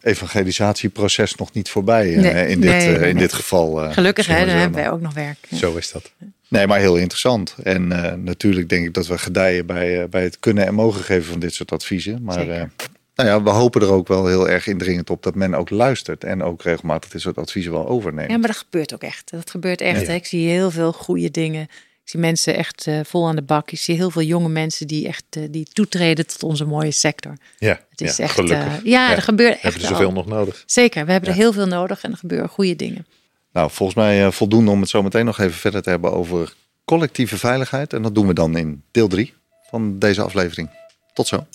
evangelisatieproces 0.00 1.34
nog 1.34 1.52
niet 1.52 1.68
voorbij 1.68 2.08
uh, 2.08 2.20
nee, 2.20 2.48
in, 2.48 2.60
dit, 2.60 2.70
nee, 2.70 2.98
uh, 2.98 3.08
in 3.08 3.16
dit 3.16 3.32
geval. 3.32 3.92
Gelukkig, 3.92 4.26
hè, 4.26 4.46
dan 4.46 4.56
hebben 4.56 4.80
wij 4.80 4.90
ook 4.90 5.00
nog 5.00 5.14
werk. 5.14 5.38
Zo 5.54 5.76
is 5.76 5.90
dat. 5.90 6.12
Nee, 6.48 6.66
maar 6.66 6.78
heel 6.78 6.96
interessant. 6.96 7.54
En 7.62 7.88
natuurlijk 8.24 8.68
denk 8.68 8.86
ik 8.86 8.94
dat 8.94 9.06
we 9.06 9.18
gedijen 9.18 9.66
bij, 9.66 10.08
bij 10.08 10.22
het 10.22 10.38
kunnen 10.38 10.66
en 10.66 10.74
mogen 10.74 11.04
geven 11.04 11.30
van 11.30 11.40
dit 11.40 11.54
soort 11.54 11.72
adviezen. 11.72 12.22
Maar 12.22 12.70
nou 13.14 13.28
ja, 13.28 13.42
we 13.42 13.50
hopen 13.50 13.82
er 13.82 13.90
ook 13.90 14.08
wel 14.08 14.26
heel 14.26 14.48
erg 14.48 14.66
indringend 14.66 15.10
op 15.10 15.22
dat 15.22 15.34
men 15.34 15.54
ook 15.54 15.70
luistert 15.70 16.24
en 16.24 16.42
ook 16.42 16.62
regelmatig 16.62 17.10
dit 17.10 17.20
soort 17.20 17.38
adviezen 17.38 17.72
wel 17.72 17.88
overneemt. 17.88 18.30
Ja, 18.30 18.36
maar 18.36 18.48
dat 18.48 18.56
gebeurt 18.56 18.94
ook 18.94 19.02
echt. 19.02 19.30
Dat 19.30 19.50
gebeurt 19.50 19.80
echt. 19.80 20.06
Ja. 20.06 20.12
Ik 20.12 20.26
zie 20.26 20.48
heel 20.48 20.70
veel 20.70 20.92
goede 20.92 21.30
dingen 21.30 21.62
Ik 21.62 22.10
zie 22.10 22.20
mensen 22.20 22.56
echt 22.56 22.88
vol 23.02 23.28
aan 23.28 23.36
de 23.36 23.42
bak. 23.42 23.70
Ik 23.70 23.78
zie 23.78 23.96
heel 23.96 24.10
veel 24.10 24.22
jonge 24.22 24.48
mensen 24.48 24.86
die 24.86 25.06
echt 25.06 25.24
die 25.50 25.68
toetreden 25.72 26.26
tot 26.26 26.42
onze 26.42 26.64
mooie 26.64 26.90
sector. 26.90 27.36
Ja, 27.58 27.80
het 27.90 28.00
is 28.00 28.18
echt. 28.18 28.34
Gelukkig. 28.34 28.80
ja, 28.84 29.14
er 29.14 29.22
gebeurt 29.22 29.52
echt. 29.52 29.62
Hebben 29.62 29.80
er 29.82 29.88
zoveel 29.88 30.12
nog 30.12 30.26
nodig? 30.26 30.62
Zeker, 30.66 31.06
we 31.06 31.12
hebben 31.12 31.30
er 31.30 31.36
heel 31.36 31.52
veel 31.52 31.66
nodig 31.66 32.02
en 32.02 32.10
er 32.10 32.16
gebeuren 32.16 32.48
goede 32.48 32.76
dingen. 32.76 33.06
Nou, 33.52 33.70
volgens 33.70 33.98
mij 33.98 34.32
voldoende 34.32 34.70
om 34.70 34.80
het 34.80 34.90
zo 34.90 35.02
meteen 35.02 35.24
nog 35.24 35.38
even 35.38 35.58
verder 35.58 35.82
te 35.82 35.90
hebben 35.90 36.12
over 36.12 36.54
collectieve 36.84 37.38
veiligheid. 37.38 37.92
En 37.92 38.02
dat 38.02 38.14
doen 38.14 38.26
we 38.26 38.34
dan 38.34 38.56
in 38.56 38.82
deel 38.90 39.08
3 39.08 39.34
van 39.70 39.98
deze 39.98 40.22
aflevering. 40.22 40.70
Tot 41.12 41.26
zo. 41.26 41.46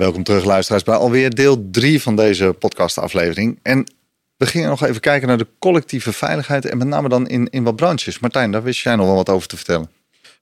Welkom 0.00 0.22
terug 0.22 0.44
luisteraars 0.44 0.82
bij 0.82 0.94
alweer 0.94 1.34
deel 1.34 1.70
3 1.70 2.02
van 2.02 2.16
deze 2.16 2.56
podcastaflevering. 2.58 3.58
En 3.62 3.92
we 4.36 4.46
gingen 4.46 4.68
nog 4.68 4.84
even 4.84 5.00
kijken 5.00 5.28
naar 5.28 5.38
de 5.38 5.46
collectieve 5.58 6.12
veiligheid 6.12 6.64
en 6.64 6.78
met 6.78 6.86
name 6.86 7.08
dan 7.08 7.28
in, 7.28 7.48
in 7.50 7.62
wat 7.62 7.76
branches. 7.76 8.18
Martijn, 8.18 8.50
daar 8.50 8.62
wist 8.62 8.82
jij 8.82 8.96
nog 8.96 9.06
wel 9.06 9.14
wat 9.14 9.28
over 9.28 9.48
te 9.48 9.56
vertellen. 9.56 9.90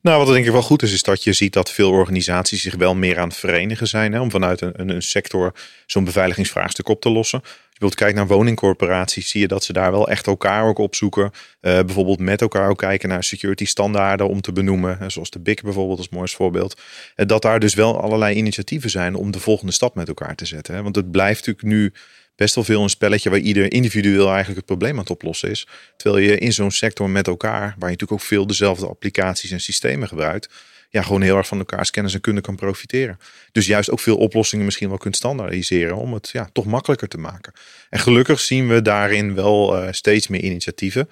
Nou, 0.02 0.24
wat 0.24 0.34
denk 0.34 0.46
ik 0.46 0.52
wel 0.52 0.62
goed 0.62 0.82
is, 0.82 0.92
is 0.92 1.02
dat 1.02 1.24
je 1.24 1.32
ziet 1.32 1.52
dat 1.52 1.70
veel 1.70 1.90
organisaties 1.90 2.62
zich 2.62 2.74
wel 2.74 2.94
meer 2.94 3.18
aan 3.18 3.28
het 3.28 3.36
verenigen 3.36 3.86
zijn. 3.86 4.12
Hè, 4.12 4.20
om 4.20 4.30
vanuit 4.30 4.60
een, 4.60 4.90
een 4.90 5.02
sector 5.02 5.52
zo'n 5.86 6.04
beveiligingsvraagstuk 6.04 6.88
op 6.88 7.00
te 7.00 7.10
lossen. 7.10 7.40
Als 7.40 7.50
je 7.52 7.58
bijvoorbeeld 7.78 7.94
kijkt 7.94 8.16
naar 8.16 8.26
woningcorporaties, 8.26 9.30
zie 9.30 9.40
je 9.40 9.48
dat 9.48 9.64
ze 9.64 9.72
daar 9.72 9.90
wel 9.90 10.08
echt 10.08 10.26
elkaar 10.26 10.64
ook 10.64 10.78
opzoeken. 10.78 11.22
Uh, 11.22 11.30
bijvoorbeeld 11.60 12.18
met 12.18 12.40
elkaar 12.40 12.68
ook 12.68 12.78
kijken 12.78 13.08
naar 13.08 13.24
security 13.24 13.64
standaarden 13.64 14.28
om 14.28 14.40
te 14.40 14.52
benoemen. 14.52 15.10
Zoals 15.10 15.30
de 15.30 15.38
BIC 15.38 15.62
bijvoorbeeld 15.62 15.98
als 15.98 16.08
mooiste 16.08 16.36
voorbeeld. 16.36 16.80
Uh, 17.16 17.26
dat 17.26 17.42
daar 17.42 17.60
dus 17.60 17.74
wel 17.74 18.02
allerlei 18.02 18.36
initiatieven 18.36 18.90
zijn 18.90 19.14
om 19.14 19.30
de 19.30 19.40
volgende 19.40 19.72
stap 19.72 19.94
met 19.94 20.08
elkaar 20.08 20.34
te 20.34 20.46
zetten. 20.46 20.74
Hè. 20.74 20.82
Want 20.82 20.96
het 20.96 21.10
blijft 21.10 21.46
natuurlijk 21.46 21.74
nu 21.76 21.92
best 22.40 22.55
wel 22.55 22.64
veel 22.64 22.83
een 22.83 22.88
spelletje 22.88 23.31
waar 23.31 23.38
ieder 23.38 23.72
individueel 23.72 24.26
eigenlijk 24.26 24.57
het 24.57 24.66
probleem 24.66 24.92
aan 24.92 24.98
het 24.98 25.11
oplossen 25.11 25.50
is. 25.50 25.66
Terwijl 25.96 26.24
je 26.24 26.38
in 26.38 26.53
zo'n 26.53 26.70
sector 26.70 27.11
met 27.11 27.26
elkaar, 27.26 27.61
waar 27.61 27.90
je 27.90 27.96
natuurlijk 27.96 28.12
ook 28.12 28.20
veel 28.20 28.46
dezelfde 28.46 28.87
applicaties 28.87 29.50
en 29.50 29.61
systemen 29.61 30.09
gebruikt, 30.09 30.48
ja, 30.88 31.03
gewoon 31.03 31.22
heel 31.22 31.37
erg 31.37 31.46
van 31.46 31.59
elkaars 31.59 31.90
kennis 31.90 32.14
en 32.14 32.20
kunde 32.20 32.40
kan 32.40 32.57
profiteren. 32.57 33.18
Dus 33.53 33.66
juist 33.66 33.90
ook 33.90 34.00
veel 34.00 34.16
oplossingen 34.16 34.64
misschien 34.64 34.88
wel 34.88 34.98
kunt 34.98 35.16
standaardiseren 35.16 35.96
om 35.96 36.12
het 36.12 36.29
ja, 36.33 36.48
toch 36.53 36.64
makkelijker 36.64 37.09
te 37.09 37.18
maken. 37.18 37.53
En 37.90 37.98
gelukkig 37.98 38.40
zien 38.40 38.68
we 38.68 38.83
daarin 38.83 39.35
wel 39.35 39.83
uh, 39.83 39.88
steeds 39.90 40.29
meer 40.29 40.42
initiatieven. 40.42 41.09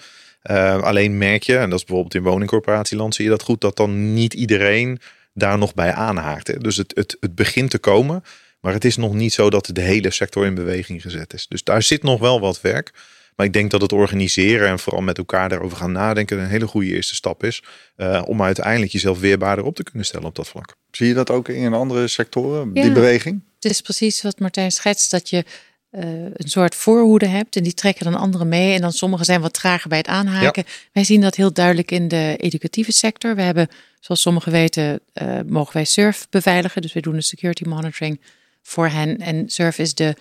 Uh, 0.51 0.83
alleen 0.83 1.19
merk 1.19 1.43
je, 1.43 1.57
en 1.57 1.71
dat 1.71 1.79
is 1.79 1.85
bijvoorbeeld 1.85 2.14
in 2.14 2.23
woningcorporatieland, 2.23 3.14
zie 3.14 3.25
je 3.25 3.31
dat 3.31 3.43
goed, 3.43 3.61
dat 3.61 3.77
dan 3.77 4.14
niet 4.14 4.35
iedereen 4.35 5.01
daar 5.33 5.59
nog 5.59 5.75
bij 5.75 5.93
aanhaakt. 5.93 6.62
Dus 6.62 6.77
het, 6.77 6.93
het, 6.95 7.17
het 7.21 7.35
begint 7.35 7.71
te 7.71 7.79
komen. 7.79 8.23
Maar 8.61 8.73
het 8.73 8.85
is 8.85 8.97
nog 8.97 9.14
niet 9.14 9.33
zo 9.33 9.51
dat 9.51 9.71
de 9.73 9.81
hele 9.81 10.11
sector 10.11 10.47
in 10.47 10.55
beweging 10.55 11.03
gezet 11.03 11.33
is. 11.33 11.47
Dus 11.47 11.64
daar 11.64 11.83
zit 11.83 12.03
nog 12.03 12.21
wel 12.21 12.40
wat 12.40 12.61
werk. 12.61 12.92
Maar 13.37 13.47
ik 13.47 13.53
denk 13.53 13.71
dat 13.71 13.81
het 13.81 13.92
organiseren 13.92 14.68
en 14.68 14.79
vooral 14.79 15.03
met 15.03 15.18
elkaar 15.18 15.49
daarover 15.49 15.77
gaan 15.77 15.92
nadenken 15.92 16.38
een 16.38 16.49
hele 16.49 16.66
goede 16.66 16.90
eerste 16.90 17.14
stap 17.14 17.44
is. 17.44 17.62
Uh, 17.97 18.23
om 18.27 18.42
uiteindelijk 18.42 18.92
jezelf 18.92 19.21
weerbaarder 19.21 19.64
op 19.64 19.75
te 19.75 19.83
kunnen 19.83 20.05
stellen 20.05 20.27
op 20.27 20.35
dat 20.35 20.49
vlak. 20.49 20.75
Zie 20.90 21.07
je 21.07 21.14
dat 21.14 21.31
ook 21.31 21.49
in 21.49 21.73
andere 21.73 22.09
sectoren, 22.09 22.73
die 22.73 22.92
beweging? 22.92 23.42
Het 23.61 23.71
is 23.71 23.81
precies 23.81 24.23
wat 24.23 24.38
Martijn 24.38 24.71
schetst, 24.71 25.11
dat 25.11 25.31
je 25.31 25.44
uh, 25.90 26.03
een 26.33 26.49
soort 26.49 26.75
voorhoede 26.75 27.27
hebt 27.27 27.57
en 27.57 27.62
die 27.62 27.75
trekken 27.75 28.05
dan 28.05 28.14
anderen 28.14 28.49
mee. 28.49 28.75
En 28.75 28.81
dan 28.81 28.92
sommigen 28.92 29.25
zijn 29.25 29.40
wat 29.40 29.55
trager 29.55 29.88
bij 29.88 29.99
het 29.99 30.07
aanhaken. 30.07 30.64
Wij 30.92 31.05
zien 31.05 31.21
dat 31.21 31.35
heel 31.35 31.53
duidelijk 31.53 31.90
in 31.90 32.09
de 32.09 32.37
educatieve 32.37 32.92
sector. 32.92 33.35
We 33.35 33.42
hebben, 33.42 33.68
zoals 34.01 34.21
sommigen 34.21 34.53
weten, 34.53 35.01
uh, 35.23 35.40
mogen 35.47 35.73
wij 35.73 35.85
SURF 35.85 36.27
beveiligen. 36.31 36.83
Dus 36.83 36.92
we 36.92 37.01
doen 37.01 37.14
de 37.14 37.23
security 37.23 37.64
monitoring 37.68 38.21
voor 38.68 38.88
hen. 38.88 39.16
En 39.18 39.48
SURF 39.48 39.78
is 39.78 39.94
de 39.94 40.14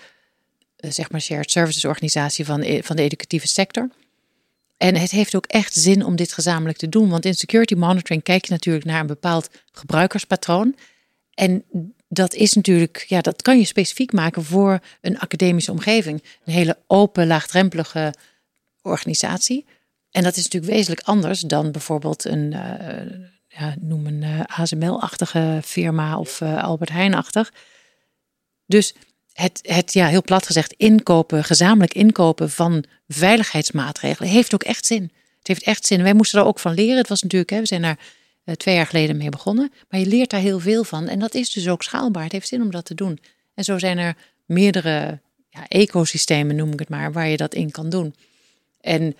uh, 0.79 0.91
zeg 0.91 1.11
maar 1.11 1.21
shared 1.21 1.51
services 1.51 1.85
organisatie 1.85 2.45
van, 2.45 2.61
e-, 2.61 2.81
van 2.81 2.95
de 2.95 3.01
educatieve 3.01 3.47
sector. 3.47 3.89
En 4.77 4.95
het 4.95 5.11
heeft 5.11 5.35
ook 5.35 5.45
echt 5.45 5.73
zin 5.73 6.05
om 6.05 6.15
dit 6.15 6.33
gezamenlijk 6.33 6.77
te 6.77 6.89
doen. 6.89 7.09
Want 7.09 7.25
in 7.25 7.33
security 7.33 7.73
monitoring 7.73 8.23
kijk 8.23 8.45
je 8.45 8.51
natuurlijk 8.51 8.85
naar 8.85 8.99
een 8.99 9.07
bepaald 9.07 9.49
gebruikerspatroon. 9.71 10.75
En 11.33 11.63
dat 12.07 12.33
is 12.33 12.53
natuurlijk, 12.53 13.05
ja, 13.07 13.21
dat 13.21 13.41
kan 13.41 13.57
je 13.57 13.65
specifiek 13.65 14.13
maken 14.13 14.43
voor 14.43 14.79
een 15.01 15.19
academische 15.19 15.71
omgeving. 15.71 16.23
Een 16.45 16.53
hele 16.53 16.77
open, 16.87 17.27
laagdrempelige 17.27 18.13
organisatie. 18.81 19.65
En 20.11 20.23
dat 20.23 20.37
is 20.37 20.43
natuurlijk 20.43 20.73
wezenlijk 20.73 21.07
anders 21.07 21.41
dan 21.41 21.71
bijvoorbeeld 21.71 22.25
een, 22.25 22.51
uh, 22.51 23.27
ja, 23.47 23.75
noem 23.79 24.07
een 24.07 24.21
uh, 24.21 24.39
ASML-achtige 24.45 25.59
firma 25.63 26.19
of 26.19 26.41
Albert 26.41 26.89
Heijn-achtig. 26.89 27.51
Dus 28.67 28.93
het, 29.33 29.59
het, 29.61 29.93
ja, 29.93 30.07
heel 30.07 30.21
plat 30.21 30.45
gezegd, 30.45 30.73
inkopen, 30.73 31.43
gezamenlijk 31.43 31.93
inkopen 31.93 32.49
van 32.49 32.83
veiligheidsmaatregelen 33.07 34.29
heeft 34.29 34.53
ook 34.53 34.63
echt 34.63 34.85
zin. 34.85 35.11
Het 35.37 35.47
heeft 35.47 35.63
echt 35.63 35.85
zin. 35.85 36.03
Wij 36.03 36.13
moesten 36.13 36.39
er 36.39 36.45
ook 36.45 36.59
van 36.59 36.73
leren. 36.73 36.97
Het 36.97 37.09
was 37.09 37.21
natuurlijk, 37.21 37.51
hè, 37.51 37.59
we 37.59 37.67
zijn 37.67 37.81
daar 37.81 37.99
uh, 38.45 38.55
twee 38.55 38.75
jaar 38.75 38.85
geleden 38.85 39.17
mee 39.17 39.29
begonnen. 39.29 39.71
Maar 39.89 39.99
je 39.99 40.05
leert 40.05 40.29
daar 40.29 40.39
heel 40.39 40.59
veel 40.59 40.83
van. 40.83 41.07
En 41.07 41.19
dat 41.19 41.35
is 41.35 41.49
dus 41.49 41.67
ook 41.67 41.83
schaalbaar. 41.83 42.23
Het 42.23 42.31
heeft 42.31 42.47
zin 42.47 42.61
om 42.61 42.71
dat 42.71 42.85
te 42.85 42.95
doen. 42.95 43.19
En 43.53 43.63
zo 43.63 43.77
zijn 43.77 43.97
er 43.97 44.15
meerdere 44.45 45.19
ja, 45.49 45.67
ecosystemen, 45.67 46.55
noem 46.55 46.71
ik 46.71 46.79
het 46.79 46.89
maar, 46.89 47.11
waar 47.11 47.27
je 47.27 47.37
dat 47.37 47.53
in 47.53 47.71
kan 47.71 47.89
doen. 47.89 48.15
En 48.81 49.15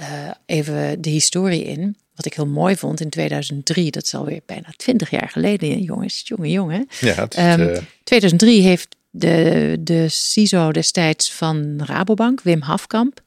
uh, 0.00 0.30
even 0.46 1.02
de 1.02 1.10
historie 1.10 1.64
in. 1.64 1.96
Wat 2.14 2.26
ik 2.26 2.34
heel 2.34 2.46
mooi 2.46 2.76
vond 2.76 3.00
in 3.00 3.08
2003, 3.08 3.90
dat 3.90 4.02
is 4.02 4.14
alweer 4.14 4.40
bijna 4.46 4.72
twintig 4.76 5.10
jaar 5.10 5.28
geleden, 5.28 5.82
jongens, 5.82 6.22
jongen, 6.24 6.50
jongen. 6.50 6.88
Ja, 7.00 7.14
het, 7.14 7.38
um, 7.38 7.86
2003 8.04 8.62
heeft 8.62 8.96
de, 9.10 9.76
de 9.80 10.08
CISO 10.08 10.72
destijds 10.72 11.32
van 11.32 11.82
Rabobank, 11.84 12.40
Wim 12.40 12.60
Hafkamp, 12.60 13.22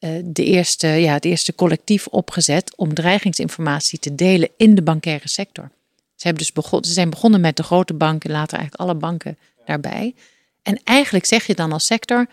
uh, 0.00 0.10
de 0.24 0.44
eerste, 0.44 0.86
ja, 0.86 1.12
het 1.12 1.24
eerste 1.24 1.54
collectief 1.54 2.06
opgezet 2.06 2.76
om 2.76 2.94
dreigingsinformatie 2.94 3.98
te 3.98 4.14
delen 4.14 4.48
in 4.56 4.74
de 4.74 4.82
bankaire 4.82 5.28
sector. 5.28 5.70
Ze, 6.14 6.26
hebben 6.26 6.42
dus 6.42 6.52
begon, 6.52 6.84
ze 6.84 6.92
zijn 6.92 7.10
begonnen 7.10 7.40
met 7.40 7.56
de 7.56 7.62
grote 7.62 7.94
banken, 7.94 8.30
later 8.30 8.58
eigenlijk 8.58 8.90
alle 8.90 8.98
banken 8.98 9.38
daarbij. 9.64 10.14
En 10.62 10.80
eigenlijk 10.84 11.24
zeg 11.24 11.46
je 11.46 11.54
dan 11.54 11.72
als 11.72 11.86
sector, 11.86 12.26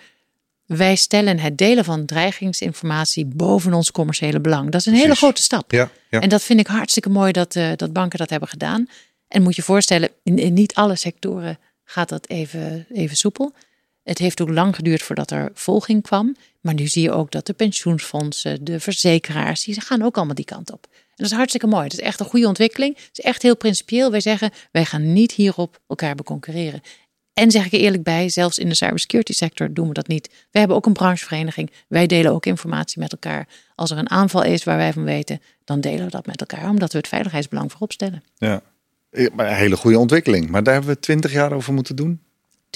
wij 0.67 0.95
stellen 0.95 1.39
het 1.39 1.57
delen 1.57 1.85
van 1.85 2.05
dreigingsinformatie 2.05 3.25
boven 3.25 3.73
ons 3.73 3.91
commerciële 3.91 4.39
belang. 4.39 4.69
Dat 4.69 4.79
is 4.79 4.85
een 4.85 4.93
hele 4.93 5.15
grote 5.15 5.41
stap. 5.41 5.71
Ja, 5.71 5.89
ja, 6.09 6.21
En 6.21 6.29
dat 6.29 6.43
vind 6.43 6.59
ik 6.59 6.67
hartstikke 6.67 7.09
mooi 7.09 7.31
dat, 7.31 7.55
uh, 7.55 7.71
dat 7.75 7.93
banken 7.93 8.19
dat 8.19 8.29
hebben 8.29 8.49
gedaan. 8.49 8.87
En 9.27 9.41
moet 9.41 9.55
je 9.55 9.61
voorstellen, 9.61 10.09
in, 10.23 10.37
in, 10.37 10.53
niet 10.53 10.73
alle 10.73 10.95
sectoren 10.95 11.59
gaat 11.83 12.09
dat 12.09 12.29
even, 12.29 12.85
even 12.93 13.17
soepel. 13.17 13.53
Het 14.03 14.17
heeft 14.17 14.41
ook 14.41 14.49
lang 14.49 14.75
geduurd 14.75 15.01
voordat 15.01 15.31
er 15.31 15.51
volging 15.53 16.01
kwam. 16.01 16.35
Maar 16.61 16.73
nu 16.73 16.87
zie 16.87 17.01
je 17.01 17.11
ook 17.11 17.31
dat 17.31 17.45
de 17.45 17.53
pensioenfondsen, 17.53 18.63
de 18.63 18.79
verzekeraars, 18.79 19.63
die 19.63 19.81
gaan 19.81 20.01
ook 20.01 20.15
allemaal 20.15 20.35
die 20.35 20.45
kant 20.45 20.71
op. 20.71 20.87
En 20.91 21.23
dat 21.23 21.25
is 21.25 21.37
hartstikke 21.37 21.67
mooi. 21.67 21.83
Dat 21.83 21.99
is 21.99 22.05
echt 22.05 22.19
een 22.19 22.25
goede 22.25 22.47
ontwikkeling. 22.47 22.95
Het 22.95 23.17
is 23.17 23.23
echt 23.23 23.41
heel 23.41 23.57
principieel. 23.57 24.11
Wij 24.11 24.19
zeggen, 24.19 24.51
wij 24.71 24.85
gaan 24.85 25.13
niet 25.13 25.31
hierop 25.31 25.79
elkaar 25.87 26.15
beconcurreren. 26.15 26.81
En 27.37 27.51
zeg 27.51 27.65
ik 27.65 27.73
er 27.73 27.79
eerlijk 27.79 28.03
bij, 28.03 28.29
zelfs 28.29 28.59
in 28.59 28.69
de 28.69 28.75
cybersecurity 28.75 29.33
sector 29.33 29.73
doen 29.73 29.87
we 29.87 29.93
dat 29.93 30.07
niet. 30.07 30.29
We 30.51 30.59
hebben 30.59 30.77
ook 30.77 30.85
een 30.85 30.93
branchevereniging. 30.93 31.71
Wij 31.87 32.07
delen 32.07 32.31
ook 32.31 32.45
informatie 32.45 32.99
met 32.99 33.11
elkaar. 33.11 33.47
Als 33.75 33.91
er 33.91 33.97
een 33.97 34.09
aanval 34.09 34.43
is 34.43 34.63
waar 34.63 34.77
wij 34.77 34.93
van 34.93 35.03
weten, 35.03 35.41
dan 35.63 35.81
delen 35.81 36.05
we 36.05 36.11
dat 36.11 36.25
met 36.25 36.39
elkaar, 36.39 36.69
omdat 36.69 36.91
we 36.91 36.97
het 36.97 37.07
veiligheidsbelang 37.07 37.71
voorop 37.71 37.91
stellen. 37.91 38.23
Ja, 38.35 38.61
een 39.11 39.39
hele 39.39 39.77
goede 39.77 39.99
ontwikkeling. 39.99 40.49
Maar 40.49 40.63
daar 40.63 40.73
hebben 40.73 40.93
we 40.93 40.99
twintig 40.99 41.31
jaar 41.31 41.51
over 41.51 41.73
moeten 41.73 41.95
doen. 41.95 42.21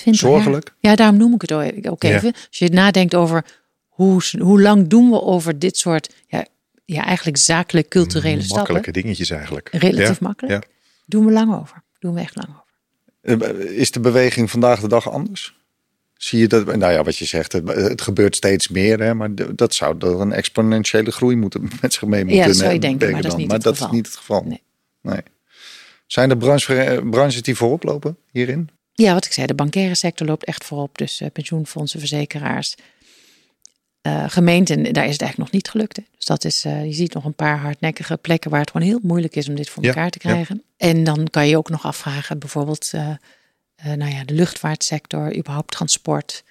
Zorgelijk. 0.05 0.73
Ja, 0.79 0.95
daarom 0.95 1.17
noem 1.17 1.33
ik 1.33 1.41
het 1.41 1.51
ook 1.87 2.03
even. 2.03 2.33
Als 2.33 2.57
je 2.57 2.69
nadenkt 2.69 3.15
over 3.15 3.45
hoe, 3.87 4.21
hoe 4.39 4.61
lang 4.61 4.87
doen 4.87 5.09
we 5.09 5.21
over 5.21 5.59
dit 5.59 5.77
soort, 5.77 6.13
ja, 6.27 6.45
ja 6.85 7.05
eigenlijk 7.05 7.37
zakelijk 7.37 7.89
culturele 7.89 8.35
Makkelijke 8.35 8.53
stappen. 8.53 8.73
Makkelijke 8.73 9.01
dingetjes 9.01 9.29
eigenlijk. 9.29 9.69
Relatief 9.71 10.19
makkelijk. 10.19 10.67
Doen 11.05 11.25
we 11.25 11.31
lang 11.31 11.55
over. 11.55 11.83
Doen 11.99 12.13
we 12.13 12.19
echt 12.19 12.35
lang 12.35 12.47
over. 12.49 12.60
Eh, 13.21 13.59
is 13.59 13.91
de 13.91 13.99
beweging 13.99 14.51
vandaag 14.51 14.79
de 14.79 14.87
dag 14.87 15.09
anders? 15.09 15.59
Zie 16.17 16.39
je 16.39 16.47
dat? 16.47 16.65
Nou 16.65 16.93
ja, 16.93 17.03
wat 17.03 17.17
je 17.17 17.25
zegt, 17.25 17.51
het, 17.51 17.67
het 17.67 18.01
gebeurt 18.01 18.35
steeds 18.35 18.67
meer, 18.67 18.99
hè, 18.99 19.13
maar 19.13 19.29
dat 19.55 19.73
zou 19.73 19.95
er 19.99 20.21
een 20.21 20.31
exponentiële 20.31 21.11
groei 21.11 21.35
moeten 21.35 21.69
met 21.81 21.93
zich 21.93 22.05
mee 22.05 22.23
moeten. 22.23 22.41
Ja, 22.41 22.47
dat 22.47 22.55
zou 22.55 22.73
je 22.73 22.79
denken, 22.79 23.11
maar 23.11 23.21
dat 23.21 23.31
is 23.31 23.37
niet, 23.37 23.51
het, 23.51 23.61
dat 23.61 23.73
geval. 23.73 23.87
is 23.87 23.93
niet 23.93 24.05
het 24.05 24.15
geval. 24.15 24.43
Nee. 24.43 24.61
nee. 25.01 25.21
Zijn 26.07 26.29
er 26.29 26.37
branche, 26.37 27.01
branches 27.09 27.41
die 27.41 27.55
voorop 27.55 27.83
lopen 27.83 28.17
hierin? 28.31 28.69
Ja, 28.93 29.13
wat 29.13 29.25
ik 29.25 29.33
zei, 29.33 29.47
de 29.47 29.53
bankaire 29.53 29.95
sector 29.95 30.27
loopt 30.27 30.45
echt 30.45 30.63
voorop. 30.63 30.97
Dus 30.97 31.21
uh, 31.21 31.27
pensioenfondsen, 31.33 31.99
verzekeraars, 31.99 32.75
uh, 34.07 34.23
gemeenten, 34.27 34.83
daar 34.83 35.05
is 35.05 35.11
het 35.11 35.21
eigenlijk 35.21 35.37
nog 35.37 35.51
niet 35.51 35.69
gelukt. 35.69 35.97
Hè. 35.97 36.03
Dus 36.15 36.25
dat 36.25 36.43
is, 36.43 36.65
uh, 36.65 36.85
je 36.85 36.93
ziet 36.93 37.13
nog 37.13 37.25
een 37.25 37.33
paar 37.33 37.59
hardnekkige 37.59 38.17
plekken 38.17 38.51
waar 38.51 38.59
het 38.59 38.71
gewoon 38.71 38.87
heel 38.87 38.99
moeilijk 39.01 39.35
is 39.35 39.49
om 39.49 39.55
dit 39.55 39.69
voor 39.69 39.83
elkaar 39.83 40.09
te 40.09 40.17
krijgen. 40.17 40.63
Ja. 40.77 40.87
En 40.87 41.03
dan 41.03 41.27
kan 41.29 41.47
je 41.47 41.57
ook 41.57 41.69
nog 41.69 41.85
afvragen, 41.85 42.39
bijvoorbeeld, 42.39 42.91
nou 43.83 44.11
ja, 44.11 44.23
de 44.25 44.33
luchtvaartsector, 44.33 45.35
überhaupt 45.37 45.71
transport. 45.71 46.43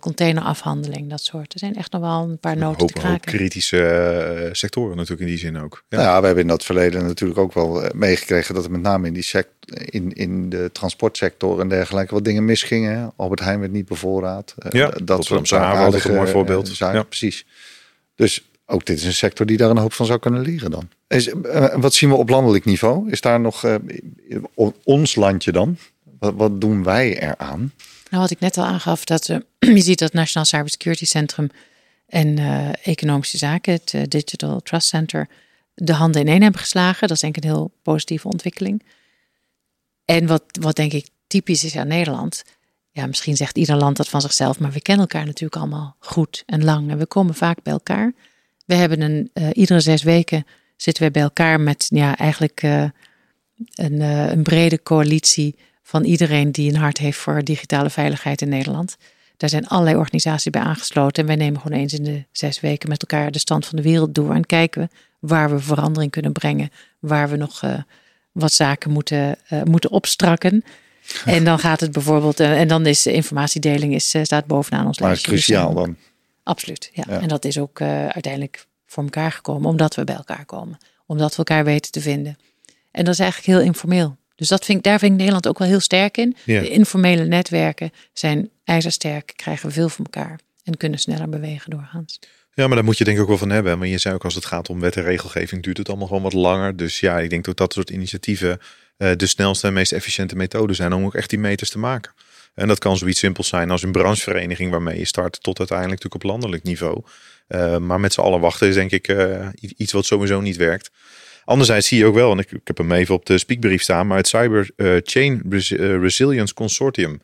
Containerafhandeling, 0.00 1.10
dat 1.10 1.22
soort. 1.22 1.52
Er 1.52 1.58
zijn 1.58 1.74
echt 1.74 1.92
nog 1.92 2.00
wel 2.00 2.22
een 2.22 2.38
paar 2.38 2.56
noten 2.56 2.86
te 2.86 2.92
kraken. 2.92 3.32
kritische 3.32 4.48
sectoren 4.52 4.96
natuurlijk 4.96 5.20
in 5.20 5.26
die 5.26 5.38
zin 5.38 5.58
ook. 5.58 5.84
Ja. 5.88 5.96
Nou 5.96 6.08
ja, 6.08 6.20
we 6.20 6.26
hebben 6.26 6.44
in 6.44 6.50
dat 6.50 6.64
verleden 6.64 7.06
natuurlijk 7.06 7.38
ook 7.38 7.52
wel 7.52 7.82
meegekregen 7.94 8.54
dat 8.54 8.64
er 8.64 8.70
met 8.70 8.80
name 8.80 9.06
in, 9.06 9.12
die 9.12 9.22
sect 9.22 9.48
in, 9.84 10.12
in 10.12 10.48
de 10.50 10.70
transportsector 10.72 11.60
en 11.60 11.68
dergelijke 11.68 12.14
wat 12.14 12.24
dingen 12.24 12.44
misgingen. 12.44 13.12
Albert 13.16 13.40
Heijn 13.40 13.60
werd 13.60 13.72
niet 13.72 13.86
bevoorraad. 13.86 14.54
Ja, 14.70 14.92
dat 15.04 15.24
soort 15.24 15.48
zaken. 15.48 16.10
een 16.10 16.16
mooi 16.16 16.30
voorbeeld. 16.30 16.68
Zaken, 16.68 16.98
ja. 16.98 17.02
Precies. 17.02 17.46
Dus 18.14 18.44
ook 18.66 18.84
dit 18.84 18.98
is 18.98 19.04
een 19.04 19.14
sector 19.14 19.46
die 19.46 19.56
daar 19.56 19.70
een 19.70 19.78
hoop 19.78 19.92
van 19.92 20.06
zou 20.06 20.18
kunnen 20.18 20.40
leren 20.40 20.70
dan. 20.70 20.88
Is, 21.08 21.28
uh, 21.28 21.74
wat 21.74 21.94
zien 21.94 22.08
we 22.08 22.14
op 22.14 22.28
landelijk 22.28 22.64
niveau? 22.64 23.10
Is 23.10 23.20
daar 23.20 23.40
nog 23.40 23.64
uh, 23.64 23.74
ons 24.84 25.14
landje 25.14 25.52
dan? 25.52 25.76
Wat, 26.18 26.34
wat, 26.36 26.60
doen 26.60 26.84
wij 26.84 27.20
eraan? 27.20 27.72
Nou, 28.10 28.22
wat 28.22 28.30
ik 28.30 28.40
net 28.40 28.56
al 28.58 28.64
aangaf, 28.64 29.04
dat 29.04 29.28
uh, 29.28 29.36
je 29.76 29.80
ziet 29.80 29.98
dat 29.98 30.08
het 30.08 30.12
Nationaal 30.12 30.44
Cybersecurity 30.44 31.04
Centrum 31.04 31.50
en 32.06 32.38
Economische 32.82 33.38
Zaken, 33.38 33.72
het 33.72 34.10
Digital 34.10 34.60
Trust 34.60 34.88
Center, 34.88 35.28
de 35.74 35.92
handen 35.92 36.20
ineen 36.20 36.42
hebben 36.42 36.60
geslagen. 36.60 37.08
Dat 37.08 37.16
is 37.16 37.20
denk 37.22 37.36
ik 37.36 37.42
een 37.44 37.48
heel 37.48 37.72
positieve 37.82 38.28
ontwikkeling. 38.28 38.82
En 40.04 40.26
wat, 40.26 40.42
wat 40.60 40.76
denk 40.76 40.92
ik 40.92 41.08
typisch 41.26 41.64
is 41.64 41.76
aan 41.76 41.88
Nederland. 41.88 42.44
Ja, 42.90 43.06
misschien 43.06 43.36
zegt 43.36 43.58
ieder 43.58 43.76
land 43.76 43.96
dat 43.96 44.08
van 44.08 44.20
zichzelf, 44.20 44.58
maar 44.58 44.72
we 44.72 44.80
kennen 44.80 45.06
elkaar 45.06 45.26
natuurlijk 45.26 45.60
allemaal 45.60 45.96
goed 45.98 46.42
en 46.46 46.64
lang. 46.64 46.90
En 46.90 46.98
we 46.98 47.06
komen 47.06 47.34
vaak 47.34 47.62
bij 47.62 47.72
elkaar. 47.72 48.12
We 48.64 48.74
hebben 48.74 49.00
een, 49.00 49.30
iedere 49.52 49.80
zes 49.80 50.02
weken 50.02 50.46
zitten 50.76 51.04
we 51.04 51.10
bij 51.10 51.22
elkaar 51.22 51.60
met 51.60 51.86
ja, 51.88 52.16
eigenlijk 52.16 52.62
een, 52.62 54.00
een 54.00 54.42
brede 54.42 54.82
coalitie 54.82 55.56
van 55.86 56.04
iedereen 56.04 56.52
die 56.52 56.70
een 56.70 56.78
hart 56.78 56.98
heeft 56.98 57.18
voor 57.18 57.44
digitale 57.44 57.90
veiligheid 57.90 58.42
in 58.42 58.48
Nederland. 58.48 58.96
Daar 59.36 59.48
zijn 59.48 59.66
allerlei 59.66 59.96
organisaties 59.96 60.50
bij 60.50 60.62
aangesloten. 60.62 61.22
En 61.22 61.28
wij 61.28 61.36
nemen 61.36 61.60
gewoon 61.60 61.78
eens 61.78 61.92
in 61.92 62.04
de 62.04 62.24
zes 62.32 62.60
weken 62.60 62.88
met 62.88 63.00
elkaar 63.00 63.30
de 63.30 63.38
stand 63.38 63.66
van 63.66 63.76
de 63.76 63.82
wereld 63.82 64.14
door. 64.14 64.34
En 64.34 64.46
kijken 64.46 64.80
we 64.80 64.88
waar 65.18 65.50
we 65.50 65.58
verandering 65.58 66.10
kunnen 66.10 66.32
brengen. 66.32 66.70
Waar 66.98 67.28
we 67.28 67.36
nog 67.36 67.62
wat 68.32 68.52
zaken 68.52 68.90
moeten, 68.90 69.38
moeten 69.64 69.90
opstrakken. 69.90 70.64
En 71.24 71.44
dan 71.44 71.58
gaat 71.58 71.80
het 71.80 71.92
bijvoorbeeld, 71.92 72.40
en 72.40 72.68
dan 72.68 72.86
is 72.86 73.06
informatiedeling 73.06 73.94
is, 73.94 74.14
staat 74.22 74.46
bovenaan 74.46 74.86
ons 74.86 74.98
lijstje. 74.98 75.30
Maar 75.30 75.38
cruciaal 75.38 75.74
dan. 75.74 75.96
Absoluut, 76.42 76.90
ja. 76.92 77.20
En 77.20 77.28
dat 77.28 77.44
is 77.44 77.58
ook 77.58 77.80
uiteindelijk 77.80 78.66
voor 78.86 79.02
elkaar 79.02 79.32
gekomen, 79.32 79.70
omdat 79.70 79.94
we 79.94 80.04
bij 80.04 80.14
elkaar 80.14 80.44
komen. 80.44 80.78
Omdat 81.06 81.30
we 81.30 81.36
elkaar 81.36 81.64
weten 81.64 81.92
te 81.92 82.00
vinden. 82.00 82.38
En 82.90 83.04
dat 83.04 83.14
is 83.14 83.20
eigenlijk 83.20 83.58
heel 83.58 83.66
informeel. 83.66 84.16
Dus 84.36 84.48
dat 84.48 84.64
vind 84.64 84.78
ik, 84.78 84.84
daar 84.84 84.98
vind 84.98 85.10
ik 85.10 85.16
Nederland 85.16 85.48
ook 85.48 85.58
wel 85.58 85.68
heel 85.68 85.80
sterk 85.80 86.16
in. 86.16 86.36
De 86.44 86.70
informele 86.70 87.24
netwerken 87.24 87.90
zijn 88.12 88.50
ijzersterk, 88.64 89.32
krijgen 89.36 89.72
veel 89.72 89.88
van 89.88 90.04
elkaar 90.04 90.38
en 90.64 90.76
kunnen 90.76 90.98
sneller 90.98 91.28
bewegen 91.28 91.70
doorgaans. 91.70 92.18
Ja, 92.54 92.66
maar 92.66 92.76
daar 92.76 92.84
moet 92.84 92.98
je 92.98 93.04
denk 93.04 93.16
ik 93.16 93.22
ook 93.22 93.28
wel 93.28 93.38
van 93.38 93.50
hebben. 93.50 93.78
Maar 93.78 93.88
je 93.88 93.98
zei 93.98 94.14
ook 94.14 94.24
als 94.24 94.34
het 94.34 94.44
gaat 94.44 94.68
om 94.68 94.80
wet 94.80 94.96
en 94.96 95.02
regelgeving 95.02 95.62
duurt 95.62 95.76
het 95.76 95.88
allemaal 95.88 96.06
gewoon 96.06 96.22
wat 96.22 96.32
langer. 96.32 96.76
Dus 96.76 97.00
ja, 97.00 97.18
ik 97.18 97.30
denk 97.30 97.44
dat 97.44 97.56
dat 97.56 97.72
soort 97.72 97.90
initiatieven 97.90 98.58
uh, 98.98 99.10
de 99.16 99.26
snelste 99.26 99.66
en 99.66 99.72
meest 99.72 99.92
efficiënte 99.92 100.36
methode 100.36 100.74
zijn 100.74 100.92
om 100.92 101.04
ook 101.04 101.14
echt 101.14 101.30
die 101.30 101.38
meters 101.38 101.70
te 101.70 101.78
maken. 101.78 102.12
En 102.54 102.68
dat 102.68 102.78
kan 102.78 102.96
zoiets 102.96 103.18
simpels 103.18 103.48
zijn 103.48 103.70
als 103.70 103.82
een 103.82 103.92
branchevereniging 103.92 104.70
waarmee 104.70 104.98
je 104.98 105.04
start 105.04 105.42
tot 105.42 105.58
uiteindelijk 105.58 106.02
natuurlijk 106.02 106.24
op 106.24 106.30
landelijk 106.30 106.62
niveau. 106.62 107.02
Uh, 107.48 107.76
maar 107.76 108.00
met 108.00 108.12
z'n 108.12 108.20
allen 108.20 108.40
wachten 108.40 108.68
is 108.68 108.74
denk 108.74 108.90
ik 108.90 109.08
uh, 109.08 109.48
iets 109.76 109.92
wat 109.92 110.06
sowieso 110.06 110.40
niet 110.40 110.56
werkt. 110.56 110.90
Anderzijds 111.46 111.88
zie 111.88 111.98
je 111.98 112.04
ook 112.04 112.14
wel, 112.14 112.32
en 112.32 112.38
ik, 112.38 112.52
ik 112.52 112.66
heb 112.66 112.78
hem 112.78 112.92
even 112.92 113.14
op 113.14 113.26
de 113.26 113.38
speakbrief 113.38 113.82
staan, 113.82 114.06
maar 114.06 114.16
het 114.16 114.28
Cyber 114.28 114.70
uh, 114.76 114.96
Chain 115.02 115.42
Resilience 116.00 116.54
Consortium. 116.54 117.20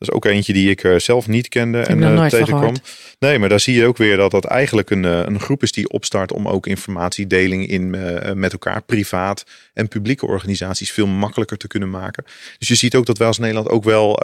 Dat 0.00 0.08
is 0.08 0.14
ook 0.14 0.24
eentje 0.24 0.52
die 0.52 0.70
ik 0.70 1.00
zelf 1.00 1.28
niet 1.28 1.48
kende 1.48 1.80
en 1.80 2.00
uh, 2.00 2.26
tegenkwam. 2.26 2.74
Nee, 3.18 3.38
maar 3.38 3.48
daar 3.48 3.60
zie 3.60 3.74
je 3.74 3.86
ook 3.86 3.96
weer 3.96 4.16
dat 4.16 4.30
dat 4.30 4.44
eigenlijk 4.44 4.90
een, 4.90 5.02
een 5.02 5.40
groep 5.40 5.62
is 5.62 5.72
die 5.72 5.88
opstart 5.88 6.32
om 6.32 6.48
ook 6.48 6.66
informatiedeling 6.66 7.68
in, 7.68 7.90
met 8.34 8.52
elkaar, 8.52 8.82
privaat 8.82 9.44
en 9.74 9.88
publieke 9.88 10.26
organisaties, 10.26 10.92
veel 10.92 11.06
makkelijker 11.06 11.56
te 11.56 11.66
kunnen 11.66 11.90
maken. 11.90 12.24
Dus 12.58 12.68
je 12.68 12.74
ziet 12.74 12.94
ook 12.94 13.06
dat 13.06 13.18
wij 13.18 13.26
als 13.26 13.38
Nederland 13.38 13.68
ook 13.68 13.84
wel 13.84 14.22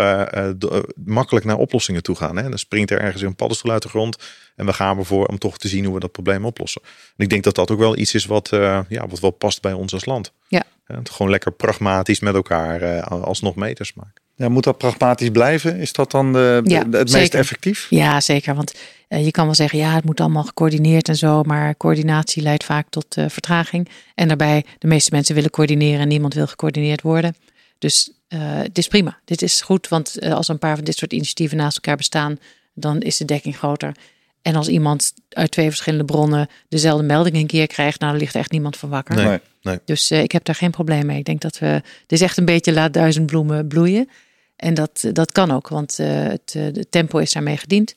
makkelijk 1.05 1.45
naar 1.45 1.57
oplossingen 1.57 2.03
toe 2.03 2.17
gaan. 2.17 2.37
Hè? 2.37 2.49
Dan 2.49 2.59
springt 2.59 2.91
er 2.91 3.01
ergens 3.01 3.23
een 3.23 3.37
paddenstoel 3.37 3.73
uit 3.73 3.83
de 3.83 3.89
grond 3.89 4.17
en 4.57 4.67
we 4.67 4.73
gaan 4.73 4.99
ervoor 4.99 5.27
om 5.27 5.39
toch 5.39 5.59
te 5.59 5.69
zien 5.69 5.85
hoe 5.85 5.95
we 5.95 6.01
dat 6.01 6.13
probleem 6.13 6.45
oplossen. 6.45 6.83
En 7.17 7.25
ik 7.25 7.29
denk 7.29 7.45
dat 7.45 7.55
dat 7.55 7.71
ook 7.71 7.79
wel 7.79 7.97
iets 7.97 8.15
is 8.15 8.25
wat, 8.27 8.49
ja, 8.89 9.07
wat 9.09 9.21
wel 9.21 9.31
past 9.31 9.63
bij 9.63 9.73
ons 9.73 9.93
als 9.93 10.05
land. 10.05 10.33
Ja. 10.49 10.65
Gewoon 11.03 11.31
lekker 11.31 11.53
pragmatisch 11.53 12.21
met 12.21 12.35
elkaar 12.35 13.03
alsnog 13.03 13.55
meters 13.55 13.95
maken. 13.95 14.25
Ja, 14.37 14.49
moet 14.49 14.65
dat 14.65 14.79
pragmatisch 14.79 15.31
blijven? 15.31 15.77
Is 15.77 15.93
dat 15.93 16.11
dan 16.11 16.33
de, 16.33 16.61
ja, 16.65 16.89
het 16.91 17.13
meest 17.13 17.35
effectief? 17.35 17.87
Ja, 17.91 18.21
zeker. 18.21 18.55
Want 18.55 18.75
uh, 19.09 19.25
je 19.25 19.31
kan 19.31 19.45
wel 19.45 19.55
zeggen, 19.55 19.79
ja, 19.79 19.95
het 19.95 20.05
moet 20.05 20.21
allemaal 20.21 20.45
gecoördineerd 20.45 21.09
en 21.09 21.17
zo. 21.17 21.43
Maar 21.43 21.77
coördinatie 21.77 22.43
leidt 22.43 22.65
vaak 22.65 22.87
tot 22.91 23.07
vertraging. 23.09 23.89
En 24.15 24.29
daarbij, 24.29 24.65
de 24.79 24.87
meeste 24.87 25.11
mensen 25.13 25.35
willen 25.35 25.51
coördineren 25.51 26.01
en 26.01 26.09
niemand 26.09 26.35
wil 26.35 26.47
gecoördineerd 26.47 27.03
worden. 27.03 27.37
Dus 27.79 28.11
het 28.29 28.79
is 28.79 28.89
prima. 28.89 29.19
Dit 29.25 29.43
is 29.43 29.61
goed, 29.61 29.89
want 29.89 30.23
als 30.23 30.49
een 30.49 30.59
paar 30.59 30.77
van 30.77 30.85
dit 30.85 30.97
soort 30.97 31.13
initiatieven 31.13 31.57
naast 31.57 31.77
elkaar 31.77 31.97
bestaan, 31.97 32.39
dan 32.75 33.01
is 33.01 33.17
de 33.17 33.25
dekking 33.25 33.57
groter. 33.57 33.95
En 34.43 34.55
als 34.55 34.69
iemand 34.69 35.13
uit 35.29 35.51
twee 35.51 35.69
verschillende 35.69 36.05
bronnen 36.05 36.49
dezelfde 36.69 37.05
melding 37.05 37.37
een 37.37 37.47
keer 37.47 37.67
krijgt, 37.67 38.01
nou, 38.01 38.13
dan 38.13 38.21
ligt 38.21 38.35
echt 38.35 38.51
niemand 38.51 38.77
van 38.77 38.89
wakker. 38.89 39.15
Nee, 39.15 39.39
nee. 39.63 39.79
Dus 39.85 40.11
uh, 40.11 40.23
ik 40.23 40.33
heb 40.33 40.45
daar 40.45 40.55
geen 40.55 40.71
probleem 40.71 41.07
mee. 41.07 41.19
Ik 41.19 41.25
denk 41.25 41.41
dat 41.41 41.59
we, 41.59 41.67
het 41.67 42.13
is 42.13 42.21
echt 42.21 42.37
een 42.37 42.45
beetje 42.45 42.73
laat 42.73 42.93
duizend 42.93 43.27
bloemen 43.27 43.69
bloeien. 43.69 44.09
En 44.57 44.75
dat, 44.75 45.05
dat 45.13 45.33
kan 45.33 45.51
ook, 45.51 45.69
want 45.69 45.99
uh, 45.99 46.07
het 46.23 46.51
de 46.53 46.87
tempo 46.91 47.19
is 47.19 47.33
daarmee 47.33 47.57
gediend. 47.57 47.95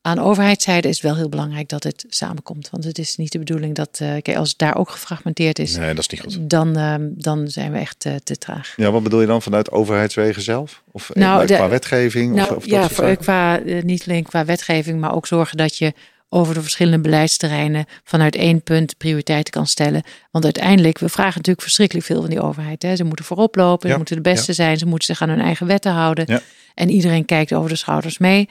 Aan 0.00 0.18
overheidszijde 0.18 0.88
is 0.88 0.94
het 0.94 1.04
wel 1.04 1.16
heel 1.16 1.28
belangrijk 1.28 1.68
dat 1.68 1.82
het 1.82 2.04
samenkomt. 2.08 2.70
Want 2.70 2.84
het 2.84 2.98
is 2.98 3.16
niet 3.16 3.32
de 3.32 3.38
bedoeling 3.38 3.74
dat, 3.74 3.98
uh, 4.02 4.08
kijk, 4.22 4.36
als 4.36 4.48
het 4.48 4.58
daar 4.58 4.76
ook 4.76 4.90
gefragmenteerd 4.90 5.58
is, 5.58 5.76
nee, 5.76 5.94
dat 5.94 5.98
is 5.98 6.08
niet 6.08 6.20
goed. 6.20 6.50
Dan, 6.50 6.78
uh, 6.78 6.94
dan 7.00 7.48
zijn 7.48 7.72
we 7.72 7.78
echt 7.78 8.04
uh, 8.06 8.14
te 8.24 8.36
traag. 8.36 8.72
Ja, 8.76 8.90
wat 8.90 9.02
bedoel 9.02 9.20
je 9.20 9.26
dan 9.26 9.42
vanuit 9.42 9.70
overheidswegen 9.70 10.42
zelf? 10.42 10.82
Of 10.90 11.10
nou, 11.14 11.46
de, 11.46 11.54
qua 11.54 11.68
wetgeving? 11.68 12.34
Nou, 12.34 12.50
of, 12.50 12.56
of 12.56 12.66
ja, 12.66 12.88
voor, 12.88 13.16
qua, 13.16 13.60
niet 13.82 14.04
alleen 14.08 14.22
qua 14.22 14.44
wetgeving, 14.44 15.00
maar 15.00 15.14
ook 15.14 15.26
zorgen 15.26 15.56
dat 15.56 15.76
je 15.76 15.92
over 16.28 16.54
de 16.54 16.62
verschillende 16.62 17.00
beleidsterreinen 17.00 17.84
vanuit 18.04 18.36
één 18.36 18.62
punt 18.62 18.96
prioriteiten 18.96 19.52
kan 19.52 19.66
stellen. 19.66 20.02
Want 20.30 20.44
uiteindelijk, 20.44 20.98
we 20.98 21.08
vragen 21.08 21.34
natuurlijk 21.36 21.62
verschrikkelijk 21.62 22.06
veel 22.06 22.20
van 22.20 22.30
die 22.30 22.40
overheid. 22.40 22.82
Hè. 22.82 22.96
Ze 22.96 23.04
moeten 23.04 23.24
voorop 23.24 23.54
lopen, 23.54 23.86
ja, 23.86 23.92
ze 23.92 23.96
moeten 23.98 24.16
de 24.16 24.30
beste 24.30 24.50
ja. 24.50 24.52
zijn, 24.54 24.78
ze 24.78 24.86
moeten 24.86 25.06
zich 25.06 25.22
aan 25.22 25.28
hun 25.28 25.40
eigen 25.40 25.66
wetten 25.66 25.92
houden. 25.92 26.24
Ja. 26.28 26.40
En 26.74 26.90
iedereen 26.90 27.24
kijkt 27.24 27.52
over 27.54 27.70
de 27.70 27.76
schouders 27.76 28.18
mee. 28.18 28.48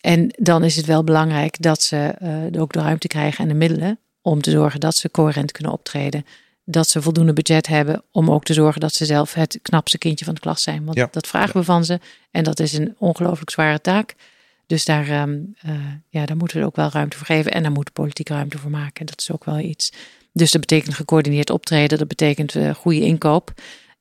En 0.00 0.34
dan 0.38 0.64
is 0.64 0.76
het 0.76 0.86
wel 0.86 1.04
belangrijk 1.04 1.62
dat 1.62 1.82
ze 1.82 2.14
uh, 2.52 2.60
ook 2.60 2.72
de 2.72 2.80
ruimte 2.80 3.06
krijgen 3.06 3.42
en 3.42 3.48
de 3.48 3.54
middelen 3.54 3.98
om 4.22 4.40
te 4.40 4.50
zorgen 4.50 4.80
dat 4.80 4.96
ze 4.96 5.10
coherent 5.10 5.52
kunnen 5.52 5.72
optreden. 5.72 6.26
Dat 6.64 6.88
ze 6.88 7.02
voldoende 7.02 7.32
budget 7.32 7.66
hebben 7.66 8.02
om 8.12 8.30
ook 8.30 8.44
te 8.44 8.52
zorgen 8.52 8.80
dat 8.80 8.94
ze 8.94 9.04
zelf 9.04 9.34
het 9.34 9.58
knapste 9.62 9.98
kindje 9.98 10.24
van 10.24 10.34
de 10.34 10.40
klas 10.40 10.62
zijn. 10.62 10.84
Want 10.84 11.12
dat 11.12 11.26
vragen 11.26 11.56
we 11.56 11.64
van 11.64 11.84
ze. 11.84 12.00
En 12.30 12.44
dat 12.44 12.60
is 12.60 12.72
een 12.72 12.94
ongelooflijk 12.98 13.50
zware 13.50 13.80
taak. 13.80 14.14
Dus 14.68 14.84
daar, 14.84 15.22
um, 15.22 15.54
uh, 15.66 15.72
ja, 16.08 16.26
daar 16.26 16.36
moeten 16.36 16.60
we 16.60 16.66
ook 16.66 16.76
wel 16.76 16.90
ruimte 16.92 17.16
voor 17.16 17.26
geven. 17.26 17.52
En 17.52 17.62
daar 17.62 17.72
moet 17.72 17.92
politiek 17.92 18.28
ruimte 18.28 18.58
voor 18.58 18.70
maken. 18.70 19.06
Dat 19.06 19.20
is 19.20 19.32
ook 19.32 19.44
wel 19.44 19.58
iets. 19.58 19.92
Dus 20.32 20.50
dat 20.50 20.60
betekent 20.60 20.94
gecoördineerd 20.94 21.50
optreden. 21.50 21.98
Dat 21.98 22.08
betekent 22.08 22.54
uh, 22.54 22.74
goede 22.74 23.00
inkoop. 23.00 23.52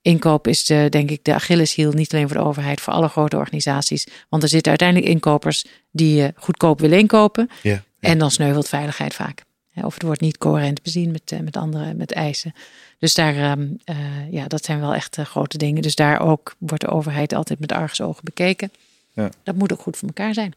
Inkoop 0.02 0.48
is 0.48 0.66
de, 0.66 0.88
denk 0.90 1.12
ik 1.12 1.24
de 1.24 1.34
Achilleshiel, 1.34 1.92
niet 1.92 2.14
alleen 2.14 2.28
voor 2.28 2.38
de 2.38 2.44
overheid, 2.44 2.82
voor 2.82 2.94
alle 2.94 3.08
grote 3.08 3.38
organisaties. 3.38 4.08
Want 4.30 4.44
er 4.44 4.50
zitten 4.50 4.70
uiteindelijk 4.70 5.10
inkopers 5.12 5.66
die 5.92 6.22
uh, 6.22 6.28
goedkoop 6.36 6.80
willen 6.80 7.00
inkopen. 7.00 7.50
Ja, 7.62 7.72
ja. 7.72 7.84
En 8.00 8.18
dan 8.18 8.32
sneuvelt 8.32 8.68
veiligheid 8.68 9.14
vaak. 9.14 9.44
Of 9.84 9.94
het 9.94 10.04
wordt 10.04 10.22
niet 10.22 10.38
coherent 10.38 10.82
bezien 10.82 11.12
met, 11.12 11.44
met 11.44 11.58
andere 11.58 11.94
met 11.94 12.12
eisen. 12.12 12.54
Dus 13.00 13.14
daar, 13.14 13.52
um, 13.52 13.78
uh, 13.86 13.96
ja, 14.32 14.48
dat 14.48 14.66
zijn 14.66 14.80
wel 14.80 14.94
echt 14.94 15.18
grote 15.24 15.58
dingen. 15.58 15.82
Dus 15.82 15.96
daar 15.96 16.20
ook 16.20 16.56
wordt 16.60 16.84
de 16.84 16.90
overheid 16.90 17.34
altijd 17.34 17.60
met 17.60 17.72
argusogen 17.72 18.24
bekeken. 18.24 18.72
Ja. 19.18 19.30
Dat 19.44 19.56
moet 19.56 19.74
ook 19.74 19.82
goed 19.82 19.98
voor 19.98 20.08
elkaar 20.08 20.34
zijn. 20.34 20.54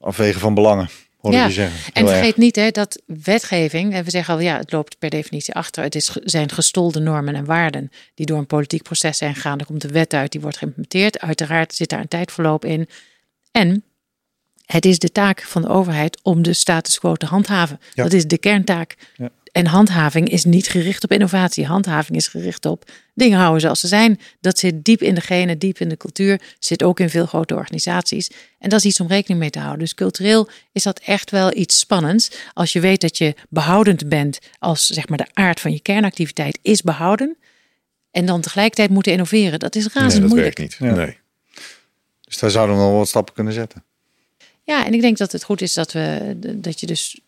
Afwegen 0.00 0.40
van 0.40 0.54
belangen 0.54 0.88
ja. 1.30 1.46
je 1.46 1.52
zeggen. 1.52 1.92
en 1.92 2.06
vergeet 2.06 2.26
erg. 2.26 2.36
niet 2.36 2.56
hè, 2.56 2.70
dat 2.70 3.02
wetgeving, 3.06 4.02
we 4.02 4.10
zeggen 4.10 4.34
al 4.34 4.40
ja, 4.40 4.56
het 4.56 4.72
loopt 4.72 4.98
per 4.98 5.10
definitie 5.10 5.54
achter. 5.54 5.82
Het 5.82 5.94
is, 5.94 6.16
zijn 6.24 6.50
gestolde 6.50 7.00
normen 7.00 7.34
en 7.34 7.44
waarden 7.44 7.90
die 8.14 8.26
door 8.26 8.38
een 8.38 8.46
politiek 8.46 8.82
proces 8.82 9.18
zijn 9.18 9.34
gegaan. 9.34 9.58
Er 9.58 9.66
komt 9.66 9.80
de 9.80 9.88
wet 9.88 10.14
uit, 10.14 10.32
die 10.32 10.40
wordt 10.40 10.56
geïmplementeerd. 10.56 11.20
Uiteraard 11.20 11.74
zit 11.74 11.88
daar 11.88 12.00
een 12.00 12.08
tijdverloop 12.08 12.64
in. 12.64 12.88
En 13.50 13.84
het 14.66 14.84
is 14.84 14.98
de 14.98 15.12
taak 15.12 15.42
van 15.42 15.62
de 15.62 15.68
overheid 15.68 16.20
om 16.22 16.42
de 16.42 16.52
status 16.52 16.98
quo 16.98 17.14
te 17.14 17.26
handhaven. 17.26 17.80
Ja. 17.94 18.02
Dat 18.02 18.12
is 18.12 18.26
de 18.26 18.38
kerntaak. 18.38 18.96
Ja. 19.16 19.30
En 19.52 19.66
handhaving 19.66 20.28
is 20.28 20.44
niet 20.44 20.68
gericht 20.68 21.04
op 21.04 21.12
innovatie. 21.12 21.66
Handhaving 21.66 22.16
is 22.16 22.28
gericht 22.28 22.66
op 22.66 22.90
dingen 23.14 23.38
houden 23.38 23.60
zoals 23.60 23.80
ze 23.80 23.86
zijn. 23.86 24.20
Dat 24.40 24.58
zit 24.58 24.84
diep 24.84 25.02
in 25.02 25.14
de 25.14 25.20
genen, 25.20 25.58
diep 25.58 25.78
in 25.78 25.88
de 25.88 25.96
cultuur. 25.96 26.40
Zit 26.58 26.82
ook 26.82 27.00
in 27.00 27.10
veel 27.10 27.26
grote 27.26 27.54
organisaties. 27.54 28.30
En 28.58 28.68
dat 28.68 28.78
is 28.78 28.84
iets 28.84 29.00
om 29.00 29.06
rekening 29.06 29.40
mee 29.40 29.50
te 29.50 29.58
houden. 29.58 29.78
Dus 29.78 29.94
cultureel 29.94 30.48
is 30.72 30.82
dat 30.82 30.98
echt 30.98 31.30
wel 31.30 31.56
iets 31.56 31.78
spannends. 31.78 32.30
Als 32.52 32.72
je 32.72 32.80
weet 32.80 33.00
dat 33.00 33.18
je 33.18 33.34
behoudend 33.48 34.08
bent 34.08 34.38
als 34.58 34.86
zeg 34.86 35.08
maar 35.08 35.18
de 35.18 35.28
aard 35.32 35.60
van 35.60 35.72
je 35.72 35.80
kernactiviteit 35.80 36.58
is 36.62 36.82
behouden. 36.82 37.36
En 38.10 38.26
dan 38.26 38.40
tegelijkertijd 38.40 38.90
moeten 38.90 39.12
innoveren. 39.12 39.58
Dat 39.58 39.74
is 39.74 39.84
razend 39.84 40.12
nee, 40.12 40.20
dat 40.20 40.28
moeilijk. 40.28 40.58
Werkt 40.58 40.80
niet. 40.80 40.88
Ja. 40.88 40.94
Nee. 40.94 41.16
Dus 42.20 42.38
daar 42.38 42.50
zouden 42.50 42.76
we 42.76 42.82
wel 42.82 42.92
wat 42.92 43.08
stappen 43.08 43.34
kunnen 43.34 43.52
zetten. 43.52 43.84
Ja, 44.62 44.86
en 44.86 44.94
ik 44.94 45.00
denk 45.00 45.16
dat 45.16 45.32
het 45.32 45.44
goed 45.44 45.60
is 45.60 45.74
dat, 45.74 45.92
we, 45.92 46.36
dat 46.54 46.80
je 46.80 46.86
dus 46.86 47.20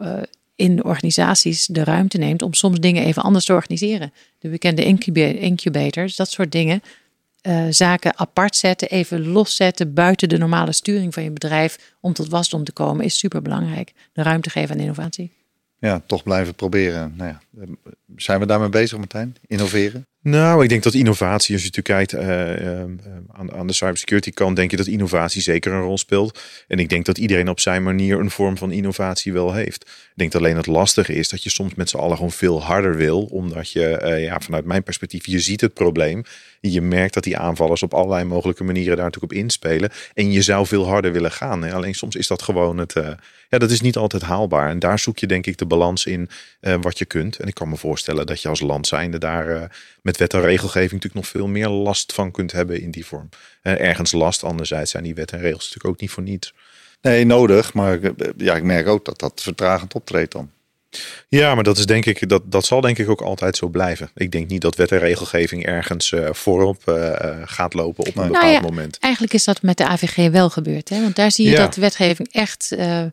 uh, 0.00 0.22
in 0.62 0.84
organisaties 0.84 1.66
de 1.66 1.84
ruimte 1.84 2.18
neemt 2.18 2.42
om 2.42 2.54
soms 2.54 2.80
dingen 2.80 3.04
even 3.04 3.22
anders 3.22 3.44
te 3.44 3.52
organiseren. 3.52 4.12
De 4.38 4.48
bekende 4.48 4.84
incubators, 5.38 6.16
dat 6.16 6.30
soort 6.30 6.52
dingen. 6.52 6.82
Uh, 7.42 7.66
zaken 7.70 8.18
apart 8.18 8.56
zetten, 8.56 8.88
even 8.88 9.26
loszetten 9.26 9.94
buiten 9.94 10.28
de 10.28 10.38
normale 10.38 10.72
sturing 10.72 11.14
van 11.14 11.22
je 11.22 11.30
bedrijf 11.30 11.94
om 12.00 12.12
tot 12.12 12.28
wasdom 12.28 12.64
te 12.64 12.72
komen, 12.72 13.04
is 13.04 13.18
super 13.18 13.42
belangrijk. 13.42 13.92
De 14.12 14.22
ruimte 14.22 14.50
geven 14.50 14.74
aan 14.74 14.80
innovatie. 14.80 15.30
Ja, 15.78 16.02
toch 16.06 16.22
blijven 16.22 16.54
proberen. 16.54 17.14
Nou 17.16 17.30
ja, 17.30 17.66
zijn 18.16 18.40
we 18.40 18.46
daarmee 18.46 18.68
bezig, 18.68 18.98
Martijn? 18.98 19.36
Innoveren? 19.46 20.06
Nou, 20.22 20.62
ik 20.62 20.68
denk 20.68 20.82
dat 20.82 20.94
innovatie, 20.94 21.54
als 21.54 21.64
je 21.64 21.70
natuurlijk 21.74 22.08
kijkt 22.08 22.24
uh, 22.24 22.66
uh, 22.66 22.82
aan, 23.32 23.52
aan 23.52 23.66
de 23.66 23.72
cybersecurity 23.72 24.30
kant, 24.30 24.56
denk 24.56 24.70
je 24.70 24.76
dat 24.76 24.86
innovatie 24.86 25.42
zeker 25.42 25.72
een 25.72 25.80
rol 25.80 25.98
speelt. 25.98 26.40
En 26.68 26.78
ik 26.78 26.88
denk 26.88 27.04
dat 27.04 27.18
iedereen 27.18 27.48
op 27.48 27.60
zijn 27.60 27.82
manier 27.82 28.18
een 28.18 28.30
vorm 28.30 28.58
van 28.58 28.72
innovatie 28.72 29.32
wel 29.32 29.52
heeft. 29.52 29.82
Ik 29.84 30.12
denk 30.14 30.32
dat 30.32 30.40
alleen 30.40 30.56
het 30.56 30.66
lastige 30.66 31.14
is 31.14 31.28
dat 31.28 31.42
je 31.42 31.50
soms 31.50 31.74
met 31.74 31.88
z'n 31.88 31.96
allen 31.96 32.16
gewoon 32.16 32.32
veel 32.32 32.62
harder 32.62 32.96
wil, 32.96 33.22
omdat 33.22 33.70
je, 33.70 34.00
uh, 34.02 34.24
ja, 34.24 34.40
vanuit 34.40 34.64
mijn 34.64 34.82
perspectief, 34.82 35.26
je 35.26 35.40
ziet 35.40 35.60
het 35.60 35.74
probleem. 35.74 36.24
Je 36.60 36.80
merkt 36.80 37.14
dat 37.14 37.24
die 37.24 37.36
aanvallers 37.36 37.82
op 37.82 37.94
allerlei 37.94 38.24
mogelijke 38.24 38.64
manieren 38.64 38.96
daar 38.96 39.04
natuurlijk 39.04 39.32
op 39.32 39.38
inspelen. 39.38 39.90
En 40.14 40.32
je 40.32 40.42
zou 40.42 40.66
veel 40.66 40.86
harder 40.86 41.12
willen 41.12 41.32
gaan. 41.32 41.72
Alleen 41.72 41.94
soms 41.94 42.14
is 42.14 42.26
dat 42.26 42.42
gewoon 42.42 42.78
het. 42.78 42.94
Ja, 43.52 43.58
dat 43.58 43.70
is 43.70 43.80
niet 43.80 43.96
altijd 43.96 44.22
haalbaar. 44.22 44.68
En 44.68 44.78
daar 44.78 44.98
zoek 44.98 45.18
je 45.18 45.26
denk 45.26 45.46
ik 45.46 45.58
de 45.58 45.66
balans 45.66 46.06
in 46.06 46.28
wat 46.80 46.98
je 46.98 47.04
kunt. 47.04 47.36
En 47.36 47.48
ik 47.48 47.54
kan 47.54 47.68
me 47.68 47.76
voorstellen 47.76 48.26
dat 48.26 48.42
je 48.42 48.48
als 48.48 48.60
land 48.60 48.86
zijnde 48.86 49.18
daar 49.18 49.70
met 50.02 50.12
met 50.12 50.16
wet 50.16 50.34
en 50.34 50.48
regelgeving 50.48 50.92
natuurlijk 50.92 51.14
nog 51.14 51.26
veel 51.26 51.46
meer 51.46 51.68
last 51.68 52.12
van 52.12 52.30
kunt 52.30 52.52
hebben 52.52 52.80
in 52.80 52.90
die 52.90 53.06
vorm. 53.06 53.28
En 53.62 53.78
ergens 53.78 54.12
last, 54.12 54.44
anderzijds 54.44 54.90
zijn 54.90 55.04
die 55.04 55.14
wet 55.14 55.32
en 55.32 55.40
regels 55.40 55.64
natuurlijk 55.64 55.94
ook 55.94 56.00
niet 56.00 56.10
voor 56.10 56.22
niets. 56.22 56.54
Nee, 57.00 57.24
nodig. 57.24 57.74
Maar 57.74 57.98
ja, 58.36 58.54
ik 58.54 58.62
merk 58.62 58.86
ook 58.86 59.04
dat 59.04 59.18
dat 59.18 59.40
vertragend 59.42 59.94
optreedt 59.94 60.32
dan. 60.32 60.50
Ja, 61.28 61.54
maar 61.54 61.64
dat 61.64 61.78
is 61.78 61.86
denk 61.86 62.06
ik, 62.06 62.28
dat, 62.28 62.42
dat 62.44 62.64
zal 62.64 62.80
denk 62.80 62.98
ik 62.98 63.08
ook 63.08 63.20
altijd 63.20 63.56
zo 63.56 63.68
blijven. 63.68 64.10
Ik 64.14 64.30
denk 64.30 64.48
niet 64.48 64.60
dat 64.60 64.76
wet 64.76 64.92
en 64.92 64.98
regelgeving 64.98 65.66
ergens 65.66 66.10
uh, 66.10 66.32
voorop 66.32 66.82
uh, 66.86 67.12
gaat 67.44 67.74
lopen 67.74 68.06
op 68.06 68.16
een 68.16 68.26
bepaald 68.26 68.44
nou 68.44 68.54
ja, 68.54 68.60
moment. 68.60 68.98
Eigenlijk 68.98 69.34
is 69.34 69.44
dat 69.44 69.62
met 69.62 69.76
de 69.76 69.86
AVG 69.86 70.30
wel 70.30 70.50
gebeurd. 70.50 70.88
Hè? 70.88 71.00
Want 71.00 71.16
daar 71.16 71.30
zie 71.30 71.44
je 71.44 71.50
ja. 71.50 71.56
dat 71.56 71.76
wetgeving 71.76 72.32
echt 72.32 72.74
uh, 72.78 73.04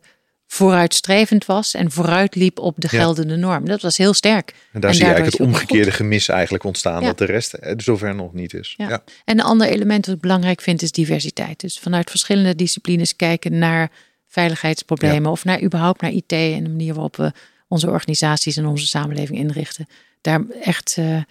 vooruitstrevend 0.52 1.46
was 1.46 1.74
en 1.74 1.90
vooruitliep 1.90 2.58
op 2.58 2.74
de 2.78 2.88
geldende 2.88 3.36
norm. 3.36 3.64
Dat 3.64 3.80
was 3.80 3.96
heel 3.96 4.12
sterk. 4.12 4.54
En 4.72 4.80
daar 4.80 4.94
zie 4.94 5.04
je 5.04 5.12
eigenlijk 5.12 5.38
het 5.38 5.46
omgekeerde 5.46 5.90
gemis 5.90 6.28
eigenlijk 6.28 6.64
ontstaan, 6.64 7.02
dat 7.02 7.18
de 7.18 7.24
rest 7.24 7.54
zover 7.76 8.14
nog 8.14 8.32
niet 8.32 8.54
is. 8.54 8.74
Ja. 8.76 8.90
En 9.24 9.38
een 9.38 9.44
ander 9.44 9.68
element 9.68 10.04
dat 10.04 10.14
ik 10.14 10.20
belangrijk 10.20 10.60
vind 10.60 10.82
is 10.82 10.92
diversiteit. 10.92 11.60
Dus 11.60 11.78
vanuit 11.78 12.10
verschillende 12.10 12.54
disciplines 12.54 13.16
kijken 13.16 13.58
naar 13.58 13.90
veiligheidsproblemen 14.26 15.30
of 15.30 15.44
naar 15.44 15.62
überhaupt 15.62 16.00
naar 16.00 16.10
IT 16.10 16.32
en 16.32 16.64
de 16.64 16.70
manier 16.70 16.94
waarop 16.94 17.16
we 17.16 17.32
onze 17.68 17.90
organisaties 17.90 18.56
en 18.56 18.66
onze 18.66 18.86
samenleving 18.86 19.38
inrichten. 19.38 19.86
Daar 20.20 20.42
echt, 20.62 20.96
uh, 20.98 21.22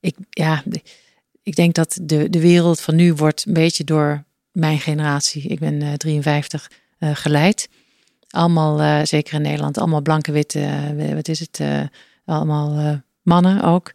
ik, 0.00 0.16
ja, 0.30 0.62
ik 1.42 1.54
denk 1.54 1.74
dat 1.74 1.98
de, 2.02 2.30
de 2.30 2.40
wereld 2.40 2.80
van 2.80 2.96
nu 2.96 3.14
wordt 3.14 3.46
een 3.46 3.52
beetje 3.52 3.84
door 3.84 4.24
mijn 4.52 4.80
generatie, 4.80 5.42
ik 5.42 5.58
ben 5.58 5.80
uh, 5.82 5.92
53, 5.92 6.70
uh, 6.98 7.10
geleid 7.14 7.68
allemaal, 8.32 8.80
uh, 8.80 9.00
zeker 9.02 9.34
in 9.34 9.42
Nederland, 9.42 9.78
allemaal 9.78 10.02
blanke, 10.02 10.32
witte, 10.32 10.58
uh, 10.98 11.14
wat 11.14 11.28
is 11.28 11.40
het? 11.40 11.58
Uh, 11.60 11.80
allemaal 12.24 13.00
mannen 13.22 13.62
ook. 13.62 13.92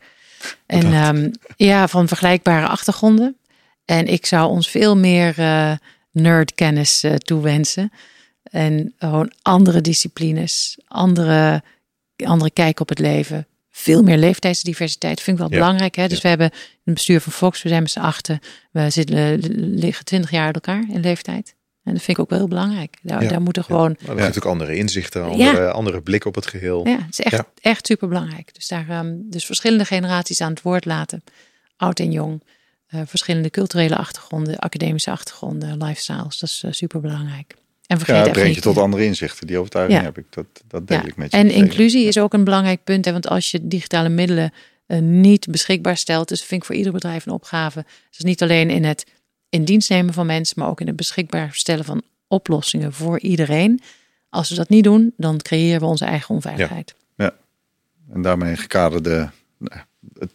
En 0.66 0.94
um, 0.94 1.32
ja, 1.56 1.88
van 1.88 2.08
vergelijkbare 2.08 2.68
achtergronden. 2.68 3.38
En 3.86 4.08
ik 4.08 4.26
zou 4.26 4.50
ons 4.50 4.70
veel 4.70 4.98
meer 4.98 5.36
nerdkennis 6.12 7.04
toewensen. 7.18 7.92
En 8.44 8.94
gewoon 8.98 9.32
andere 9.42 9.82
disciplines, 9.82 10.78
andere, 10.88 11.64
andere 12.26 12.52
kijk 12.52 12.80
op 12.80 12.90
het 12.90 13.00
leven. 13.00 13.48
Veel 13.70 14.04
meer 14.04 14.18
leeftijdsdiversiteit 14.18 15.22
vind 15.22 15.40
ik 15.40 15.50
wel 15.50 15.60
belangrijk. 15.60 15.96
Hè? 15.96 16.08
Dus 16.08 16.22
we 16.22 16.28
hebben 16.28 16.52
een 16.84 16.94
bestuur 16.94 17.22
van 17.22 17.32
Fox, 17.32 17.62
we 17.62 17.70
zijn 17.70 17.82
met 17.82 17.92
z'n 17.92 18.00
achten. 18.00 18.40
We 18.72 18.90
zitten, 18.90 19.40
liggen 19.76 20.06
twintig 20.06 20.32
jaar 20.32 20.46
uit 20.46 20.56
elkaar 20.56 20.86
in 20.90 21.00
leeftijd. 21.00 21.56
En 21.88 21.94
dat 21.94 22.04
vind 22.04 22.18
ik 22.18 22.24
ook 22.24 22.30
wel 22.30 22.40
heel 22.40 22.48
belangrijk. 22.48 22.98
Daar, 23.02 23.28
daar 23.28 23.42
moeten 23.42 23.64
gewoon. 23.64 23.96
Maar 24.00 24.10
er 24.10 24.16
natuurlijk 24.16 24.46
andere 24.46 24.76
inzichten, 24.76 25.24
andere, 25.24 25.72
andere 25.72 26.02
blik 26.02 26.26
op 26.26 26.36
het 26.36 26.48
geheel. 26.48 26.88
Ja, 26.88 26.98
het 26.98 27.20
is 27.20 27.20
echt, 27.20 27.44
echt 27.62 27.88
super 27.88 28.08
belangrijk. 28.08 28.54
Dus 28.54 28.68
daar 28.68 28.90
um, 28.90 29.22
dus 29.30 29.46
verschillende 29.46 29.86
generaties 29.86 30.42
aan 30.42 30.50
het 30.50 30.62
woord 30.62 30.86
laten, 30.86 31.24
oud 31.78 32.00
en 32.00 32.12
jong. 32.12 32.44
Uh, 32.90 33.02
verschillende 33.06 33.50
culturele 33.50 33.96
achtergronden, 33.96 34.58
academische 34.58 35.12
achtergronden, 35.12 35.84
lifestyles. 35.84 36.38
Dat 36.40 36.50
is 36.50 36.64
uh, 36.66 36.72
super 36.72 37.02
belangrijk. 37.02 37.56
En 37.86 37.98
vergeet 37.98 38.26
ja, 38.26 38.32
breng 38.32 38.56
je 38.56 38.62
tot 38.62 38.78
andere 38.78 39.06
inzichten. 39.06 39.48
Die 39.48 39.58
overtuiging 39.58 40.02
heb 40.02 40.18
ik. 40.18 40.26
Dat, 40.30 40.46
dat 40.68 40.88
deel 40.88 41.06
ik 41.06 41.16
met 41.16 41.32
je. 41.32 41.38
En 41.38 41.50
inclusie 41.50 42.08
is 42.08 42.18
ook 42.18 42.34
een 42.34 42.44
belangrijk 42.44 42.84
punt. 42.84 43.06
Hè, 43.06 43.12
want 43.12 43.28
als 43.28 43.52
je 43.52 43.68
digitale 43.68 44.10
middelen 44.10 44.54
uh, 44.88 45.00
niet 45.00 45.48
beschikbaar 45.50 45.98
stelt, 45.98 46.28
dus 46.28 46.44
vind 46.44 46.62
ik 46.62 46.68
voor 46.68 46.76
ieder 46.76 46.92
bedrijf 46.92 47.26
een 47.26 47.34
opgave. 47.34 47.86
Dus 48.10 48.20
niet 48.20 48.42
alleen 48.42 48.70
in 48.70 48.84
het 48.84 49.06
in 49.58 49.66
dienst 49.66 49.90
nemen 49.90 50.14
van 50.14 50.26
mensen, 50.26 50.60
maar 50.60 50.70
ook 50.70 50.82
in 50.82 50.88
het 50.88 50.96
beschikbaar 50.96 51.50
stellen 51.54 51.86
van 51.86 52.02
oplossingen 52.28 52.94
voor 52.94 53.20
iedereen. 53.20 53.82
Als 54.30 54.50
we 54.50 54.56
dat 54.56 54.70
niet 54.70 54.84
doen, 54.84 55.14
dan 55.18 55.42
creëren 55.42 55.80
we 55.80 55.86
onze 55.86 56.06
eigen 56.06 56.36
onveiligheid. 56.36 56.96
Ja, 57.16 57.34
en 58.14 58.22
daarmee 58.22 58.52
een 58.52 58.58
gekaderde, 58.58 59.30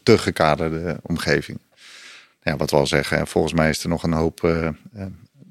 te 0.03 0.19
gekaderde 0.19 1.01
omgeving. 1.03 1.59
Ja, 2.43 2.57
wat 2.57 2.71
we 2.71 2.77
al 2.77 2.87
zeggen, 2.87 3.27
volgens 3.27 3.53
mij 3.53 3.69
is 3.69 3.83
er 3.83 3.89
nog 3.89 4.03
een 4.03 4.13
hoop, 4.13 4.43
uh, 4.43 4.69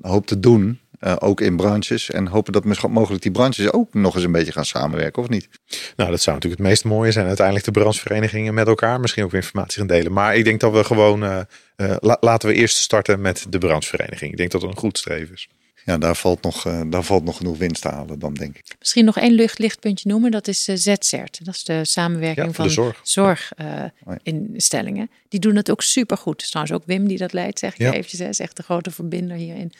hoop 0.01 0.25
te 0.25 0.39
doen. 0.39 0.79
Uh, 1.01 1.15
ook 1.19 1.41
in 1.41 1.55
branches. 1.55 2.11
En 2.11 2.27
hopen 2.27 2.53
dat 2.53 2.89
mogelijk 2.89 3.23
die 3.23 3.31
branches 3.31 3.71
ook 3.71 3.93
nog 3.93 4.15
eens 4.15 4.23
een 4.23 4.31
beetje 4.31 4.51
gaan 4.51 4.65
samenwerken, 4.65 5.21
of 5.21 5.29
niet? 5.29 5.49
Nou, 5.95 6.09
dat 6.09 6.21
zou 6.21 6.35
natuurlijk 6.35 6.61
het 6.61 6.71
meest 6.71 6.83
mooie 6.83 7.11
zijn. 7.11 7.27
Uiteindelijk 7.27 7.65
de 7.65 7.71
brancheverenigingen 7.71 8.53
met 8.53 8.67
elkaar. 8.67 8.99
Misschien 8.99 9.23
ook 9.23 9.33
informatie 9.33 9.77
gaan 9.77 9.87
delen. 9.87 10.11
Maar 10.11 10.35
ik 10.35 10.43
denk 10.43 10.59
dat 10.59 10.71
we 10.71 10.83
gewoon... 10.83 11.23
Uh, 11.23 11.39
uh, 11.77 11.95
laten 11.99 12.49
we 12.49 12.55
eerst 12.55 12.77
starten 12.77 13.21
met 13.21 13.45
de 13.49 13.57
branchevereniging. 13.57 14.31
Ik 14.31 14.37
denk 14.37 14.51
dat 14.51 14.61
dat 14.61 14.69
een 14.69 14.77
goed 14.77 14.97
streven 14.97 15.33
is. 15.33 15.47
Ja, 15.85 15.97
daar 15.97 16.15
valt, 16.15 16.41
nog, 16.41 16.63
daar 16.89 17.03
valt 17.03 17.23
nog 17.23 17.37
genoeg 17.37 17.57
winst 17.57 17.81
te 17.81 17.87
halen 17.87 18.19
dan, 18.19 18.33
denk 18.33 18.57
ik. 18.57 18.75
Misschien 18.79 19.05
nog 19.05 19.17
één 19.17 19.33
luchtlichtpuntje 19.33 20.09
noemen. 20.09 20.31
Dat 20.31 20.47
is 20.47 20.63
ZCERT. 20.63 21.45
Dat 21.45 21.55
is 21.55 21.63
de 21.63 21.85
samenwerking 21.85 22.47
ja, 22.47 22.53
van 22.53 22.69
zorg. 22.69 22.99
zorginstellingen. 23.03 25.09
die 25.29 25.39
doen 25.39 25.55
het 25.55 25.71
ook 25.71 25.81
super 25.81 26.17
goed. 26.17 26.49
Trouwens 26.49 26.75
ook 26.75 26.83
Wim 26.85 27.07
die 27.07 27.17
dat 27.17 27.33
leidt, 27.33 27.59
zeg 27.59 27.73
ik 27.73 27.79
ja. 27.79 27.91
eventjes. 27.91 28.19
Hij 28.19 28.29
is 28.29 28.39
echt 28.39 28.57
de 28.57 28.63
grote 28.63 28.91
verbinder 28.91 29.37
hierin. 29.37 29.71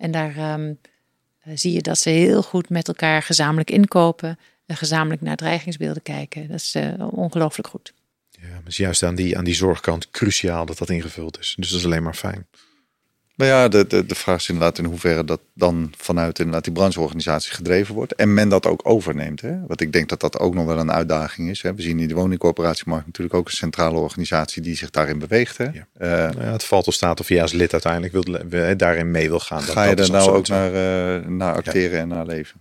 En 0.00 0.10
daar 0.10 0.60
um, 0.60 0.78
zie 1.54 1.72
je 1.72 1.82
dat 1.82 1.98
ze 1.98 2.10
heel 2.10 2.42
goed 2.42 2.68
met 2.68 2.88
elkaar 2.88 3.22
gezamenlijk 3.22 3.70
inkopen, 3.70 4.38
en 4.66 4.76
gezamenlijk 4.76 5.22
naar 5.22 5.36
dreigingsbeelden 5.36 6.02
kijken. 6.02 6.48
Dat 6.48 6.56
is 6.56 6.74
uh, 6.74 6.94
ongelooflijk 7.10 7.68
goed. 7.68 7.92
Ja, 8.30 8.48
maar 8.48 8.66
is 8.66 8.76
juist 8.76 9.02
aan 9.02 9.14
die, 9.14 9.38
aan 9.38 9.44
die 9.44 9.54
zorgkant 9.54 10.10
cruciaal 10.10 10.66
dat 10.66 10.78
dat 10.78 10.90
ingevuld 10.90 11.38
is. 11.38 11.54
Dus 11.58 11.68
dat 11.70 11.78
is 11.78 11.84
alleen 11.84 12.02
maar 12.02 12.14
fijn. 12.14 12.46
Nou 13.40 13.52
ja, 13.52 13.68
de, 13.68 13.86
de, 13.86 14.06
de 14.06 14.14
vraag 14.14 14.38
is 14.38 14.48
inderdaad 14.48 14.78
in 14.78 14.84
hoeverre 14.84 15.24
dat 15.24 15.40
dan 15.54 15.92
vanuit 15.96 16.38
inderdaad 16.38 16.64
die 16.64 16.72
brancheorganisatie 16.72 17.52
gedreven 17.52 17.94
wordt. 17.94 18.14
En 18.14 18.34
men 18.34 18.48
dat 18.48 18.66
ook 18.66 18.80
overneemt. 18.82 19.40
Hè? 19.40 19.66
Want 19.66 19.80
ik 19.80 19.92
denk 19.92 20.08
dat 20.08 20.20
dat 20.20 20.38
ook 20.38 20.54
nog 20.54 20.66
wel 20.66 20.78
een 20.78 20.92
uitdaging 20.92 21.50
is. 21.50 21.62
Hè? 21.62 21.74
We 21.74 21.82
zien 21.82 21.98
in 21.98 22.08
de 22.08 22.14
woningcorporatiemarkt 22.14 23.06
natuurlijk 23.06 23.36
ook 23.36 23.46
een 23.46 23.52
centrale 23.52 23.98
organisatie 23.98 24.62
die 24.62 24.76
zich 24.76 24.90
daarin 24.90 25.18
beweegt. 25.18 25.56
Hè? 25.56 25.64
Ja. 25.64 25.70
Uh, 25.72 26.08
nou 26.08 26.42
ja, 26.44 26.52
het 26.52 26.64
valt 26.64 26.86
of 26.86 26.94
staat 26.94 27.20
of 27.20 27.28
je 27.28 27.42
als 27.42 27.52
lid 27.52 27.72
uiteindelijk 27.72 28.12
wil, 28.12 28.76
daarin 28.76 29.10
mee 29.10 29.28
wil 29.28 29.40
gaan. 29.40 29.62
Ga 29.62 29.84
je 29.84 29.94
er 29.94 30.10
nou 30.10 30.30
ook 30.30 30.48
naar, 30.48 30.68
uh, 30.68 31.26
naar 31.26 31.54
acteren 31.54 31.96
ja. 31.96 32.02
en 32.02 32.08
naar 32.08 32.26
leven? 32.26 32.60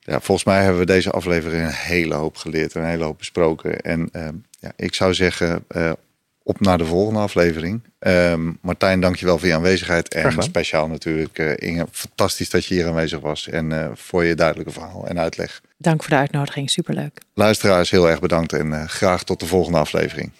Ja, 0.00 0.20
volgens 0.20 0.46
mij 0.46 0.62
hebben 0.62 0.80
we 0.80 0.86
deze 0.86 1.10
aflevering 1.10 1.62
een 1.64 1.72
hele 1.72 2.14
hoop 2.14 2.36
geleerd 2.36 2.74
en 2.74 2.80
een 2.80 2.88
hele 2.88 3.04
hoop 3.04 3.18
besproken. 3.18 3.80
En 3.80 4.08
uh, 4.12 4.28
ja, 4.58 4.72
ik 4.76 4.94
zou 4.94 5.14
zeggen, 5.14 5.64
op 6.46 6.60
naar 6.60 6.78
de 6.78 6.84
volgende 6.84 7.20
aflevering. 7.20 7.82
Um, 7.98 8.58
Martijn, 8.62 9.00
dankjewel 9.00 9.38
voor 9.38 9.48
je 9.48 9.54
aanwezigheid. 9.54 10.14
En 10.14 10.42
speciaal 10.42 10.88
natuurlijk 10.88 11.38
uh, 11.38 11.52
Inge, 11.56 11.86
fantastisch 11.90 12.50
dat 12.50 12.64
je 12.64 12.74
hier 12.74 12.86
aanwezig 12.86 13.20
was. 13.20 13.48
En 13.48 13.70
uh, 13.70 13.88
voor 13.94 14.24
je 14.24 14.34
duidelijke 14.34 14.72
verhaal 14.72 15.06
en 15.06 15.18
uitleg. 15.18 15.60
Dank 15.78 16.02
voor 16.02 16.10
de 16.10 16.16
uitnodiging, 16.16 16.70
superleuk. 16.70 17.20
Luisteraars, 17.34 17.90
heel 17.90 18.08
erg 18.08 18.20
bedankt 18.20 18.52
en 18.52 18.66
uh, 18.66 18.84
graag 18.84 19.24
tot 19.24 19.40
de 19.40 19.46
volgende 19.46 19.78
aflevering. 19.78 20.32